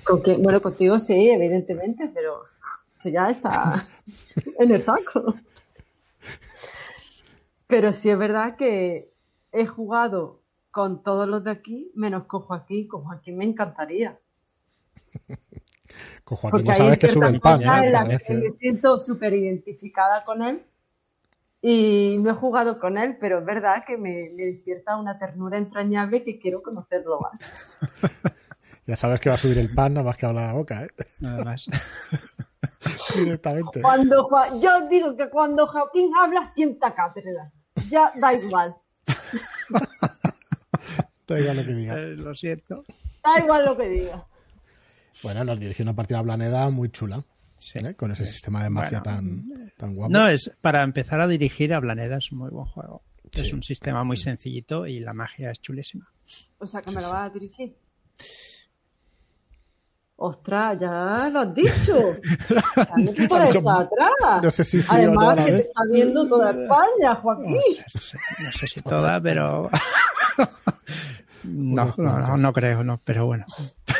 [0.04, 2.42] con bueno, contigo sí, evidentemente, pero
[2.98, 3.88] esto ya está
[4.60, 5.36] en el saco.
[7.68, 9.14] Pero sí es verdad que
[9.52, 12.88] he jugado con todos los de aquí, menos con Joaquín.
[12.88, 14.18] Con Joaquín me encantaría.
[16.24, 17.62] Con Joaquín Porque ya hay sabes que sube el pan.
[17.62, 17.66] ¿eh?
[18.14, 20.64] en que que- me siento súper identificada con él.
[21.62, 25.58] Y no he jugado con él, pero es verdad que me, me despierta una ternura
[25.58, 27.42] entrañable que quiero conocerlo más.
[28.88, 30.88] Ya sabes que va a subir el pan, nada más que habla la boca, ¿eh?
[31.20, 31.68] Nada más.
[33.16, 33.84] Directamente.
[33.84, 37.52] Cuando Joa- yo digo que cuando Joaquín habla sienta cátedra.
[37.88, 38.76] Ya da igual.
[41.28, 42.00] Da igual lo que diga.
[42.00, 42.84] Eh, lo siento.
[43.24, 44.26] Da igual lo que diga.
[45.22, 47.24] Bueno, nos dirigió una partida a Planeda muy chula.
[47.60, 47.80] Sí.
[47.80, 47.94] ¿eh?
[47.96, 50.12] Con ese sistema de magia bueno, tan, tan guapo.
[50.12, 53.04] No, es para empezar a dirigir a Blaneda es un muy buen juego.
[53.32, 53.42] Sí.
[53.42, 56.12] Es un sistema muy sencillito y la magia es chulísima.
[56.58, 57.76] O sea, que me lo vas a dirigir.
[60.22, 61.96] Ostras, ya lo has dicho.
[62.98, 64.44] No te puedes echar atrás.
[64.44, 67.54] no sé si sí no Además, que te está viendo toda España, Joaquín.
[67.54, 69.70] No sé, no sé si toda, pero.
[71.42, 73.46] No, no, no, no creo, no, pero bueno,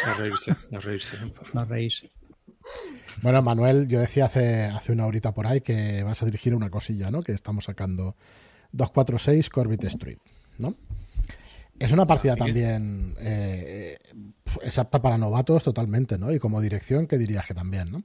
[0.06, 1.18] A reírse, a reírse.
[1.54, 2.04] no reís.
[3.22, 6.70] Bueno, Manuel, yo decía hace, hace una horita por ahí que vas a dirigir una
[6.70, 7.22] cosilla, ¿no?
[7.22, 8.16] Que estamos sacando
[8.72, 10.18] 246 Corbett Street,
[10.58, 10.76] ¿no?
[11.80, 14.14] Es una partida también eh, eh,
[14.64, 16.32] es apta para novatos totalmente, ¿no?
[16.34, 18.04] Y como dirección, que dirías que también, ¿no?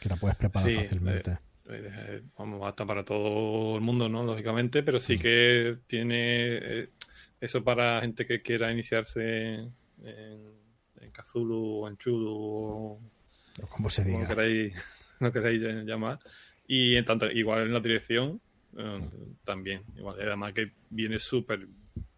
[0.00, 1.32] Que la puedes preparar Sí, fácilmente.
[1.32, 1.38] eh,
[1.68, 4.22] eh, vamos, hasta para todo el mundo, ¿no?
[4.22, 5.00] Lógicamente, pero Mm.
[5.00, 6.88] sí que tiene eh,
[7.40, 9.72] eso para gente que quiera iniciarse en,
[10.04, 13.00] en Cthulhu o en Chulu o o
[13.70, 14.28] como se como diga.
[14.28, 14.74] queráis,
[15.20, 16.18] lo queráis llamar.
[16.66, 18.40] Y en tanto, igual en la dirección,
[18.76, 19.08] eh,
[19.44, 19.82] también.
[19.96, 21.66] Igual, además que viene súper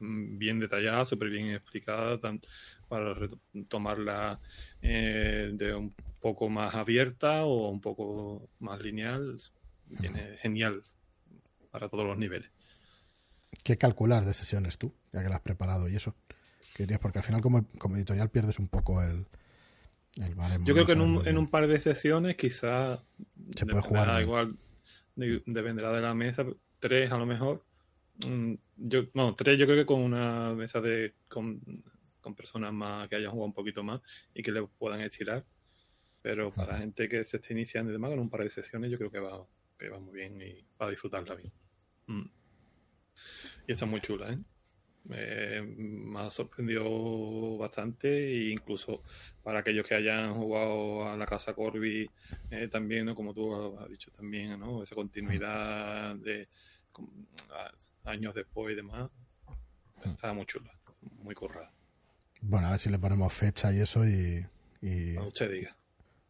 [0.00, 2.40] bien detallada, súper bien explicada, tan-
[2.88, 3.14] para
[3.68, 4.40] tomarla
[4.80, 9.36] de un poco más abierta o un poco más lineal.
[9.86, 10.82] Viene genial
[11.70, 12.50] para todos los niveles.
[13.62, 16.14] ¿Qué calculas de sesiones tú, ya que la has preparado y eso?
[17.02, 19.26] Porque al final como, como editorial pierdes un poco el,
[20.16, 23.00] Yo creo no que en un, en un par de sesiones quizás
[23.56, 24.20] Se puede jugar bien.
[24.22, 24.58] igual
[25.16, 26.44] de- dependerá de la mesa
[26.80, 27.64] tres a lo mejor
[28.26, 31.60] Mm, yo no tres yo creo que con una mesa de con,
[32.20, 34.00] con personas más que hayan jugado un poquito más
[34.34, 35.44] y que le puedan estirar
[36.20, 38.98] pero para gente que se esté iniciando y demás en un par de sesiones yo
[38.98, 39.46] creo que va
[39.78, 41.52] que va muy bien y va a disfrutarla bien
[42.08, 42.28] Mm.
[43.68, 44.38] y está muy chula ¿eh?
[45.10, 49.02] Eh, me ha sorprendido bastante e incluso
[49.42, 52.10] para aquellos que hayan jugado a la casa Corby
[52.50, 53.14] eh, también, ¿no?
[53.14, 54.82] como tú has dicho también, ¿no?
[54.82, 56.48] esa continuidad de
[58.04, 59.10] años después y demás,
[60.04, 60.70] está muy chula,
[61.22, 61.72] muy currada.
[62.40, 64.44] Bueno, a ver si le ponemos fecha y eso y,
[64.82, 65.76] y, Cuando usted diga.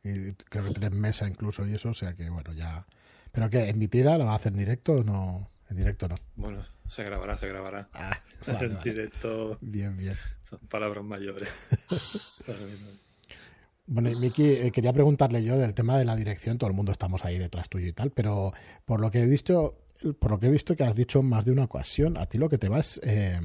[0.05, 2.86] y creo que tres mesas incluso y eso, o sea que bueno, ya...
[3.32, 3.69] ¿Pero qué?
[3.69, 4.16] ¿Emitida?
[4.16, 5.51] ¿La va a hacer en directo o no?
[5.69, 6.15] En directo no.
[6.36, 7.89] Bueno, se grabará, se grabará.
[7.93, 8.90] Ah, vale, en vale.
[8.90, 10.16] directo Bien, bien.
[10.43, 11.48] son palabras mayores.
[13.90, 16.93] Bueno, y Miki, eh, quería preguntarle yo del tema de la dirección, todo el mundo
[16.93, 18.52] estamos ahí detrás tuyo y tal, pero
[18.85, 19.78] por lo que he visto,
[20.19, 22.51] por lo que he visto que has dicho más de una ocasión, a ti lo
[22.51, 23.40] que te vas, eh,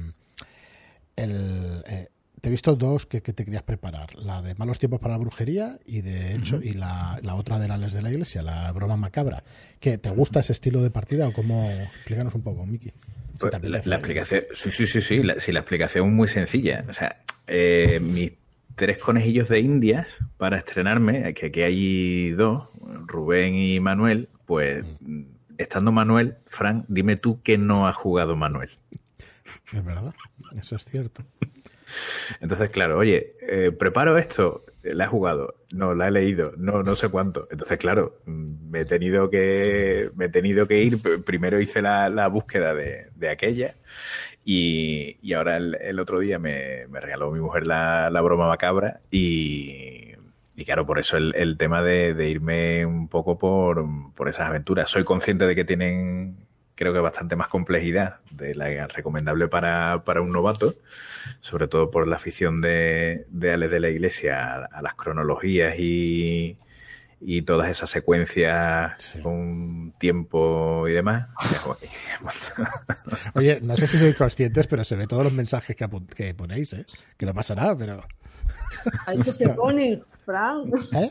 [1.16, 2.08] el, eh,
[2.44, 5.18] te he visto dos que, que te querías preparar, la de malos tiempos para la
[5.18, 8.70] brujería y de hecho y la, la otra de la les de la iglesia, la
[8.72, 9.42] broma macabra.
[9.80, 11.70] ¿Que te gusta ese estilo de partida o cómo?
[11.70, 12.92] Explícanos un poco, Miki.
[13.40, 16.84] Pues la, explicación, sí, sí, sí, sí, la, sí, la explicación es muy sencilla.
[16.86, 18.32] O sea, eh, mis
[18.74, 22.68] tres conejillos de indias para estrenarme, que aquí hay dos,
[23.06, 24.84] Rubén y Manuel, pues
[25.56, 28.68] estando Manuel, Frank, dime tú que no ha jugado Manuel.
[29.72, 30.14] Es verdad,
[30.60, 31.24] eso es cierto.
[32.40, 36.96] Entonces, claro, oye, eh, preparo esto, la he jugado, no, la he leído, no, no
[36.96, 37.46] sé cuánto.
[37.50, 40.98] Entonces, claro, mm, me he tenido que, me he tenido que ir.
[41.24, 43.74] Primero hice la, la búsqueda de, de aquella
[44.44, 48.48] y, y ahora el, el otro día me, me regaló mi mujer la, la broma
[48.48, 50.12] macabra y,
[50.56, 53.84] y claro, por eso el, el tema de, de irme un poco por,
[54.14, 54.90] por esas aventuras.
[54.90, 56.36] Soy consciente de que tienen,
[56.74, 60.74] creo que bastante más complejidad de la recomendable para, para un novato,
[61.40, 65.74] sobre todo por la afición de, de Ale de la Iglesia a, a las cronologías
[65.78, 66.58] y,
[67.20, 69.20] y todas esas secuencias Sí.
[69.20, 71.28] con tiempo y demás.
[73.34, 76.72] Oye, no sé si sois conscientes, pero se ve todos los mensajes que, que ponéis,
[76.74, 76.86] ¿eh?
[77.16, 78.00] Que no pasa nada, pero...
[79.06, 80.68] A eso se ponen, Frank.
[80.92, 81.10] ¿Eh?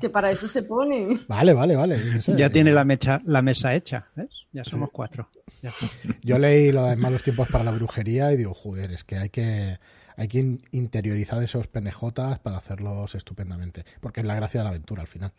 [0.00, 1.20] Que para eso se ponen.
[1.28, 2.20] Vale, vale, vale.
[2.20, 2.36] sé.
[2.36, 4.46] Ya tiene la, mecha, la mesa hecha, ¿ves?
[4.52, 5.28] Ya somos cuatro.
[5.62, 5.72] Ya.
[6.22, 9.30] Yo leí lo de malos tiempos para la brujería y digo, joder, es que hay
[9.30, 9.78] que
[10.18, 13.84] hay que in- interiorizar esos penejotas para hacerlos estupendamente.
[14.00, 15.32] Porque es la gracia de la aventura al final.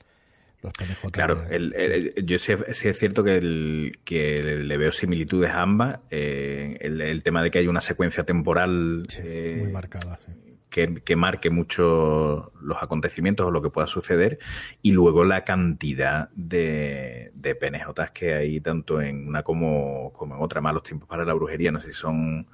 [0.61, 1.11] Los penejotas.
[1.11, 5.51] Claro, de- el- el- yo sí, sí es cierto que, el- que le veo similitudes
[5.51, 5.99] a ambas.
[6.11, 10.17] eh, el, el tema de que hay una secuencia temporal Sí, eh, muy marcada.
[10.25, 10.31] sí.
[10.69, 14.39] Que, que marque mucho los acontecimientos o lo que pueda suceder
[14.81, 20.43] y luego la cantidad de, de penejotas que hay tanto en una como, como en
[20.43, 20.61] otra.
[20.61, 22.47] Malos tiempos para la brujería, no sé si son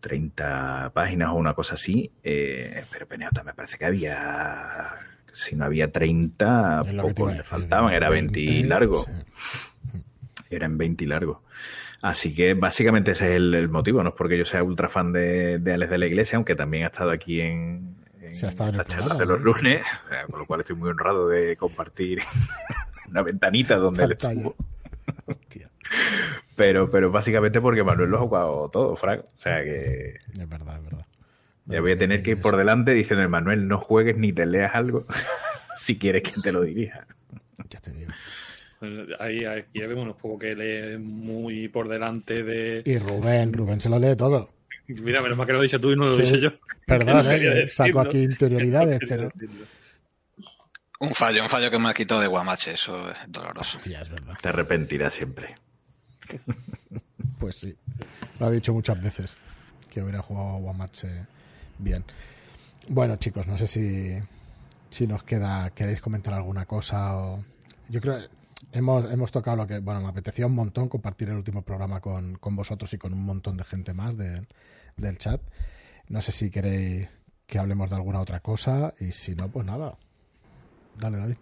[0.00, 4.90] 30 páginas o una cosa así, eh, pero penejotas me parece que había,
[5.32, 8.40] si no había 30, Es lo que te iba pocos a le faltaban, era 20
[8.40, 9.10] y largo sí.
[10.50, 11.42] era en 20 y largo.
[12.00, 14.02] Así que básicamente ese es el, el motivo.
[14.02, 16.84] No es porque yo sea ultra fan de, de Alex de la Iglesia, aunque también
[16.84, 20.46] ha estado aquí en, en ha estado charlas programa, de los lunes, eh, con lo
[20.46, 22.20] cual estoy muy honrado de compartir
[23.10, 24.54] una ventanita donde él estuvo.
[25.26, 25.70] Hostia,
[26.54, 29.22] Pero, pero básicamente porque Manuel lo ha jugado todo, Frank.
[29.24, 31.06] O sea que es verdad, es verdad.
[31.66, 34.74] ya voy a tener que ir por delante diciendo, Manuel, no juegues ni te leas
[34.74, 35.06] algo
[35.76, 37.06] si quieres que te lo dirija.
[37.70, 38.12] Ya te digo.
[39.18, 42.82] Ahí, aquí vemos un poco que lee muy por delante de.
[42.84, 44.50] Y Rubén, Rubén se lo lee todo.
[44.86, 46.22] Mira, menos mal que lo dices tú y no lo Sí.
[46.22, 46.50] dice yo.
[46.86, 49.30] Perdón, quería eh, saco aquí interioridades, pero...
[51.00, 53.78] Un fallo, un fallo que me ha quitado de Guamache, eso es doloroso.
[53.84, 54.34] Ya, es verdad.
[54.40, 55.56] Te arrepentirás siempre.
[57.38, 57.76] Pues sí.
[58.40, 59.36] Lo ha dicho muchas veces.
[59.90, 61.24] Que hubiera jugado a Guamache
[61.78, 62.04] bien.
[62.88, 64.18] Bueno, chicos, no sé si,
[64.90, 65.70] si nos queda.
[65.70, 67.16] ¿Queréis comentar alguna cosa?
[67.16, 67.44] O...
[67.88, 68.18] Yo creo
[68.72, 69.78] hemos, hemos tocado lo que.
[69.80, 73.24] Bueno, me apetecía un montón compartir el último programa con, con vosotros y con un
[73.24, 74.46] montón de gente más de-
[74.96, 75.40] del chat.
[76.08, 77.08] No sé si queréis
[77.46, 78.94] que hablemos de alguna otra cosa.
[79.00, 79.96] Y si no, pues nada.
[80.98, 81.36] Dale, David.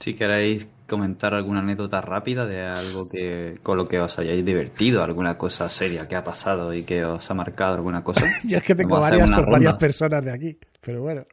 [0.00, 5.02] Si queréis comentar alguna anécdota rápida de algo que con lo que os hayáis divertido,
[5.02, 8.26] alguna cosa seria que ha pasado y que os ha marcado alguna cosa.
[8.44, 10.58] Yo es que tengo varias varias personas de aquí.
[10.82, 11.24] Pero bueno.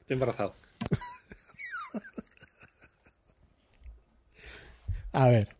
[0.00, 0.54] Estoy embarazado.
[5.16, 5.56] A ver.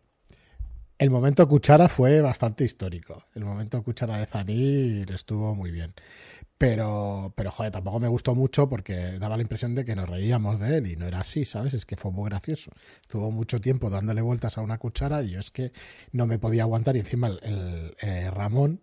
[0.99, 3.25] El momento cuchara fue bastante histórico.
[3.35, 5.95] El momento cuchara de Zanir estuvo muy bien.
[6.59, 10.61] Pero, pero joder, tampoco me gustó mucho porque daba la impresión de que nos reíamos
[10.61, 11.73] de él y no era así, ¿sabes?
[11.73, 12.71] Es que fue muy gracioso.
[13.01, 15.73] Estuvo mucho tiempo dándole vueltas a una cuchara y yo es que
[16.13, 18.83] no me podía aguantar y encima el, eh, Ramón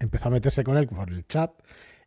[0.00, 1.52] empezó a meterse con él por el chat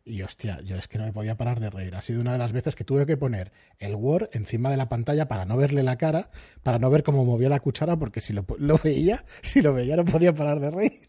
[0.06, 1.94] y hostia, yo es que no me podía parar de reír.
[1.94, 4.88] Ha sido una de las veces que tuve que poner el Word encima de la
[4.88, 6.30] pantalla para no verle la cara,
[6.62, 9.96] para no ver cómo movía la cuchara, porque si lo, lo veía, si lo veía
[9.96, 11.00] no podía parar de reír.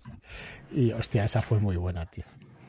[0.71, 2.23] Y hostia, esa fue muy buena, tío.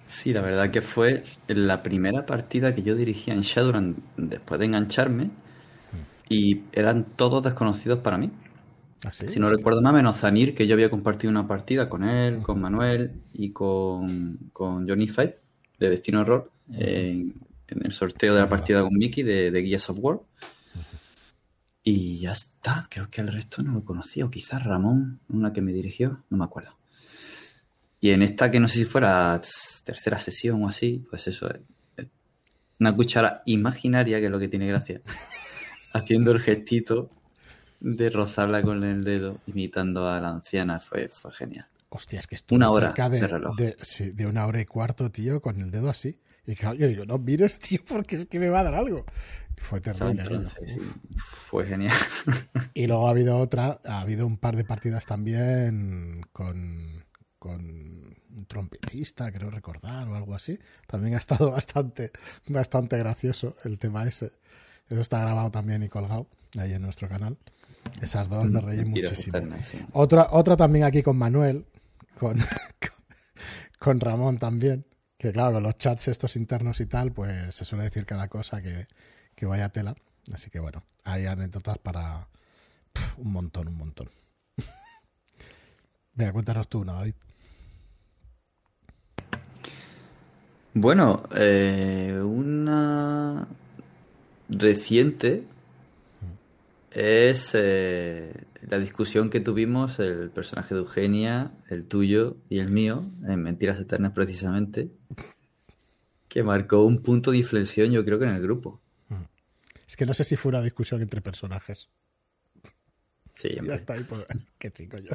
[0.06, 4.66] Sí, la verdad que fue la primera partida que yo dirigía en Shadowrun después de
[4.66, 5.30] engancharme
[6.28, 8.30] y eran todos desconocidos para mí.
[9.04, 9.28] Así.
[9.28, 12.60] Si no recuerdo mal, menos Zanir, que yo había compartido una partida con él, con
[12.60, 15.45] Manuel y con, con Johnny Five
[15.78, 17.34] de Destino Error en,
[17.68, 20.20] el sorteo de la partida con Mickey de, de Gears of War.
[21.82, 25.62] Y ya está, creo que el resto no lo conocía, o quizás Ramón, una que
[25.62, 26.76] me dirigió, no me acuerdo.
[28.00, 29.40] Y en esta que no sé si fuera
[29.84, 32.06] tercera sesión o así, pues eso, eh,
[32.78, 35.00] una cuchara imaginaria, que es lo que tiene gracia,
[35.92, 37.10] haciendo el gestito
[37.80, 41.66] de rozarla con el dedo, imitando a la anciana, fue, fue genial.
[41.88, 43.56] Hostia, es que Una hora cerca de, de reloj.
[43.56, 46.20] de- sí, de una hora y cuarto, tío, con el dedo así.
[46.46, 49.04] Y claro, yo digo, no mires, tío, porque es que me va a dar algo.
[49.58, 50.20] Fue terrible.
[50.22, 50.36] aquello.
[50.42, 50.80] Entonces, sí,
[51.16, 51.96] fue genial.
[52.74, 57.04] Y luego ha habido otra, ha habido un par de partidas también con,
[57.38, 60.58] con un trompetista, creo recordar, o algo así.
[60.86, 62.10] También ha estado bastante,
[62.48, 64.32] bastante gracioso el tema ese.
[64.90, 67.36] Eso está grabado también y colgado ahí en nuestro canal.
[68.02, 69.56] Esas dos me reí Mentiras muchísimo.
[69.62, 69.78] sí.
[69.92, 71.64] Otra, otra también aquí con Manuel,
[72.18, 72.38] con,
[73.78, 74.86] con Ramón también.
[75.18, 78.60] Que claro, con los chats estos internos y tal, pues se suele decir cada cosa
[78.60, 78.86] que,
[79.34, 79.94] que vaya tela.
[80.32, 82.28] Así que bueno, hay anécdotas para
[83.18, 84.10] un montón, un montón.
[86.14, 87.14] Venga, cuéntanos tú una, David.
[90.74, 93.48] Bueno, eh, una
[94.50, 95.44] reciente
[96.90, 103.04] es eh, la discusión que tuvimos el personaje de Eugenia, el tuyo y el mío,
[103.26, 104.90] en Mentiras Eternas precisamente,
[106.28, 108.80] que marcó un punto de inflexión yo creo que en el grupo.
[109.86, 111.88] Es que no sé si fue una discusión entre personajes.
[113.36, 114.26] Sí, Ya está ahí, pues,
[114.58, 115.12] qué chico yo.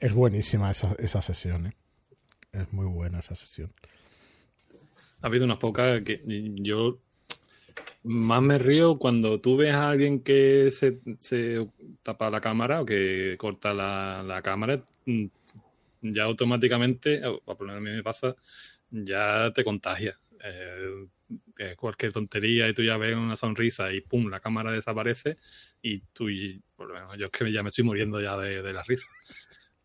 [0.00, 1.76] Es buenísima esa, esa sesión, ¿eh?
[2.52, 3.72] Es muy buena esa sesión.
[5.20, 6.22] Ha habido unas pocas que
[6.56, 7.00] yo
[8.02, 11.68] más me río cuando tú ves a alguien que se, se
[12.02, 15.26] tapa la cámara o que corta la, la cámara, mm,
[16.02, 18.34] ya automáticamente, o por lo menos a mí me pasa,
[18.90, 20.18] ya te contagia.
[20.42, 21.06] Eh,
[21.76, 25.36] cualquier tontería y tú ya ves una sonrisa y pum, la cámara desaparece
[25.82, 28.62] y tú, y, por lo menos yo es que ya me estoy muriendo ya de,
[28.62, 29.08] de la risa.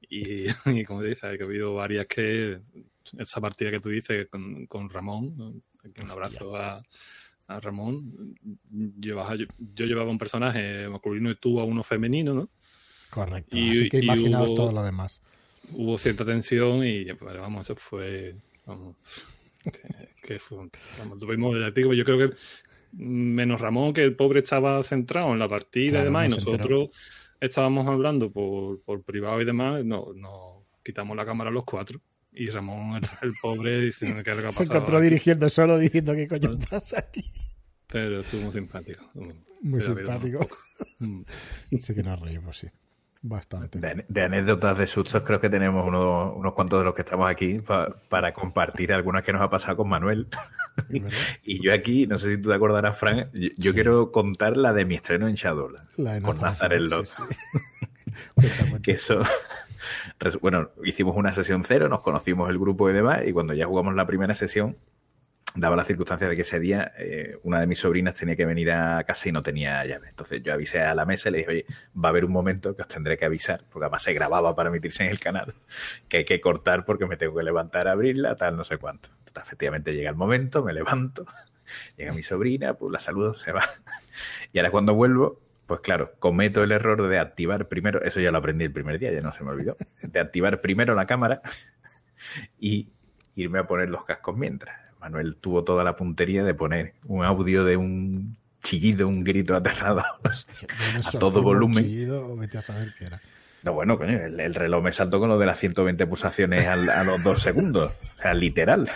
[0.02, 2.62] Y, y como dices, hay que ha habido varias que
[3.18, 5.62] esa partida que tú dices con, con Ramón,
[6.02, 6.82] un abrazo a,
[7.48, 8.36] a Ramón.
[9.00, 9.46] Llevaba- yo,
[9.76, 12.50] yo llevaba un personaje masculino y tú a uno femenino, ¿no?
[13.10, 13.58] Correcto.
[13.58, 15.22] Y- Así que imaginaos hubo- todo lo demás.
[15.72, 18.36] Hubo cierta tensión y pues, vamos, eso fue.
[18.66, 18.96] Vamos,
[19.64, 19.72] que,
[20.24, 21.56] que fue un- vamos, tuvimos,
[21.96, 22.36] yo creo que
[22.94, 26.90] menos Ramón, que el pobre estaba centrado en la partida Claro, y demás, y nosotros
[27.42, 32.00] estábamos hablando por, por privado y demás, no, no quitamos la cámara los cuatro.
[32.36, 35.06] Y Ramón, el, el pobre, diciendo que algo ha Se encontró aquí.
[35.06, 37.24] dirigiendo solo diciendo qué coño pasa aquí.
[37.88, 39.10] Pero estuvo muy simpático.
[39.62, 40.48] Muy simpático.
[41.00, 41.22] Mm.
[41.80, 42.68] Sí que nos reímos, sí.
[43.28, 43.80] Bastante.
[43.80, 47.28] De, de anécdotas de sustos creo que tenemos unos, unos cuantos de los que estamos
[47.28, 50.28] aquí pa- para compartir algunas que nos ha pasado con Manuel.
[51.44, 54.74] y yo aquí, no sé si tú te acordarás, Frank, yo, yo quiero contar la
[54.74, 55.98] de mi estreno en Shadowlands.
[55.98, 57.06] La de con Nazareth, sí, Lot.
[57.06, 57.24] sí.
[58.36, 58.80] Cuenta, cuenta.
[58.82, 59.20] Que eso...
[60.42, 63.96] Bueno, hicimos una sesión cero, nos conocimos el grupo y demás, y cuando ya jugamos
[63.96, 64.78] la primera sesión,
[65.56, 68.72] daba la circunstancia de que ese día eh, una de mis sobrinas tenía que venir
[68.72, 70.10] a casa y no tenía llave.
[70.10, 71.66] Entonces yo avisé a la mesa y le dije, oye,
[71.96, 74.70] va a haber un momento que os tendré que avisar, porque además se grababa para
[74.70, 75.54] emitirse en el canal,
[76.10, 79.10] que hay que cortar porque me tengo que levantar a abrirla, tal, no sé cuánto.
[79.20, 81.26] Entonces, efectivamente llega el momento, me levanto,
[81.98, 83.64] llega mi sobrina, pues la saludo, se va.
[84.54, 88.38] Y ahora cuando vuelvo, pues claro, cometo el error de activar primero, eso ya lo
[88.38, 91.42] aprendí el primer día, ya no se me olvidó, de activar primero la cámara
[92.60, 92.90] y
[93.36, 94.78] irme a poner los cascos mientras.
[95.00, 100.04] Manuel tuvo toda la puntería de poner un audio de un chillido, un grito aterrado.
[101.06, 101.84] A todo volumen.
[101.84, 103.22] chillido, o vete a saber qué era.
[103.62, 106.90] No, bueno, coño, el, el reloj me saltó con lo de las 120 pulsaciones al-
[106.90, 107.92] a los dos segundos.
[108.18, 108.90] O sea, literal.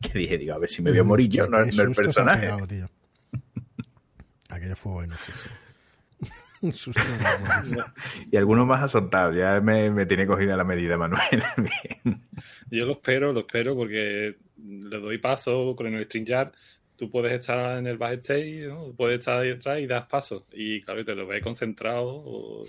[0.00, 2.42] que dije, digo, a ver si me voy a morir yo, no, el personaje.
[2.42, 2.66] pegado.
[4.48, 5.48] Aquello fue bueno, sí, sí.
[6.20, 6.53] Un susto de la buena.
[8.30, 9.32] Y alguno más ha soltado.
[9.32, 11.20] Ya me, me tiene cogida la medida, Manuel.
[12.04, 12.20] Bien.
[12.70, 16.52] Yo lo espero, lo espero porque le doy paso con el StreamYard.
[16.96, 18.92] Tú puedes estar en el backstage, ¿no?
[18.96, 20.44] puedes estar ahí atrás y das pasos.
[20.52, 22.64] Y claro, te lo ves concentrado o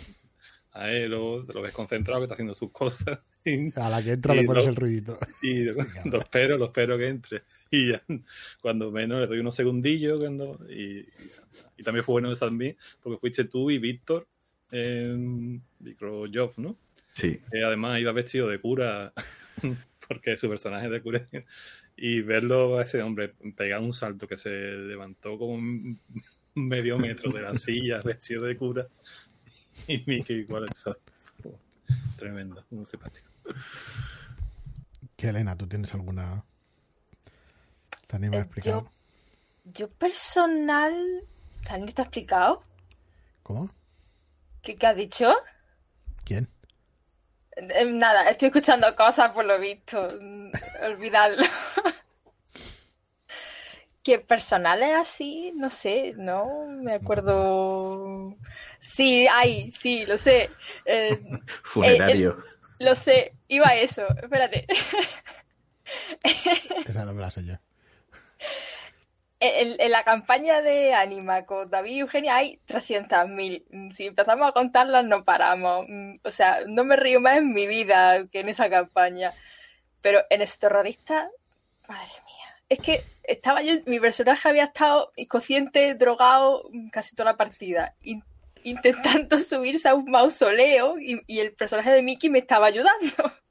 [0.73, 3.19] a él o te lo ves concentrado que está haciendo sus cosas.
[3.45, 5.19] Y, A la que entra le pones lo- el ruidito.
[5.43, 7.43] y lo espero, lo espero que entre.
[7.76, 8.02] Y ya,
[8.61, 10.19] cuando menos le doy unos segundillos.
[10.19, 11.06] Cuando, y,
[11.84, 14.27] también fue bueno eso también, porque fuiste tú y Víctor
[14.72, 16.77] en Microjob, ¿no?
[17.14, 17.39] Sí.
[17.52, 19.14] que además iba vestido de cura,
[20.07, 21.27] porque su personaje es de cura,
[21.97, 25.99] y verlo a ese hombre pegar un salto que se levantó como un
[26.56, 28.88] medio metro de la silla, vestido de cura,
[29.88, 30.97] y Mickey igual eso.
[32.18, 33.27] Tremendo, muy simpático.
[35.18, 35.57] ¿Qué, Elena?
[35.57, 36.43] ¿Tú tienes alguna...?
[38.07, 38.72] ¿Te animas a Eh, explicar?
[38.72, 38.90] yo,
[39.65, 41.23] yo personal,
[41.64, 42.64] ¿también está explicado?
[43.44, 43.69] ¿Cómo?
[44.61, 45.34] ¿Qué, qué has dicho?
[46.26, 46.49] ¿Quién?
[47.57, 50.11] Eh, Nada, estoy escuchando cosas por lo visto.
[50.19, 50.52] Mm,
[50.84, 51.44] Olvidadlo.
[54.03, 58.36] que personales así, no sé, no me acuerdo.
[58.80, 60.49] Sí, hay, sí, lo sé.
[60.86, 61.19] Eh,
[61.64, 62.38] Funerario.
[62.80, 64.07] lo sé, iba a eso.
[64.22, 64.68] Espérate.
[66.84, 67.56] Esa no me la sé yo.
[69.41, 73.63] En, en la campaña de Anima con David y Eugenia hay 300.000.
[73.69, 75.85] Mm, Si empezamos a contarlas, no paramos.
[75.89, 79.34] Mm, O sea, no me río más en mi vida que en esa campaña.
[80.01, 81.30] Pero en ese terrorista,
[81.88, 82.55] madre mía.
[82.69, 87.93] Es que estaba yo, mi personaje había estado inconsciente, drogado mm, casi toda la partida.
[88.03, 88.23] in-
[88.63, 93.11] intentando subirse a un mausoleo y, y el personaje de Mickey me estaba ayudando.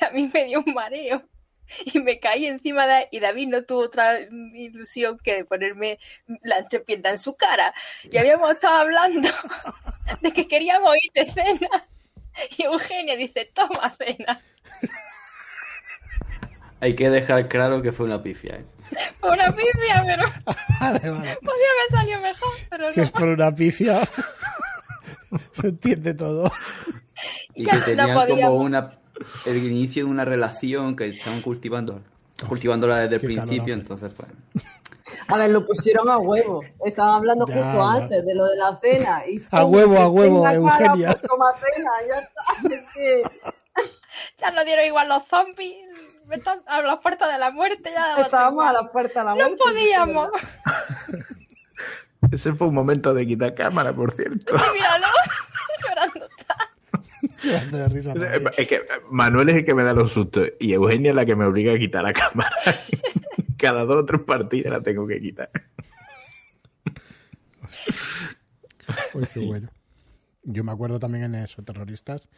[0.00, 1.22] Y a mí me dio un mareo
[1.86, 5.98] y me caí encima de y David no tuvo otra ilusión que de ponerme
[6.42, 7.74] la entrepierna en su cara.
[8.10, 9.28] Y habíamos estado hablando
[10.20, 11.68] de que queríamos ir de cena
[12.58, 14.40] y Eugenia dice, toma cena.
[16.80, 18.64] Hay que dejar claro que fue una pifia, ¿eh?
[19.18, 20.24] Fue una pifia, pero
[20.80, 21.36] Vale, vale.
[21.36, 23.06] podía haber salido mejor, pero Si no.
[23.06, 24.00] es por una pifia,
[25.52, 26.52] se entiende todo.
[27.54, 28.64] Y Ya, que no tenían como podíamos.
[28.66, 28.90] una
[29.46, 32.00] el inicio de una relación que estaban cultivando
[32.48, 34.28] cultivándola desde el Qué principio, entonces pues
[35.28, 36.62] A ver, lo pusieron a huevo.
[36.84, 37.92] Estaban hablando Ya, justo ya.
[38.02, 39.22] antes de lo de la cena.
[39.26, 41.16] Y A huevo, a huevo, Eugenia.
[41.20, 43.50] pues cena, ya está.
[44.38, 45.76] Ya nos dieron igual los zombies,
[46.26, 49.24] me están a las puertas de la muerte, ya daba estábamos a la puerta de
[49.24, 49.56] la No muerte.
[49.64, 50.28] podíamos.
[52.30, 54.54] Ese fue un momento de quitar cámara, por cierto.
[54.54, 54.74] Míralo, está.
[54.74, 55.06] Llorando
[57.72, 58.50] de risa todavía.
[58.56, 58.80] Es que
[59.10, 61.72] Manuel es el que me da los sustos y Eugenia es la que me obliga
[61.72, 62.54] a quitar la cámara.
[63.58, 65.50] Cada dos o tres partidas la tengo que quitar.
[69.14, 69.68] Uy, qué bueno.
[70.42, 72.28] Yo me acuerdo también en esos terroristas,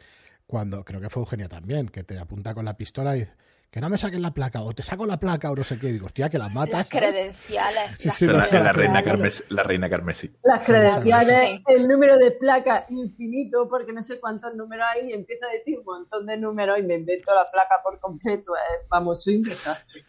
[0.47, 3.33] cuando creo que fue Eugenia también, que te apunta con la pistola y dice,
[3.77, 5.89] que no me saquen la placa, o te saco la placa, o no sé qué.
[5.89, 6.79] Y digo, hostia, que la matas.
[6.79, 7.91] Las credenciales.
[7.99, 9.03] Sí, las sí, La, la- la reina.
[9.03, 10.33] Carmesí, la reina Carmesí.
[10.45, 15.45] Las credenciales, el número de placa infinito, porque no sé cuántos números hay, y empieza
[15.45, 18.57] a decir un montón de números y me invento la placa por completo.
[18.57, 20.07] eh, Vamos, soy un desastre.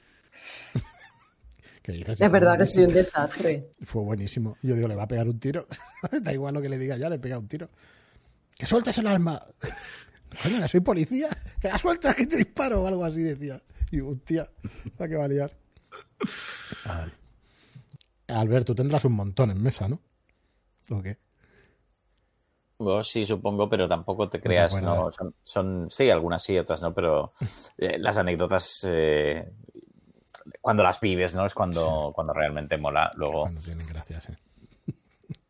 [1.86, 3.68] Dices, Es verdad que soy un desastre.
[3.84, 4.58] Fue buenísimo.
[4.62, 5.68] Yo digo, le va a pegar un tiro.
[6.22, 7.70] da igual lo que le diga ya, le pega un tiro.
[8.58, 9.42] Que sueltes el arma.
[10.44, 11.30] Coño, que soy policía.
[11.62, 13.62] Que la sueltas, que te disparo o algo así decía.
[13.92, 14.50] Y hostia,
[14.98, 15.52] la que va a liar.
[16.86, 17.12] Ay.
[18.28, 20.00] Albert, tú tendrás un montón en mesa, ¿no?
[20.90, 21.18] ¿O qué?
[22.80, 26.94] Bueno, sí, supongo, pero tampoco te creas, no, son, son- sí, algunas sí, otras no,
[26.94, 27.32] pero
[27.78, 29.50] eh, las anécdotas, eh,
[30.62, 31.46] cuando las vives, ¿no?
[31.46, 33.12] Es cuando, cuando realmente mola.
[33.16, 34.38] Luego, Cuando tienen gracias, ¿eh?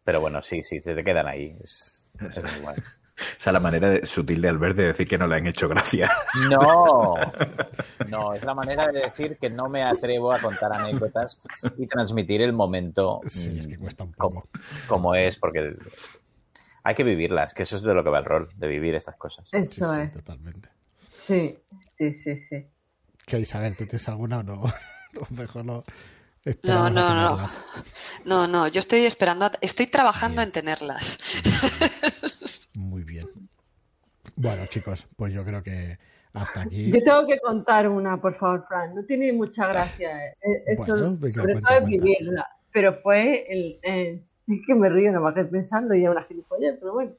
[0.05, 1.57] pero bueno, sí, sí, se te quedan ahí.
[1.61, 2.61] Es, es muy
[3.39, 5.67] Esa es la manera de- sutil de Albert de decir que no le han hecho
[5.67, 6.11] gracia.
[6.49, 7.15] No,
[8.09, 11.39] no, es la manera de decir que no me atrevo a contar anécdotas
[11.77, 14.49] y transmitir el momento Sí, mm, es que cuesta un como, poco.
[14.87, 15.75] como es, porque
[16.83, 19.15] hay que vivirlas, que eso es de lo que va el rol, de vivir estas
[19.17, 19.49] cosas.
[19.53, 20.13] Eso sí, es.
[20.13, 20.69] totalmente.
[21.25, 21.57] Sí,
[21.97, 22.65] sí, sí, sí.
[23.25, 23.75] ¿Qué, Isabel?
[23.75, 24.63] ¿Tú tienes alguna o no?
[25.19, 25.83] O Mejor no.
[26.63, 27.49] No, no, no.
[28.23, 31.17] No, no, yo estoy esperando, a- estoy trabajando en tenerlas.
[34.37, 35.97] Bueno, chicos, pues yo creo que
[36.33, 36.91] hasta aquí.
[36.91, 38.93] Yo tengo que contar una, por favor, Fran.
[38.95, 40.25] No tiene mucha gracia.
[40.27, 40.33] eh.
[40.41, 41.85] Eh, Eso, Bueno, sobre cuenta, todo es cuenta.
[42.05, 42.47] vivirla.
[42.71, 43.79] Pero fue el.
[43.83, 47.11] eh, es que me río nada más que pensando y es una gilipollez, pero bueno.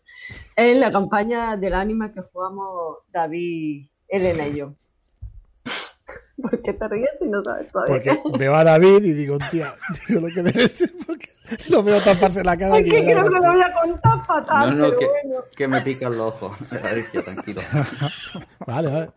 [0.56, 4.74] En la campaña del ánima que jugamos David, Elena y yo.
[6.42, 8.18] ¿Por qué te ríes si no sabes todavía?
[8.22, 9.72] Porque veo a David y digo, tía,
[10.08, 11.28] digo lo que debe ser, porque
[11.70, 12.80] lo veo taparse la cara.
[12.80, 15.44] y Es que creo que lo voy a contar fatal, no, no, pero que, bueno.
[15.56, 16.56] que me pican los ojos.
[17.24, 17.60] Tranquilo.
[18.66, 19.10] Vale, vale.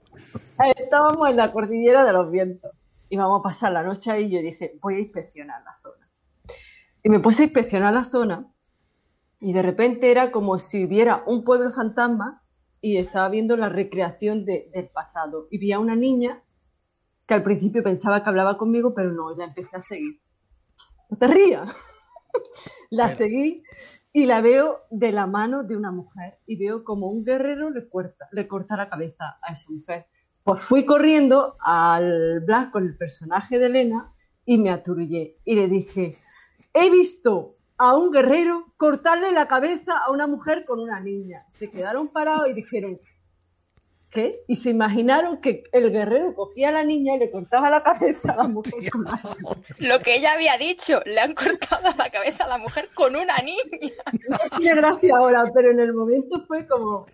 [0.77, 2.71] Estábamos en la cordillera de los vientos.
[3.09, 6.07] Íbamos a pasar la noche ahí y yo dije, voy a inspeccionar la zona.
[7.03, 8.47] Y me puse a inspeccionar la zona
[9.39, 12.43] y de repente era como si hubiera un pueblo fantasma
[12.79, 15.47] y estaba viendo la recreación de- del pasado.
[15.51, 16.41] Y vi a una niña
[17.31, 20.19] que al principio pensaba que hablaba conmigo, pero no, la empecé a seguir.
[21.09, 21.69] No te rías.
[22.89, 23.63] la seguí
[24.11, 27.87] y la veo de la mano de una mujer y veo como un guerrero le
[27.87, 30.07] corta, le corta la cabeza a esa mujer.
[30.43, 34.11] Pues fui corriendo al Black con el personaje de Elena
[34.43, 36.17] y me aturullé y le dije,
[36.73, 41.45] he visto a un guerrero cortarle la cabeza a una mujer con una niña.
[41.47, 42.99] Se quedaron parados y dijeron,
[44.11, 44.43] ¿qué?
[44.47, 48.33] Y se imaginaron que el guerrero cogía a la niña y le cortaba la cabeza
[48.33, 49.19] a la mujer con la
[49.79, 53.37] Lo que ella había dicho, le han cortado la cabeza a la mujer con una
[53.39, 53.61] niña.
[54.29, 57.05] No tiene gracia ahora, pero en el momento fue como,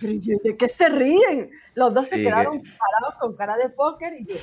[0.00, 1.50] pero yo, ¿de qué se ríen?
[1.74, 4.34] Los dos se quedaron parados con cara de póker y yo,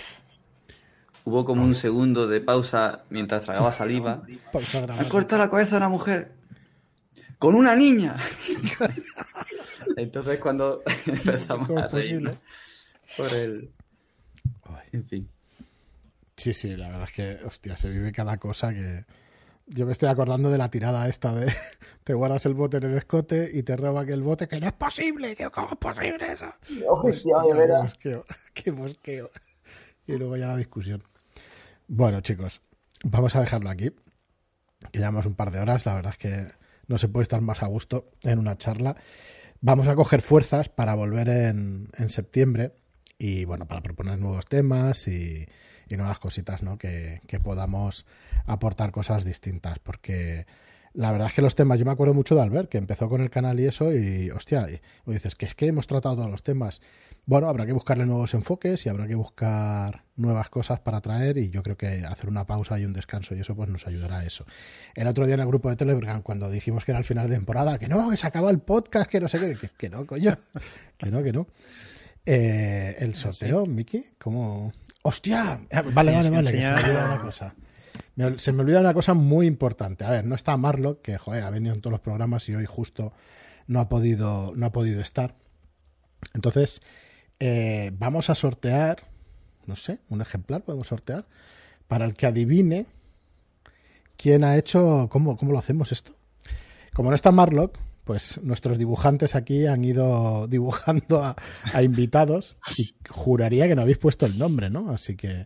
[1.25, 4.23] Hubo como un segundo de pausa mientras tragaba saliva.
[4.53, 5.09] Pausa Me dramática.
[5.11, 6.31] corta la cabeza a una mujer.
[7.39, 8.17] ¡Con una niña!
[9.97, 12.31] Entonces cuando empezamos ¿Cómo a es posible?
[12.31, 12.39] reír
[13.15, 13.71] por el...
[14.91, 15.29] En fin.
[16.35, 19.05] Sí, sí, la verdad es que, hostia, se vive cada cosa que...
[19.67, 21.53] Yo me estoy acordando de la tirada esta de
[22.05, 24.67] te guardas el bote en el escote y te roba que el bote, que no
[24.67, 26.53] es posible, que cómo es posible eso.
[26.87, 29.29] hostia, Hostia, de qué mosqueo, qué mosqueo.
[30.05, 31.03] Y luego ya la discusión.
[31.87, 32.61] Bueno, chicos,
[33.03, 33.91] vamos a dejarlo aquí.
[34.93, 36.47] Llevamos un par de horas, la verdad es que
[36.87, 38.95] no se puede estar más a gusto en una charla.
[39.61, 42.73] Vamos a coger fuerzas para volver en, en septiembre
[43.17, 45.47] y bueno, para proponer nuevos temas y,
[45.89, 46.77] y nuevas cositas, ¿no?
[46.77, 48.05] Que, que podamos
[48.45, 50.45] aportar cosas distintas, porque
[50.93, 53.21] la verdad es que los temas, yo me acuerdo mucho de Albert, que empezó con
[53.21, 54.75] el canal y eso, y hostia, y,
[55.09, 56.81] y dices que es que hemos tratado todos los temas.
[57.29, 61.49] Bueno, habrá que buscarle nuevos enfoques y habrá que buscar nuevas cosas para traer y
[61.49, 64.25] yo creo que hacer una pausa y un descanso y eso pues nos ayudará a
[64.25, 64.45] eso.
[64.95, 67.35] El otro día en el grupo de Telegram, cuando dijimos que era el final de
[67.35, 70.05] temporada, que no, que se acaba el podcast, que no sé qué, que, que no,
[70.05, 70.37] coño,
[70.97, 71.47] que no, que no.
[72.25, 74.71] Eh, el sorteo, Miki, ¿cómo?
[75.01, 75.59] ¡Hostia!
[75.69, 77.55] Eh, Vale, vale, vale, que se me olvida una cosa.
[78.15, 80.05] Me- se me olvida una cosa muy importante.
[80.05, 82.65] A ver, no está Marlock, que joder, ha venido en todos los programas y hoy
[82.65, 83.11] justo
[83.67, 85.35] no ha podido, no ha podido estar.
[86.33, 86.81] Entonces,
[87.39, 89.03] eh, vamos a sortear,
[89.65, 91.25] no sé, un ejemplar podemos sortear,
[91.87, 92.85] para el que adivine
[94.17, 96.15] quién ha hecho, ¿cómo, cómo lo hacemos esto?
[96.93, 97.77] Como no está Marlock,
[98.07, 101.35] pues nuestros dibujantes aquí han ido dibujando a,
[101.83, 104.91] invitados y juraría que no habéis puesto el nombre, ¿no?
[104.91, 105.45] Así que,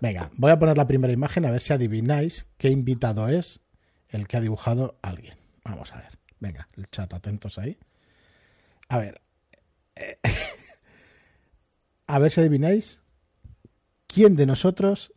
[0.00, 3.60] venga, voy a poner la primera imagen a ver si adivináis qué invitado es
[4.08, 5.34] el que ha dibujado alguien.
[5.62, 7.78] Vamos a ver, venga, el chat, atentos ahí.
[8.88, 9.20] A ver,
[9.94, 10.18] eh,
[12.14, 13.00] a ver si adivináis
[14.06, 15.12] quién de nosotros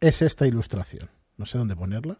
[0.00, 1.10] es esta ilustración.
[1.36, 2.18] No sé dónde ponerla.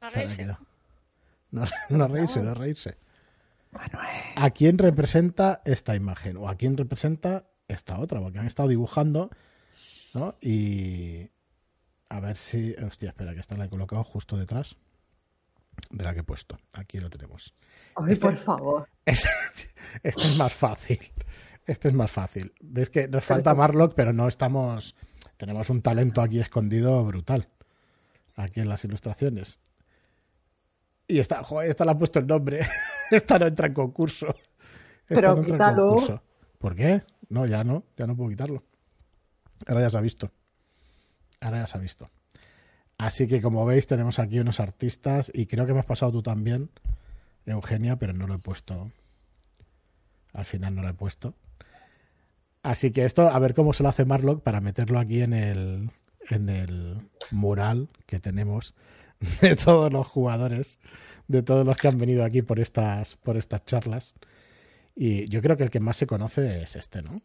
[0.00, 0.36] No reírse.
[0.36, 0.58] quedado.
[1.52, 2.96] No, no reírse, no reírse.
[4.36, 6.38] ¿A quién representa esta imagen?
[6.38, 8.20] ¿O a quién representa esta otra?
[8.20, 9.28] Porque han estado dibujando,
[10.14, 10.36] ¿no?
[10.40, 11.28] Y.
[12.08, 12.74] A ver si.
[12.76, 14.76] Hostia, espera, que esta la he colocado justo detrás
[15.90, 16.58] de la que he puesto.
[16.72, 17.52] Aquí lo tenemos.
[17.96, 18.88] ay, Este- por favor.
[19.04, 19.28] Es-
[20.02, 21.00] este es más fácil.
[21.66, 22.52] Este es más fácil.
[22.60, 24.94] Ves que nos falta Marlock, pero no estamos.
[25.36, 27.48] Tenemos un talento aquí escondido brutal.
[28.34, 29.58] Aquí en las ilustraciones.
[31.06, 32.60] Y esta, joder, esta le ha puesto el nombre.
[33.10, 34.28] Esta no entra en concurso.
[34.28, 35.88] Esta Pero no entra en quítalo.
[35.88, 36.22] concurso.
[36.58, 37.02] ¿Por qué?
[37.28, 37.84] No, ya no.
[37.96, 38.64] Ya no puedo quitarlo.
[39.66, 40.30] Ahora ya se ha visto.
[41.40, 42.10] Ahora ya se ha visto.
[42.96, 46.22] Así que como veis tenemos aquí unos artistas y creo que me has pasado tú
[46.22, 46.70] también,
[47.44, 48.90] Eugenia, pero no lo he puesto.
[50.32, 51.34] Al final no lo he puesto.
[52.62, 55.90] Así que esto, a ver cómo se lo hace Marlock para meterlo aquí en el,
[56.30, 56.98] en el
[57.32, 58.74] mural que tenemos
[59.40, 60.78] de todos los jugadores,
[61.28, 64.14] de todos los que han venido aquí por estas, por estas charlas.
[64.94, 67.20] Y yo creo que el que más se conoce es este, ¿no?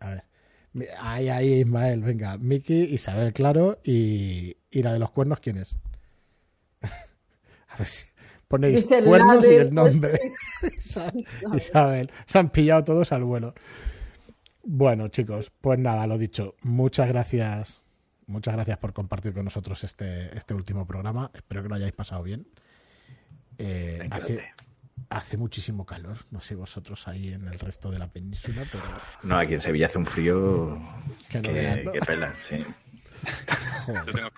[0.00, 0.24] A ver.
[1.00, 2.36] Ahí, ahí, Ismael, venga.
[2.38, 3.78] Miki, Isabel, claro.
[3.84, 5.78] Y, y la de los cuernos, ¿quién es?
[7.68, 8.04] A ver si
[8.48, 10.20] ponéis cuernos y el nombre.
[10.78, 11.12] Isa-
[11.54, 12.10] Isabel.
[12.26, 13.54] Se han pillado todos al vuelo.
[14.66, 16.56] Bueno, chicos, pues nada, lo dicho.
[16.62, 17.84] Muchas gracias.
[18.26, 21.30] Muchas gracias por compartir con nosotros este, este último programa.
[21.34, 22.46] Espero que lo hayáis pasado bien.
[23.58, 24.08] Eh,
[25.10, 26.18] hace, muchísimo calor.
[26.30, 28.84] No sé vosotros ahí en el resto de la península, pero
[29.22, 30.80] No, aquí en Sevilla hace un frío
[31.28, 31.92] que no que, vean, ¿no?
[31.92, 32.56] que pela, sí.
[33.86, 34.32] Yo tengo el.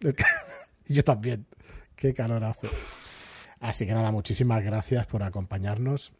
[0.86, 1.46] Yo también.
[1.94, 2.68] Qué calor hace.
[3.60, 6.12] Así que nada, muchísimas gracias por acompañarnos.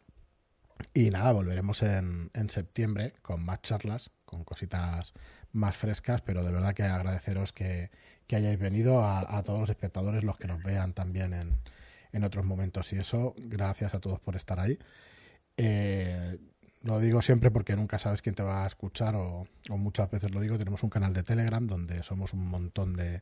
[0.93, 5.13] Y nada, volveremos en, en septiembre con más charlas, con cositas
[5.51, 7.91] más frescas, pero de verdad que agradeceros que,
[8.27, 11.59] que hayáis venido a, a todos los espectadores, los que nos vean también en,
[12.11, 12.91] en otros momentos.
[12.93, 14.77] Y eso, gracias a todos por estar ahí.
[15.57, 16.37] Eh,
[16.81, 20.31] lo digo siempre porque nunca sabes quién te va a escuchar o, o muchas veces
[20.31, 20.57] lo digo.
[20.57, 23.21] Tenemos un canal de Telegram donde somos un montón de,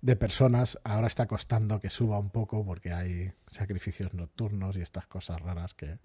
[0.00, 0.78] de personas.
[0.84, 5.74] Ahora está costando que suba un poco porque hay sacrificios nocturnos y estas cosas raras
[5.74, 5.98] que,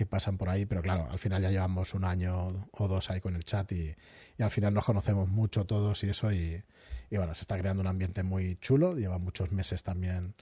[0.00, 3.20] que pasan por ahí, pero claro, al final ya llevamos un año o dos ahí
[3.20, 3.94] con el chat y,
[4.38, 6.62] y al final nos conocemos mucho todos y eso y,
[7.10, 10.34] y bueno, se está creando un ambiente muy chulo, lleva muchos meses también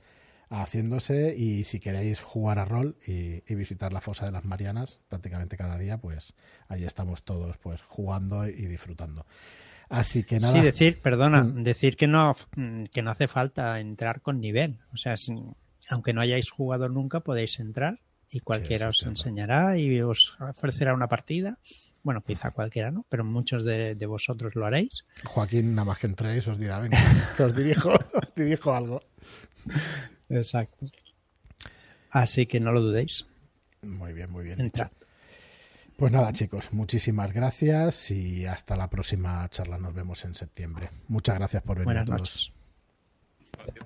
[0.48, 5.00] haciéndose y si queréis jugar a rol y, y visitar la fosa de las Marianas
[5.08, 6.34] prácticamente cada día, pues
[6.68, 9.26] ahí estamos todos pues jugando y disfrutando.
[9.88, 10.54] Así que nada.
[10.54, 11.62] Sí, decir, perdona, Mm.
[11.64, 12.36] decir que no,
[12.92, 14.78] que no hace falta entrar con nivel.
[14.92, 15.34] O sea, si-
[15.90, 17.98] aunque no hayáis jugado nunca, podéis entrar
[18.30, 21.58] y cualquiera os enseñará y os ofrecerá una partida.
[22.02, 25.04] Bueno, quizá cualquiera no, pero muchos de, de vosotros lo haréis.
[25.24, 26.98] Joaquín, nada más que entréis, os dirá, venga,
[27.38, 29.02] os dirijo, os dirijo algo.
[30.28, 30.86] Exacto.
[32.10, 33.26] Así que no lo dudéis.
[33.82, 34.60] Muy bien, muy bien.
[34.60, 34.90] Entrad.
[35.96, 39.78] Pues nada, chicos, muchísimas gracias y hasta la próxima charla.
[39.78, 40.90] Nos vemos en septiembre.
[41.08, 42.52] Muchas gracias por venir Buenas a todos.
[43.56, 43.84] noches.